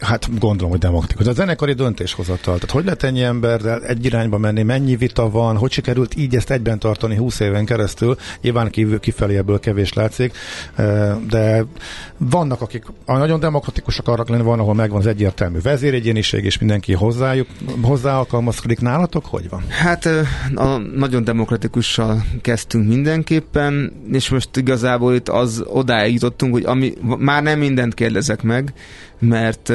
hát 0.00 0.38
gondolom, 0.38 0.70
hogy 0.70 0.80
demokratikus, 0.80 1.26
a 1.26 1.32
zenekari 1.32 1.72
döntéshozatal. 1.72 2.54
Tehát 2.54 2.70
hogy 2.70 2.84
lehet 2.84 3.02
ennyi 3.02 3.22
emberrel 3.22 3.82
egy 3.82 4.04
irányba 4.04 4.38
menni, 4.38 4.62
mennyi 4.62 4.96
vita 4.96 5.30
van, 5.30 5.56
hogy 5.56 5.70
sikerült 5.70 6.16
így 6.16 6.36
ezt 6.36 6.50
egyben 6.50 6.78
tartani 6.78 7.16
20 7.16 7.40
éven 7.40 7.64
keresztül, 7.64 8.16
nyilván 8.40 8.70
kívül, 8.70 9.00
kifelé 9.00 9.36
ebből 9.36 9.60
kevés 9.60 9.92
látszik, 9.92 10.36
eh, 10.74 11.16
de 11.28 11.64
vannak, 12.16 12.60
akik 12.60 12.84
a 13.04 13.16
nagyon 13.16 13.40
demokratikusak 13.40 14.08
arra 14.08 14.24
lenni, 14.26 14.42
van, 14.42 14.58
ahol 14.58 14.74
megvan 14.74 14.98
az 14.98 15.06
egyértelmű 15.06 15.60
vezéregyéniség, 15.60 16.44
és 16.44 16.58
mindenki 16.58 16.92
hozzájuk, 16.92 17.48
hozzá 17.82 18.18
alkalmazkodik. 18.18 18.80
Nálatok 18.80 19.26
hogy 19.26 19.48
van? 19.48 19.64
Hát 19.68 20.04
ö, 20.04 20.20
a, 20.54 20.78
nagyon 20.96 21.24
demokratikussal 21.24 22.24
kezdtünk 22.40 22.88
mindenképpen, 22.88 23.92
és 24.12 24.28
most 24.28 24.56
igazából 24.56 25.14
itt 25.14 25.28
az 25.28 25.64
odáig 25.66 26.12
jutottunk, 26.12 26.52
hogy 26.52 26.64
ami, 26.64 26.92
már 27.18 27.42
nem 27.42 27.58
mindent 27.58 27.94
kérdezek 27.94 28.42
meg, 28.42 28.72
mert 29.18 29.72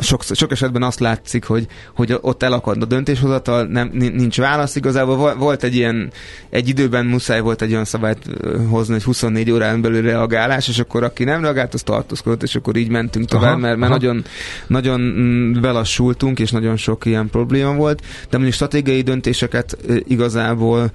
sok, 0.00 0.22
sok 0.30 0.50
esetben 0.50 0.82
azt 0.82 1.00
látszik, 1.00 1.44
hogy, 1.44 1.66
hogy 1.94 2.18
ott 2.20 2.42
elakad 2.42 2.82
a 2.82 2.86
döntéshozatal, 2.86 3.64
nem, 3.64 3.90
nincs 3.92 4.38
válasz. 4.38 4.76
Igazából 4.76 5.16
vo- 5.16 5.36
volt 5.36 5.62
egy 5.62 5.74
ilyen, 5.74 6.12
egy 6.50 6.68
időben 6.68 7.06
muszáj 7.06 7.40
volt 7.40 7.62
egy 7.62 7.72
olyan 7.72 7.84
szabályt 7.84 8.26
hozni, 8.68 8.92
hogy 8.92 9.02
24 9.02 9.50
órán 9.50 9.80
belül 9.80 10.02
reagálás, 10.02 10.68
és 10.68 10.78
akkor 10.78 11.02
aki 11.02 11.24
nem 11.24 11.40
reagált, 11.42 11.74
az 11.74 11.82
tartózkodott, 11.82 12.42
és 12.42 12.54
akkor 12.54 12.76
így 12.76 12.88
mentünk 12.88 13.28
tovább, 13.28 13.50
Aha, 13.50 13.58
mert, 13.58 13.76
mert 13.76 13.92
aha. 13.92 14.00
nagyon, 14.00 14.24
nagyon 14.66 15.00
mm, 15.00 15.60
belassultunk, 15.60 16.38
és 16.38 16.50
nagyon 16.50 16.76
sok 16.76 17.04
ilyen 17.04 17.28
probléma 17.30 17.74
volt, 17.74 18.00
de 18.00 18.36
mondjuk 18.36 18.54
stratégiai 18.54 19.02
döntéseket 19.02 19.76
igazából 20.04 20.90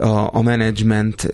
a, 0.00 0.30
a 0.32 0.42
menedzsment, 0.42 1.32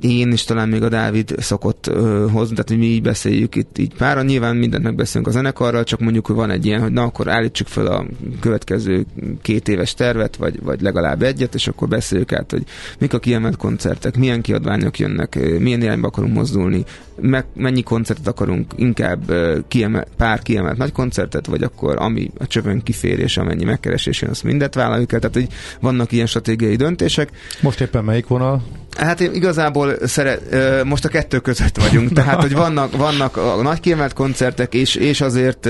én 0.00 0.32
és 0.32 0.44
talán 0.44 0.68
még 0.68 0.82
a 0.82 0.88
Dávid 0.88 1.34
szokott 1.38 1.86
hozni, 2.32 2.54
tehát 2.54 2.68
hogy 2.68 2.78
mi 2.78 2.86
így 2.86 3.02
beszéljük 3.02 3.54
itt 3.54 3.78
így 3.78 3.94
páran, 3.94 4.24
nyilván 4.24 4.56
mindent 4.56 4.82
megbeszélünk 4.82 5.28
a 5.28 5.32
zenekarral, 5.32 5.84
csak 5.84 6.00
mondjuk, 6.00 6.26
hogy 6.26 6.36
van 6.36 6.50
egy 6.50 6.66
ilyen, 6.66 6.80
hogy 6.80 6.92
na 6.92 7.02
akkor 7.02 7.28
állítsuk 7.28 7.66
fel 7.66 7.86
a 7.86 8.06
következő 8.40 9.06
két 9.42 9.68
éves 9.68 9.94
tervet, 9.94 10.36
vagy, 10.36 10.62
vagy 10.62 10.80
legalább 10.80 11.22
egyet, 11.22 11.54
és 11.54 11.68
akkor 11.68 11.88
beszéljük 11.88 12.32
át, 12.32 12.50
hogy 12.50 12.64
mik 12.98 13.14
a 13.14 13.18
kiemelt 13.18 13.56
koncertek, 13.56 14.16
milyen 14.16 14.40
kiadványok 14.40 14.98
jönnek, 14.98 15.58
milyen 15.58 15.82
irányba 15.82 16.06
akarunk 16.06 16.34
mozdulni, 16.34 16.84
meg, 17.20 17.44
mennyi 17.54 17.82
koncertet 17.82 18.26
akarunk, 18.26 18.72
inkább 18.76 19.32
kiemel, 19.68 20.06
pár 20.16 20.42
kiemelt 20.42 20.76
nagy 20.76 20.92
koncertet, 20.92 21.46
vagy 21.46 21.62
akkor 21.62 21.96
ami 21.98 22.30
a 22.38 22.46
csövön 22.46 22.82
kifér, 22.82 23.18
és 23.18 23.36
amennyi 23.36 23.64
megkeresés 23.64 24.20
jön, 24.20 24.30
azt 24.30 24.44
mindet 24.44 24.74
vállaljuk 24.74 25.12
el, 25.12 25.20
tehát 25.20 25.34
hogy 25.34 25.48
vannak 25.80 26.12
ilyen 26.12 26.26
stratégiai 26.26 26.76
döntések, 26.76 27.30
Most 27.60 27.80
éppen 27.80 28.04
melyik 28.04 28.26
vonal? 28.26 28.62
Hát 28.96 29.20
én 29.20 29.34
igazából 29.34 29.96
szeret, 30.02 30.84
most 30.84 31.04
a 31.04 31.08
kettő 31.08 31.38
között 31.38 31.76
vagyunk, 31.76 32.12
tehát 32.12 32.40
hogy 32.40 32.52
vannak, 32.52 32.96
vannak 32.96 33.36
a 33.36 33.62
nagy 33.62 33.80
kiemelt 33.80 34.12
koncertek, 34.12 34.74
és, 34.74 34.94
és 34.94 35.20
azért 35.20 35.68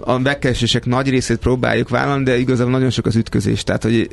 a 0.00 0.18
megkeresések 0.18 0.84
nagy 0.84 1.08
részét 1.08 1.36
próbáljuk 1.36 1.88
vállalni, 1.88 2.24
de 2.24 2.38
igazából 2.38 2.72
nagyon 2.72 2.90
sok 2.90 3.06
az 3.06 3.16
ütközés, 3.16 3.64
tehát 3.64 3.82
hogy 3.82 4.10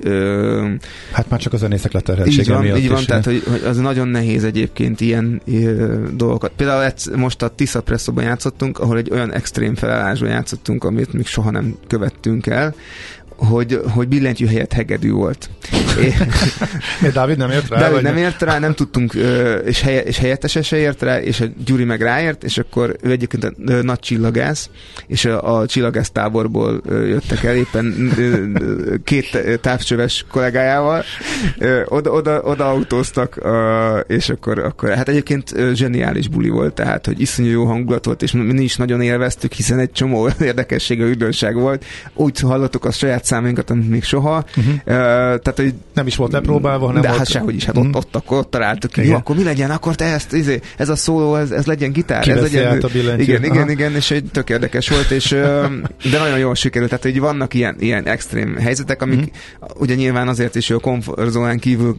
Hát 1.11 1.29
már 1.29 1.39
csak 1.39 1.53
a 1.53 1.57
zenészek 1.57 1.85
így 1.85 1.93
leterheltsége 1.93 2.53
van, 2.53 2.61
miatt 2.61 2.77
így 2.77 2.89
van 2.89 2.99
is. 2.99 3.05
tehát 3.05 3.25
hogy, 3.25 3.43
hogy 3.49 3.61
az 3.65 3.77
nagyon 3.77 4.07
nehéz 4.07 4.43
egyébként 4.43 5.01
ilyen 5.01 5.41
dolgokat. 6.15 6.51
Például 6.55 6.91
most 7.15 7.41
a 7.41 7.47
Tisza 7.47 7.81
Presszóban 7.81 8.23
játszottunk, 8.23 8.79
ahol 8.79 8.97
egy 8.97 9.11
olyan 9.11 9.33
extrém 9.33 9.75
felállásban 9.75 10.29
játszottunk, 10.29 10.83
amit 10.83 11.13
még 11.13 11.25
soha 11.25 11.51
nem 11.51 11.75
követtünk 11.87 12.47
el, 12.47 12.75
hogy, 13.39 13.81
hogy 13.93 14.07
billentyű 14.07 14.45
helyett 14.45 14.73
hegedű 14.73 15.11
volt. 15.11 15.49
É- 17.03 17.11
Dávid 17.13 17.37
nem 17.37 17.49
ért 17.49 17.69
rá? 17.69 17.77
Dávid 17.77 17.93
vagy 17.93 18.03
nem 18.03 18.17
ért 18.17 18.41
rá, 18.41 18.59
nem 18.59 18.73
tudtunk, 18.73 19.13
és, 19.65 19.81
helye, 19.81 20.01
és 20.03 20.17
helyettese 20.17 20.61
se 20.61 20.77
ért 20.77 21.01
rá, 21.01 21.21
és 21.21 21.41
a 21.41 21.45
Gyuri 21.65 21.83
meg 21.83 22.01
ráért, 22.01 22.43
és 22.43 22.57
akkor 22.57 22.95
ő 23.01 23.11
egyébként 23.11 23.43
a 23.43 23.51
nagy 23.81 23.99
csillagász, 23.99 24.69
és 25.07 25.25
a, 25.25 25.59
a 25.59 25.65
csillagász 25.65 26.09
táborból 26.09 26.81
jöttek 26.87 27.43
el 27.43 27.55
éppen 27.55 28.13
két 29.03 29.59
távcsöves 29.61 30.25
kollégájával, 30.31 31.03
oda, 31.85 32.11
oda, 32.11 32.41
oda 32.41 32.69
autóztak, 32.69 33.39
és 34.07 34.29
akkor, 34.29 34.59
akkor 34.59 34.89
hát 34.89 35.09
egyébként 35.09 35.55
zseniális 35.73 36.27
buli 36.27 36.49
volt, 36.49 36.73
tehát, 36.73 37.05
hogy 37.05 37.21
iszonyú 37.21 37.49
jó 37.49 37.65
hangulat 37.65 38.05
volt, 38.05 38.21
és 38.21 38.31
mi 38.31 38.63
is 38.63 38.75
nagyon 38.75 39.01
élveztük, 39.01 39.53
hiszen 39.53 39.79
egy 39.79 39.91
csomó 39.91 40.29
érdekessége, 40.39 41.03
üdvönség 41.03 41.53
volt. 41.53 41.85
Úgy 42.13 42.39
hallottuk 42.39 42.85
a 42.85 42.91
saját 42.91 43.25
számainkat, 43.29 43.69
amit 43.69 43.89
még 43.89 44.03
soha. 44.03 44.43
Uh-huh. 44.57 44.73
Uh, 44.73 44.81
tehát, 44.85 45.53
hogy 45.55 45.73
Nem 45.93 46.07
is 46.07 46.15
volt 46.15 46.31
lepróbálva, 46.31 46.85
hanem 46.85 47.01
de 47.01 47.07
volt... 47.07 47.19
hát 47.19 47.29
sehogy 47.29 47.55
is, 47.55 47.65
hát 47.65 47.75
Mhm. 47.75 47.87
ott, 47.87 47.95
ott, 47.95 48.15
akkor 48.15 48.37
ott 48.37 48.51
találtuk 48.51 48.91
ki. 48.91 48.99
Jó, 48.99 49.05
Igen. 49.05 49.17
akkor 49.19 49.35
mi 49.35 49.43
legyen? 49.43 49.71
Akkor 49.71 49.95
te 49.95 50.05
ezt, 50.05 50.33
izé, 50.33 50.59
ez 50.77 50.89
a 50.89 50.95
szóló, 50.95 51.35
ez, 51.35 51.51
ez 51.51 51.65
legyen 51.65 51.91
gitár, 51.91 52.21
Ki 52.23 52.31
ez 52.31 52.41
legyen... 52.41 52.79
a 52.81 52.87
billentyűt? 52.87 53.27
igen, 53.27 53.43
igen, 53.43 53.57
Aha. 53.61 53.69
igen, 53.71 53.95
és 53.95 54.11
egy 54.11 54.23
tök 54.31 54.49
érdekes 54.49 54.89
volt, 54.89 55.11
és, 55.11 55.27
de 56.11 56.17
nagyon 56.19 56.37
jól 56.37 56.55
sikerült. 56.55 56.89
Tehát, 56.89 57.03
hogy 57.03 57.19
vannak 57.19 57.53
ilyen, 57.53 57.75
ilyen 57.79 58.05
extrém 58.07 58.55
helyzetek, 58.55 59.01
amik 59.01 59.19
Mhm. 59.19 59.69
ugye 59.79 59.95
nyilván 59.95 60.27
azért 60.27 60.55
is 60.55 60.69
a 60.69 60.79
komfortzónán 60.79 61.59
kívül 61.59 61.97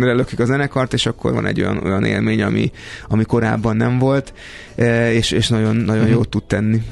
lökik 0.00 0.40
a 0.40 0.44
zenekart, 0.44 0.92
és 0.92 1.06
akkor 1.06 1.32
van 1.32 1.46
egy 1.46 1.60
olyan, 1.60 1.80
olyan 1.84 2.04
élmény, 2.04 2.42
ami, 2.42 2.70
ami 3.08 3.24
korábban 3.24 3.76
nem 3.76 3.98
volt, 3.98 4.32
és, 5.12 5.30
és 5.30 5.48
nagyon, 5.48 5.76
nagyon 5.76 6.02
Mhm. 6.02 6.12
jót 6.12 6.28
tud 6.28 6.44
tenni. 6.44 6.82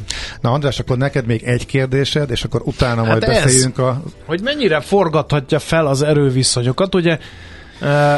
Na 0.41 0.51
András, 0.53 0.79
akkor 0.79 0.97
neked 0.99 1.27
még 1.27 1.43
egy 1.43 1.67
kérdésed, 1.67 2.31
és 2.31 2.45
akkor 2.45 2.63
utána 2.65 3.05
majd 3.05 3.25
Hát 3.25 3.35
ez. 3.37 3.43
beszéljünk 3.43 3.79
a... 3.79 4.03
hogy 4.27 4.41
mennyire 4.43 4.81
forgathatja 4.81 5.59
fel 5.59 5.87
az 5.87 6.03
erőviszonyokat, 6.03 6.95
ugye 6.95 7.19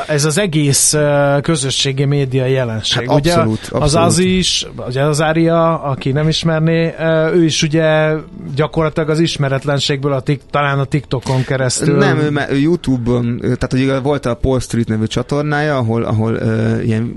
ez 0.07 0.25
az 0.25 0.39
egész 0.39 0.95
közösségi 1.43 2.05
média 2.05 2.47
jelenség. 2.47 3.09
Hát 3.09 3.19
ugye 3.19 3.33
abszolút, 3.33 3.61
az 3.61 3.71
abszolút. 3.73 4.07
az 4.07 4.19
is, 4.19 4.67
ugye 4.87 5.03
az 5.03 5.21
Ária, 5.21 5.83
aki 5.83 6.13
nem 6.13 6.29
ismerné, 6.29 6.95
ő 7.35 7.45
is 7.45 7.63
ugye 7.63 8.15
gyakorlatilag 8.55 9.09
az 9.09 9.21
ismeretlenségből 9.21 10.13
a 10.13 10.21
tik, 10.21 10.41
talán 10.51 10.79
a 10.79 10.85
TikTokon 10.85 11.45
keresztül. 11.45 11.97
Nem, 11.97 12.19
ő, 12.19 12.33
ő 12.51 12.57
YouTube-on, 12.59 13.39
tehát 13.41 13.73
ugye 13.73 13.99
volt 13.99 14.27
a 14.27 14.35
Paul 14.35 14.61
Street 14.61 14.89
nevű 14.89 15.07
csatornája, 15.07 15.77
ahol, 15.77 16.03
ahol 16.03 16.35
uh, 16.35 16.85
ilyen 16.85 17.15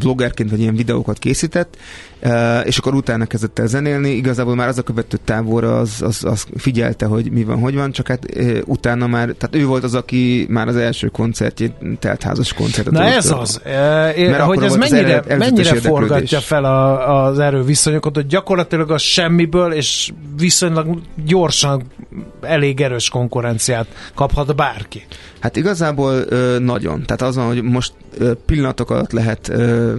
vloggerként 0.00 0.50
vagy 0.50 0.60
ilyen 0.60 0.76
videókat 0.76 1.18
készített, 1.18 1.76
uh, 2.22 2.66
és 2.66 2.78
akkor 2.78 2.94
utána 2.94 3.26
kezdett 3.26 3.58
el 3.58 3.66
zenélni. 3.66 4.10
Igazából 4.10 4.54
már 4.54 4.68
az 4.68 4.78
a 4.78 4.82
követő 4.82 5.18
tábor 5.24 5.64
az, 5.64 6.02
az, 6.02 6.24
az 6.24 6.46
figyelte, 6.56 7.06
hogy 7.06 7.30
mi 7.30 7.44
van, 7.44 7.58
hogy 7.58 7.74
van, 7.74 7.92
csak 7.92 8.08
hát 8.08 8.26
uh, 8.36 8.58
utána 8.64 9.06
már, 9.06 9.34
tehát 9.38 9.56
ő 9.56 9.66
volt 9.66 9.84
az, 9.84 9.94
aki 9.94 10.46
már 10.48 10.68
az 10.68 10.76
első 10.76 11.08
koncertjét, 11.08 11.72
teltházas 12.00 12.52
koncertet. 12.52 12.92
Na 12.92 13.04
ez 13.04 13.30
az, 13.30 13.60
eh, 13.64 14.08
eh, 14.08 14.30
Mert 14.30 14.42
hogy 14.42 14.56
akkor 14.56 14.62
ez 14.64 14.76
mennyire, 14.76 15.22
előzetes 15.26 15.38
mennyire 15.38 15.74
forgatja 15.80 16.40
fel 16.40 16.64
a, 16.64 17.24
az 17.24 17.38
erőviszonyokat, 17.38 18.14
hogy 18.14 18.26
gyakorlatilag 18.26 18.90
a 18.90 18.98
semmiből 18.98 19.72
és 19.72 20.12
viszonylag 20.36 20.98
gyorsan 21.24 21.82
elég 22.40 22.80
erős 22.80 23.08
konkurenciát 23.08 23.86
kaphat 24.14 24.56
bárki. 24.56 25.06
Hát 25.40 25.56
igazából 25.56 26.24
ö, 26.28 26.58
nagyon. 26.58 27.02
Tehát 27.02 27.22
az 27.22 27.36
van, 27.36 27.46
hogy 27.46 27.62
most 27.62 27.92
ö, 28.18 28.32
pillanatok 28.46 28.90
alatt 28.90 29.12
lehet 29.12 29.48
ö, 29.48 29.94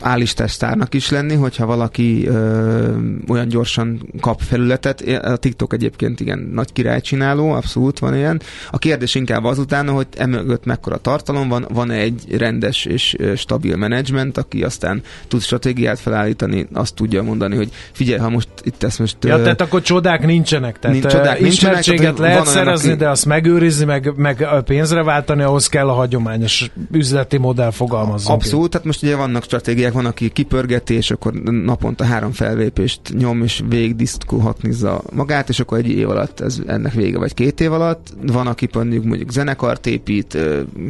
állistás 0.00 0.50
sztárnak 0.50 0.94
is 0.94 1.10
lenni, 1.10 1.34
hogyha 1.34 1.66
valaki 1.66 2.26
ö, 2.26 2.96
olyan 3.28 3.48
gyorsan 3.48 4.08
kap 4.20 4.40
felületet. 4.40 5.00
A 5.00 5.36
TikTok 5.36 5.72
egyébként 5.72 6.20
igen 6.20 6.38
nagy 6.38 6.72
királycsináló, 6.72 7.52
abszolút 7.52 7.98
van 7.98 8.16
ilyen. 8.16 8.40
A 8.70 8.78
kérdés 8.78 9.14
inkább 9.14 9.44
az 9.44 9.58
utána, 9.58 9.92
hogy 9.92 10.06
emögött 10.16 10.64
mekkora 10.64 10.96
tartalom 10.96 11.48
van, 11.48 11.66
van-e 11.72 11.94
egy 11.94 12.36
rendes 12.36 12.84
és 12.84 13.16
stabil 13.36 13.76
menedzsment, 13.76 14.38
aki 14.38 14.62
aztán 14.62 15.02
tud 15.28 15.42
stratégiát 15.42 15.98
felállítani, 15.98 16.66
azt 16.72 16.94
tudja 16.94 17.22
mondani, 17.22 17.56
hogy 17.56 17.70
figyelj, 17.92 18.20
ha 18.20 18.28
most 18.28 18.48
itt 18.62 18.82
ezt 18.82 18.98
most... 18.98 19.16
Ja, 19.20 19.42
tehát 19.42 19.60
akkor 19.60 19.82
csodák 19.82 20.26
nincsenek. 20.26 20.78
Tehát 20.78 21.00
nincs, 21.00 21.12
csodák 21.12 21.40
nincsenek, 21.40 22.18
lehet 22.18 22.46
szerezni, 22.46 22.88
aki... 22.88 22.98
de 22.98 23.08
azt 23.08 23.26
megőrizni, 23.26 23.84
meg, 23.84 24.12
meg 24.16 24.48
pénzre 24.64 25.02
váltani, 25.02 25.42
ahhoz 25.42 25.66
kell 25.66 25.88
a 25.88 25.92
hagyományos 25.92 26.70
üzleti 26.92 27.36
modell 27.36 27.70
fogalmazunk. 27.70 28.34
Abszolút, 28.34 28.70
tehát 28.70 28.86
most 28.86 29.02
ugye 29.02 29.16
vannak 29.16 29.42
stratégiák, 29.42 29.89
van, 29.92 30.06
aki 30.06 30.28
kipörgeti, 30.28 30.94
és 30.94 31.10
akkor 31.10 31.32
naponta 31.42 32.04
három 32.04 32.32
felvépést 32.32 33.00
nyom, 33.18 33.42
és 33.42 33.62
végig 33.68 33.96
diszkóhatnizza 33.96 35.02
magát, 35.12 35.48
és 35.48 35.60
akkor 35.60 35.78
egy 35.78 35.88
év 35.88 36.08
alatt 36.08 36.40
ez 36.40 36.60
ennek 36.66 36.92
vége, 36.92 37.18
vagy 37.18 37.34
két 37.34 37.60
év 37.60 37.72
alatt. 37.72 38.06
Van, 38.26 38.46
aki 38.46 38.68
mondjuk, 38.72 39.04
mondjuk 39.04 39.30
zenekart 39.30 39.86
épít, 39.86 40.38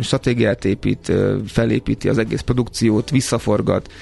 stratégiát 0.01 0.65
épít, 0.65 1.13
felépíti 1.47 2.09
az 2.09 2.19
egész 2.19 2.41
produkciót, 2.41 3.11
visszaforgat. 3.11 3.93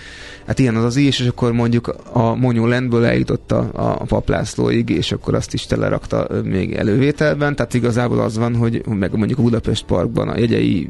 Hát 0.47 0.59
ilyen 0.59 0.77
az 0.77 0.85
az 0.85 0.97
is, 0.97 1.21
és 1.21 1.27
akkor 1.27 1.53
mondjuk 1.53 1.95
a 2.13 2.35
Monyó 2.35 2.67
Landből 2.67 3.05
eljutott 3.05 3.53
a, 3.53 3.71
a 3.73 4.05
paplászlóig, 4.05 4.89
és 4.89 5.13
akkor 5.13 5.35
azt 5.35 5.55
is 5.55 5.67
telerakta 5.67 6.29
még 6.45 6.73
elővételben, 6.73 7.57
tehát 7.57 7.75
igazából 7.75 8.21
az 8.21 8.39
van, 8.39 8.57
hogy 8.57 8.87
meg 8.87 9.17
mondjuk 9.17 9.39
a 9.39 9.43
Budapest 9.43 9.85
Parkban 9.85 10.29
a 10.29 10.39
jegyei 10.39 10.89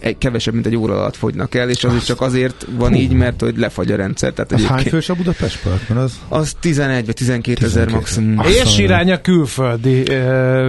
egy, 0.00 0.18
kevesebb, 0.18 0.54
mint 0.54 0.66
egy 0.66 0.76
óra 0.76 0.94
alatt 0.94 1.16
fogynak 1.16 1.54
el, 1.54 1.68
és 1.68 1.84
az 1.84 1.94
is 1.94 2.04
csak 2.04 2.20
azért 2.20 2.66
van 2.76 2.92
Hú. 2.92 2.98
így, 2.98 3.12
mert 3.12 3.40
hogy 3.40 3.56
lefagy 3.56 3.92
a 3.92 3.96
rendszer. 3.96 4.32
Tehát 4.32 4.52
az 4.52 4.64
hány 4.64 4.84
fős 4.84 5.08
a 5.08 5.14
Budapest 5.14 5.62
Parkban? 5.62 5.96
Az, 5.96 6.20
az 6.28 6.54
11 6.60 7.06
vagy 7.06 7.14
12 7.14 7.66
ezer 7.66 7.88
maximum. 7.88 8.40
És 8.46 8.78
irány 8.78 9.10
a 9.10 9.20
külföldi 9.20 10.00
uh, 10.00 10.68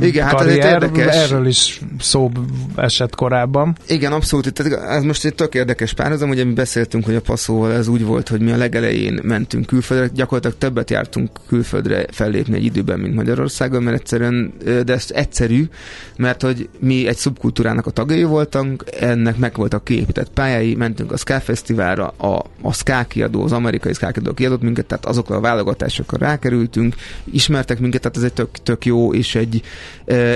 Igen, 0.00 0.26
hát 0.26 0.40
ez 0.40 0.54
érdekes. 0.54 1.14
Erről 1.14 1.46
is 1.46 1.80
szó 1.98 2.30
esett 2.76 3.14
korábban. 3.14 3.76
Igen, 3.88 4.12
abszolút. 4.12 4.52
Tehát 4.52 4.72
ez 4.96 5.02
most 5.02 5.24
egy 5.24 5.34
tök 5.34 5.54
érdekes 5.54 5.92
párhuzam, 5.92 6.28
ugye 6.28 6.44
mi 6.44 6.52
beszéltünk, 6.52 7.04
hogy 7.04 7.14
a 7.14 7.20
passzóval 7.20 7.72
ez 7.72 7.88
úgy 7.88 8.04
volt, 8.04 8.28
hogy 8.28 8.40
mi 8.40 8.50
a 8.50 8.56
legelején 8.56 9.20
mentünk 9.22 9.66
külföldre, 9.66 10.10
gyakorlatilag 10.14 10.58
többet 10.58 10.90
jártunk 10.90 11.30
külföldre 11.48 12.06
fellépni 12.10 12.56
egy 12.56 12.64
időben, 12.64 12.98
mint 12.98 13.14
Magyarországon, 13.14 13.82
mert 13.82 13.96
egyszerűen, 13.96 14.52
de 14.64 14.92
ez 14.92 15.06
egyszerű, 15.08 15.68
mert 16.16 16.42
hogy 16.42 16.68
mi 16.78 17.06
egy 17.06 17.16
szubkultúrának 17.16 17.86
a 17.86 17.90
tagjai 17.90 18.24
volt, 18.24 18.45
voltunk, 18.52 18.84
ennek 19.00 19.36
meg 19.36 19.54
voltak 19.54 19.84
kiépített 19.84 20.28
pályái, 20.28 20.74
mentünk 20.74 21.12
a 21.12 21.16
Ska 21.16 21.40
Fesztiválra, 21.40 22.08
a, 22.08 22.44
a 22.62 22.72
Ska 22.72 23.04
kiadó, 23.08 23.42
az 23.42 23.52
amerikai 23.52 23.92
Ska 23.92 24.10
kiadó 24.10 24.32
kiadott 24.32 24.62
minket, 24.62 24.86
tehát 24.86 25.06
azokra 25.06 25.36
a 25.36 25.40
válogatásokra 25.40 26.18
rákerültünk, 26.18 26.94
ismertek 27.24 27.78
minket, 27.78 28.00
tehát 28.00 28.16
ez 28.16 28.22
egy 28.22 28.32
tök, 28.32 28.48
tök 28.62 28.84
jó, 28.84 29.14
és 29.14 29.34
egy, 29.34 29.62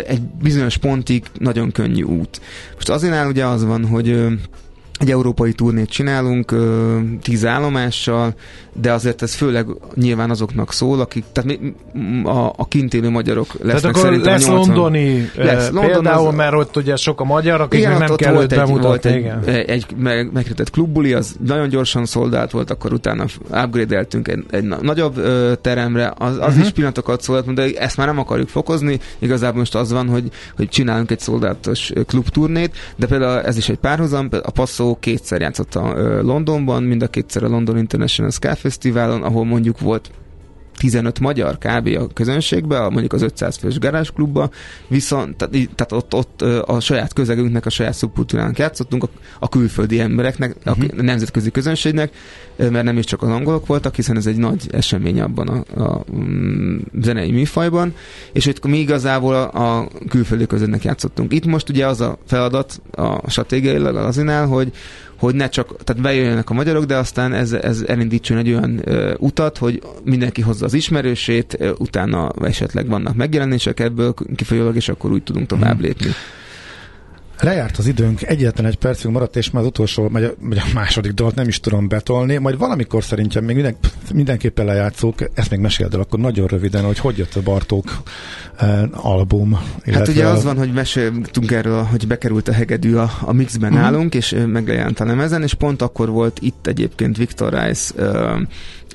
egy 0.06 0.20
bizonyos 0.22 0.76
pontig 0.76 1.24
nagyon 1.38 1.72
könnyű 1.72 2.02
út. 2.02 2.40
Most 2.74 2.88
azért 2.88 3.28
ugye 3.28 3.46
az 3.46 3.64
van, 3.64 3.86
hogy 3.86 4.26
egy 5.00 5.10
európai 5.10 5.52
turnét 5.52 5.88
csinálunk, 5.88 6.54
tíz 7.22 7.44
állomással, 7.44 8.34
de 8.72 8.92
azért 8.92 9.22
ez 9.22 9.34
főleg 9.34 9.66
nyilván 9.94 10.30
azoknak 10.30 10.72
szól, 10.72 11.00
akik, 11.00 11.24
tehát 11.32 11.60
a, 12.24 12.46
a 12.56 12.68
kint 12.68 12.94
élő 12.94 13.10
magyarok 13.10 13.46
lesznek 13.62 13.92
tehát 13.92 14.08
akkor 14.08 14.24
lesz 14.24 14.46
80, 14.46 14.54
londoni 14.54 15.30
lesz, 15.34 15.70
London 15.70 15.90
például, 15.90 16.28
az, 16.28 16.34
mert 16.34 16.54
ott 16.54 16.76
ugye 16.76 16.96
sok 16.96 17.20
a 17.20 17.24
magyar, 17.24 17.60
akik 17.60 17.78
igen, 17.78 17.98
nem 17.98 18.16
kell 18.16 18.36
őt 18.36 18.48
bemutatni. 18.54 19.10
Egy, 19.10 19.16
igen. 19.16 19.42
egy, 19.44 19.68
egy 19.70 19.86
meg, 19.96 20.30
klubbuli, 20.72 21.12
az 21.12 21.36
nagyon 21.46 21.68
gyorsan 21.68 22.04
szoldált 22.04 22.50
volt, 22.50 22.70
akkor 22.70 22.92
utána 22.92 23.24
upgrade-eltünk 23.64 24.28
egy, 24.28 24.44
egy 24.50 24.64
nagyobb 24.64 25.16
ö, 25.16 25.52
teremre, 25.60 26.12
az, 26.18 26.32
az 26.32 26.38
uh-huh. 26.38 26.64
is 26.64 26.70
pillanatokat 26.70 27.22
szólt, 27.22 27.54
de 27.54 27.70
ezt 27.78 27.96
már 27.96 28.06
nem 28.06 28.18
akarjuk 28.18 28.48
fokozni, 28.48 29.00
igazából 29.18 29.58
most 29.58 29.74
az 29.74 29.92
van, 29.92 30.08
hogy, 30.08 30.28
hogy 30.56 30.68
csinálunk 30.68 31.10
egy 31.10 31.20
szoldálatos 31.20 31.92
klubturnét, 32.06 32.76
de 32.96 33.06
például 33.06 33.40
ez 33.40 33.56
is 33.56 33.68
egy 33.68 33.78
párhuzam, 33.78 34.28
a 34.42 34.50
passzó 34.50 34.89
kétszer 34.94 35.40
játszott 35.40 35.74
a 35.74 35.94
Londonban, 36.22 36.82
mind 36.82 37.02
a 37.02 37.08
kétszer 37.08 37.42
a 37.42 37.48
London 37.48 37.78
International 37.78 38.30
Ska 38.30 38.54
Fesztiválon, 38.54 39.22
ahol 39.22 39.44
mondjuk 39.44 39.80
volt 39.80 40.10
15 40.80 41.20
magyar 41.20 41.58
kb. 41.58 41.86
a 41.98 42.06
közönségbe, 42.06 42.78
a, 42.78 42.90
mondjuk 42.90 43.12
az 43.12 43.22
500 43.22 43.56
fős 43.56 43.78
garázsklubba, 43.78 44.50
viszont 44.88 45.36
tehát, 45.36 45.68
tehát 45.74 45.92
ott, 45.92 46.14
ott 46.14 46.42
a 46.66 46.80
saját 46.80 47.12
közegünknek, 47.12 47.66
a 47.66 47.70
saját 47.70 47.94
szubkultúrának 47.94 48.58
játszottunk, 48.58 49.02
a, 49.02 49.08
a 49.38 49.48
külföldi 49.48 50.00
embereknek, 50.00 50.56
uh-huh. 50.64 50.84
a, 50.90 50.98
a 50.98 51.02
nemzetközi 51.02 51.50
közönségnek, 51.50 52.14
mert 52.56 52.82
nem 52.82 52.98
is 52.98 53.04
csak 53.04 53.22
az 53.22 53.28
angolok 53.28 53.66
voltak, 53.66 53.94
hiszen 53.94 54.16
ez 54.16 54.26
egy 54.26 54.36
nagy 54.36 54.68
esemény 54.70 55.20
abban 55.20 55.48
a, 55.48 55.82
a 55.82 56.04
mm, 56.16 56.78
zenei 57.02 57.30
műfajban, 57.30 57.94
és 58.32 58.44
hogy 58.44 58.58
mi 58.64 58.78
igazából 58.78 59.34
a, 59.34 59.78
a 59.78 59.88
külföldi 60.08 60.46
közönnek 60.46 60.84
játszottunk. 60.84 61.32
Itt 61.32 61.46
most 61.46 61.68
ugye 61.68 61.86
az 61.86 62.00
a 62.00 62.18
feladat 62.26 62.82
a 62.90 63.30
stratégiailag 63.30 63.96
az 63.96 64.24
hogy, 64.46 64.72
hogy 65.20 65.34
ne 65.34 65.48
csak, 65.48 65.84
tehát 65.84 66.02
bejöjjenek 66.02 66.50
a 66.50 66.54
magyarok, 66.54 66.84
de 66.84 66.96
aztán 66.96 67.32
ez, 67.32 67.52
ez 67.52 67.84
elindítson 67.86 68.36
egy 68.38 68.48
olyan 68.48 68.80
ö, 68.84 69.14
utat, 69.18 69.58
hogy 69.58 69.82
mindenki 70.04 70.40
hozza 70.40 70.64
az 70.64 70.74
ismerősét, 70.74 71.56
ö, 71.58 71.72
utána 71.78 72.30
esetleg 72.42 72.88
vannak 72.88 73.14
megjelenések 73.14 73.80
ebből 73.80 74.14
kifolyólag, 74.36 74.76
és 74.76 74.88
akkor 74.88 75.12
úgy 75.12 75.22
tudunk 75.22 75.46
tovább 75.46 75.74
mhm. 75.74 75.82
lépni. 75.82 76.10
Lejárt 77.40 77.76
az 77.76 77.86
időnk, 77.86 78.22
egyetlen 78.22 78.66
egy 78.66 78.76
percünk 78.76 79.14
maradt, 79.14 79.36
és 79.36 79.50
már 79.50 79.62
az 79.62 79.68
utolsó, 79.68 80.08
vagy 80.08 80.24
a, 80.24 80.30
vagy 80.40 80.58
a 80.58 80.64
második 80.74 81.12
dalt 81.12 81.34
nem 81.34 81.48
is 81.48 81.60
tudom 81.60 81.88
betolni, 81.88 82.36
majd 82.36 82.58
valamikor 82.58 83.04
szerintem 83.04 83.44
még 83.44 83.54
minden, 83.54 83.76
mindenképpen 84.14 84.66
lejátszók, 84.66 85.14
ezt 85.34 85.50
még 85.50 85.60
meséld 85.60 85.94
el 85.94 86.00
akkor 86.00 86.18
nagyon 86.18 86.46
röviden, 86.46 86.84
hogy 86.84 86.98
hogy 86.98 87.18
jött 87.18 87.34
a 87.34 87.42
Bartók 87.42 88.02
eh, 88.56 89.06
album. 89.06 89.60
Hát 89.92 90.08
ugye 90.08 90.26
az 90.26 90.44
van, 90.44 90.58
hogy 90.58 90.72
meséltünk 90.72 91.50
erről, 91.50 91.82
hogy 91.82 92.06
bekerült 92.06 92.48
a 92.48 92.52
hegedű 92.52 92.94
a, 92.94 93.10
a 93.20 93.32
mixben 93.32 93.72
uh-huh. 93.72 93.90
nálunk, 93.90 94.14
és 94.14 94.36
meglejánt 94.46 95.00
a 95.00 95.04
lemezen, 95.04 95.42
és 95.42 95.54
pont 95.54 95.82
akkor 95.82 96.08
volt 96.08 96.38
itt 96.40 96.66
egyébként 96.66 97.16
Viktor 97.16 97.52
Rice 97.52 97.94
uh, 97.96 98.40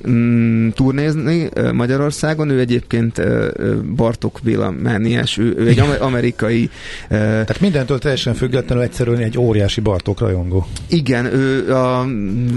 mm, 0.08 0.68
turnézni 0.68 1.48
Magyarországon. 1.72 2.50
Ő 2.50 2.58
egyébként 2.58 3.22
Bartok 3.96 4.38
Béla 4.42 4.70
Mániás, 4.70 5.38
ő, 5.38 5.54
ő 5.58 5.68
egy 5.68 5.82
amerikai... 6.00 6.70
Tehát 7.08 7.60
mindentől 7.60 7.98
teljesen 7.98 8.34
függetlenül 8.34 8.84
egyszerűen 8.84 9.20
egy 9.20 9.38
óriási 9.38 9.80
Bartok 9.80 10.20
rajongó. 10.20 10.66
Igen, 10.88 11.24
ő 11.24 11.74
a 11.74 12.06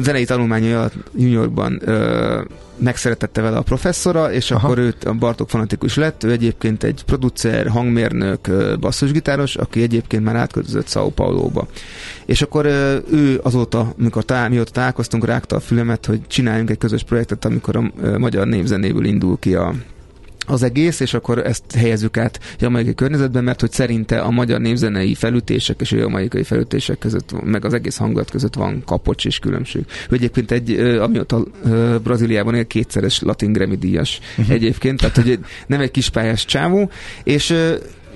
zenei 0.02 0.26
tanulmányai 0.26 0.72
alatt 0.72 0.94
New 1.12 1.32
Yorkban 1.32 1.82
megszeretette 2.80 3.42
vele 3.42 3.58
a 3.58 3.62
professzora, 3.62 4.32
és 4.32 4.52
Aha. 4.52 4.66
akkor 4.68 4.78
őt 4.78 5.04
a 5.04 5.14
Bartok 5.14 5.50
fanatikus 5.50 5.96
lett. 5.96 6.24
Ő 6.24 6.32
egyébként 6.32 6.84
egy 6.84 7.04
producer, 7.06 7.68
hangmérnök, 7.68 8.50
basszusgitáros, 8.80 9.56
aki 9.56 9.82
egyébként 9.82 10.24
már 10.24 10.36
átköltözött 10.36 10.88
São 10.88 11.12
Paulo-ba. 11.16 11.68
És 12.26 12.42
akkor 12.42 12.66
ő 13.12 13.40
azóta, 13.44 13.94
amikor 14.00 14.24
tá- 14.24 14.50
mióta 14.50 14.72
találkoztunk, 14.72 15.26
rágta 15.26 15.56
a 15.56 15.60
fülemet, 15.60 16.06
hogy 16.06 16.22
csináljunk 16.28 16.70
egy 16.70 16.78
közös 16.78 17.04
projektet, 17.04 17.46
amikor 17.46 17.76
a 17.76 17.92
magyar 18.18 18.48
népzenéből 18.48 19.06
indul 19.06 19.40
ki 19.40 19.56
a 19.56 19.74
az 20.48 20.64
egész, 20.64 21.00
és 21.00 21.14
akkor 21.14 21.38
ezt 21.38 21.64
helyezzük 21.76 22.18
át 22.18 22.40
jamaikai 22.60 22.94
környezetben, 22.94 23.44
mert 23.44 23.60
hogy 23.60 23.72
szerinte 23.72 24.20
a 24.20 24.30
magyar 24.30 24.60
népzenei 24.60 25.16
felütések 25.16 25.82
és 25.82 25.92
a 25.92 25.98
jamaikai 25.98 26.44
felütések 26.44 26.98
között, 26.98 27.44
meg 27.44 27.66
az 27.66 27.74
egész 27.74 27.98
hangulat 27.98 28.30
között 28.30 28.54
van 28.54 28.84
kapocs 28.86 29.26
és 29.26 29.40
különbség. 29.40 29.86
Ő 30.10 30.16
egyébként 30.16 30.52
egy, 30.52 30.80
amióta 30.80 31.44
Brazíliában 32.04 32.56
él, 32.56 32.68
kétszeres 32.68 33.22
latin 33.22 33.52
Grammy 33.52 33.76
díjas 33.76 34.20
uh-huh. 34.38 34.54
egyébként, 34.54 35.00
tehát 35.00 35.16
hogy 35.16 35.40
nem 35.68 35.80
egy 35.80 35.92
kispályás 35.92 36.46
csávó, 36.46 36.90
és 37.24 37.56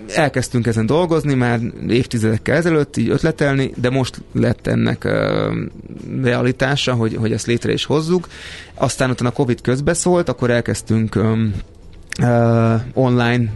elkezdtünk 0.07 0.67
ezen 0.67 0.86
dolgozni 0.86 1.34
már 1.34 1.59
évtizedekkel 1.89 2.55
ezelőtt, 2.55 2.97
így 2.97 3.09
ötletelni, 3.09 3.71
de 3.76 3.89
most 3.89 4.21
lett 4.32 4.67
ennek 4.67 5.05
uh, 5.05 5.11
realitása, 6.24 6.93
hogy, 6.93 7.15
hogy 7.15 7.32
ezt 7.32 7.45
létre 7.45 7.71
is 7.71 7.86
hozzuk. 7.86 8.28
Aztán 8.74 9.09
utána 9.09 9.30
a 9.30 9.34
Covid 9.34 9.61
közbeszólt, 9.61 10.30
akkor 10.30 10.49
elkezdtünk 10.49 11.15
um, 11.15 11.53
uh, 12.22 12.82
online 12.93 13.51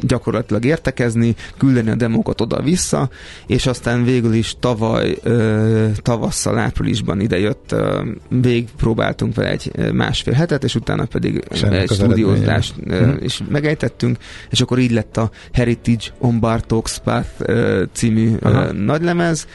gyakorlatilag 0.00 0.64
értekezni, 0.64 1.34
küldeni 1.56 1.90
a 1.90 1.94
demókat 1.94 2.40
oda-vissza, 2.40 3.10
és 3.46 3.66
aztán 3.66 4.04
végül 4.04 4.34
is 4.34 4.56
tavaly 4.60 5.18
uh, 5.24 5.90
tavasszal, 5.96 6.58
áprilisban 6.58 7.20
idejött, 7.20 7.72
uh, 7.72 8.06
végigpróbáltunk 8.28 9.34
vele 9.34 9.50
egy 9.50 9.92
másfél 9.92 10.34
hetet, 10.34 10.64
és 10.64 10.74
utána 10.74 11.04
pedig 11.04 11.44
Semmi 11.50 11.76
egy 11.76 11.90
stúdiózást 11.90 12.74
uh, 12.86 13.14
is 13.20 13.42
megejtettünk, 13.48 14.18
és 14.50 14.60
akkor 14.60 14.78
így 14.78 14.90
lett 14.90 15.16
a 15.16 15.30
Heritage 15.52 16.06
on 16.18 16.38
Bartok's 16.40 16.96
Path 17.04 17.28
uh, 17.38 17.82
című 17.92 18.34
uh, 18.42 18.72
nagylemez, 18.72 19.46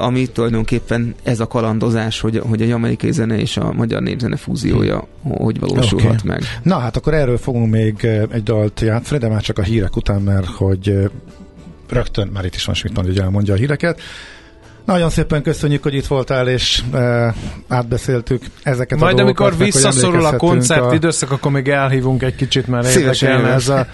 ami 0.00 0.26
tulajdonképpen 0.26 1.14
ez 1.22 1.40
a 1.40 1.46
kalandozás, 1.46 2.20
hogy, 2.20 2.40
hogy 2.48 2.62
a 2.62 2.64
jamaikai 2.64 3.12
zene 3.12 3.38
és 3.38 3.56
a 3.56 3.72
magyar 3.72 4.02
népzene 4.02 4.36
fúziója 4.36 5.06
hogy 5.22 5.60
valósulhat 5.60 6.20
okay. 6.20 6.28
meg. 6.28 6.42
Na 6.62 6.78
hát 6.78 6.96
akkor 6.96 7.14
erről 7.14 7.38
fogunk 7.38 7.70
még 7.70 8.04
egy 8.30 8.42
dalt 8.42 8.80
játszani, 8.80 9.20
de 9.20 9.28
már 9.28 9.42
csak 9.42 9.58
a 9.58 9.62
hírek 9.62 9.96
után, 9.96 10.22
mert 10.22 10.46
hogy 10.46 11.10
rögtön, 11.88 12.28
már 12.28 12.44
itt 12.44 12.54
is 12.54 12.64
van 12.64 12.74
Schmidt 12.74 12.96
hogy 12.96 13.18
elmondja 13.18 13.54
a 13.54 13.56
híreket. 13.56 14.00
Nagyon 14.84 15.10
szépen 15.10 15.42
köszönjük, 15.42 15.82
hogy 15.82 15.94
itt 15.94 16.06
voltál, 16.06 16.48
és 16.48 16.82
e, 16.92 17.34
átbeszéltük 17.68 18.42
ezeket 18.62 18.98
Majd 18.98 19.18
a 19.18 19.22
amikor 19.22 19.48
dolgokat, 19.48 19.72
visszaszorul 19.72 20.24
a 20.24 20.36
koncert 20.36 20.90
a... 20.90 20.94
időszak, 20.94 21.30
akkor 21.30 21.52
még 21.52 21.68
elhívunk 21.68 22.22
egy 22.22 22.34
kicsit, 22.34 22.66
mert 22.66 22.96
érdekelne 22.96 23.52
ez, 23.52 23.68
a, 23.68 23.86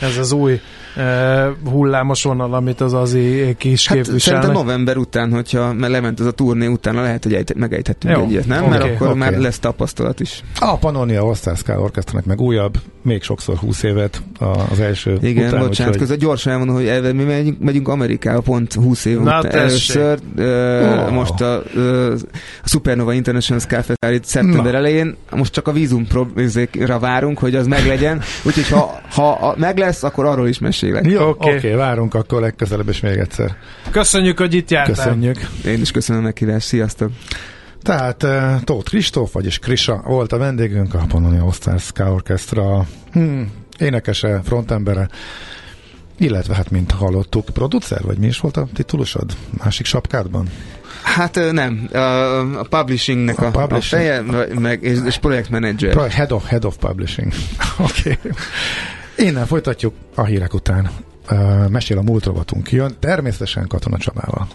ez 0.00 0.16
az 0.16 0.32
új 0.32 0.60
e, 0.96 1.52
hullámos 1.70 2.22
vonal, 2.22 2.54
amit 2.54 2.80
az 2.80 2.94
azi 2.94 3.54
kis 3.58 3.86
Hát 3.88 3.96
képviselnek. 3.96 4.22
szerintem 4.42 4.66
november 4.66 4.96
után, 4.96 5.32
hogyha 5.32 5.72
mert 5.72 5.92
lement 5.92 6.20
ez 6.20 6.26
a 6.26 6.30
turné 6.30 6.66
utána, 6.66 7.02
lehet, 7.02 7.22
hogy 7.22 7.34
ejt, 7.34 7.54
megejthetünk 7.54 8.16
Jó, 8.16 8.22
egyet, 8.24 8.46
nem? 8.46 8.60
oké, 8.62 8.68
Mert 8.70 8.84
akkor 8.84 9.08
oké. 9.08 9.18
már 9.18 9.38
lesz 9.38 9.58
tapasztalat 9.58 10.20
is. 10.20 10.42
A 10.60 10.76
Pannonia 10.76 11.22
All 11.22 11.34
Sky 11.34 11.72
Orchestranek 11.78 12.24
meg 12.24 12.40
újabb, 12.40 12.74
még 13.02 13.22
sokszor 13.22 13.56
20 13.56 13.82
évet 13.82 14.22
az 14.70 14.80
első 14.80 15.18
Igen, 15.22 15.46
után, 15.46 15.60
bocsánat, 15.60 15.68
úgyhogy- 15.68 15.96
közben 15.98 16.18
gyorsan 16.18 16.52
elmondom, 16.52 16.76
hogy 16.76 16.86
elve, 16.86 17.12
mi 17.12 17.22
megyünk, 17.24 17.58
megyünk 17.60 17.88
Amerikába 17.88 18.40
pont 18.40 18.72
20 18.72 19.04
év 19.04 19.20
Na, 19.20 19.38
után 19.38 19.52
először. 19.52 20.18
Uh, 20.38 21.06
Ó. 21.08 21.10
Most 21.10 21.40
a, 21.40 21.62
uh, 21.74 22.12
a 22.64 22.68
Supernova 22.68 23.12
International 23.12 23.60
Ska 23.60 23.82
Festival 23.82 24.14
itt 24.14 24.24
szeptember 24.24 24.72
Na. 24.72 24.78
elején, 24.78 25.16
most 25.30 25.52
csak 25.52 25.68
a 25.68 25.72
vízumra 25.72 26.98
várunk, 27.00 27.38
hogy 27.38 27.54
az 27.54 27.66
meglegyen, 27.66 28.20
úgyhogy 28.44 28.68
ha, 28.68 29.00
ha 29.14 29.30
a, 29.30 29.54
meg 29.58 29.78
lesz, 29.78 30.02
akkor 30.02 30.24
arról 30.24 30.48
is 30.48 30.58
mesélek. 30.90 31.20
Jó, 31.20 31.28
Oké. 31.28 31.48
oké, 31.48 31.56
okay, 31.56 31.72
várunk 31.72 32.14
akkor 32.14 32.40
legközelebb 32.40 32.88
és 32.88 33.00
még 33.00 33.16
egyszer. 33.16 33.56
Köszönjük, 33.90 34.38
hogy 34.38 34.54
itt 34.54 34.70
jártál. 34.70 34.94
Köszönjük. 34.94 35.38
Én 35.64 35.80
is 35.80 35.90
köszönöm 35.90 36.22
a 36.22 36.24
meghívást, 36.24 36.66
sziasztok! 36.66 37.10
Tehát 37.82 38.22
eh, 38.22 38.60
Tóth 38.64 38.88
Kristóf, 38.88 39.32
vagyis 39.32 39.58
Krisa 39.58 40.02
volt 40.04 40.32
a 40.32 40.38
vendégünk, 40.38 40.94
a 40.94 41.04
Pannonia 41.08 41.52
Ska 41.78 42.12
Orchestra 42.12 42.86
hmm, 43.12 43.52
énekese, 43.78 44.40
frontembere, 44.44 45.08
illetve 46.18 46.54
hát, 46.54 46.70
mint 46.70 46.90
hallottuk, 46.90 47.44
producer, 47.44 48.02
vagy 48.02 48.18
mi 48.18 48.26
is 48.26 48.40
volt 48.40 48.56
a 48.56 48.68
titulusod? 48.74 49.32
Másik 49.64 49.86
sapkádban? 49.86 50.48
Hát 51.02 51.36
ö, 51.36 51.52
nem, 51.52 51.88
a, 51.92 51.98
a 52.58 52.66
publishingnek 52.70 53.38
A 53.38 53.44
a, 53.44 53.46
a, 53.46 53.50
publishing. 53.50 54.00
feje, 54.00 54.22
meg, 54.58 54.82
és, 54.82 54.98
és 55.06 55.18
projektmenedzser. 55.18 55.90
Pro- 55.90 56.12
Head 56.12 56.32
of, 56.32 56.46
head 56.46 56.64
of 56.64 56.76
Publishing. 56.76 57.32
Oké. 57.78 58.18
okay. 58.18 58.32
Innen 59.16 59.46
folytatjuk 59.46 59.94
a 60.14 60.24
hírek 60.24 60.54
után. 60.54 60.90
Mesél 61.68 61.98
a 61.98 62.02
múlt 62.02 62.24
rovatunk 62.24 62.72
jön, 62.72 62.96
természetesen 63.00 63.66
Katona 63.66 63.98
Csabával. 63.98 64.48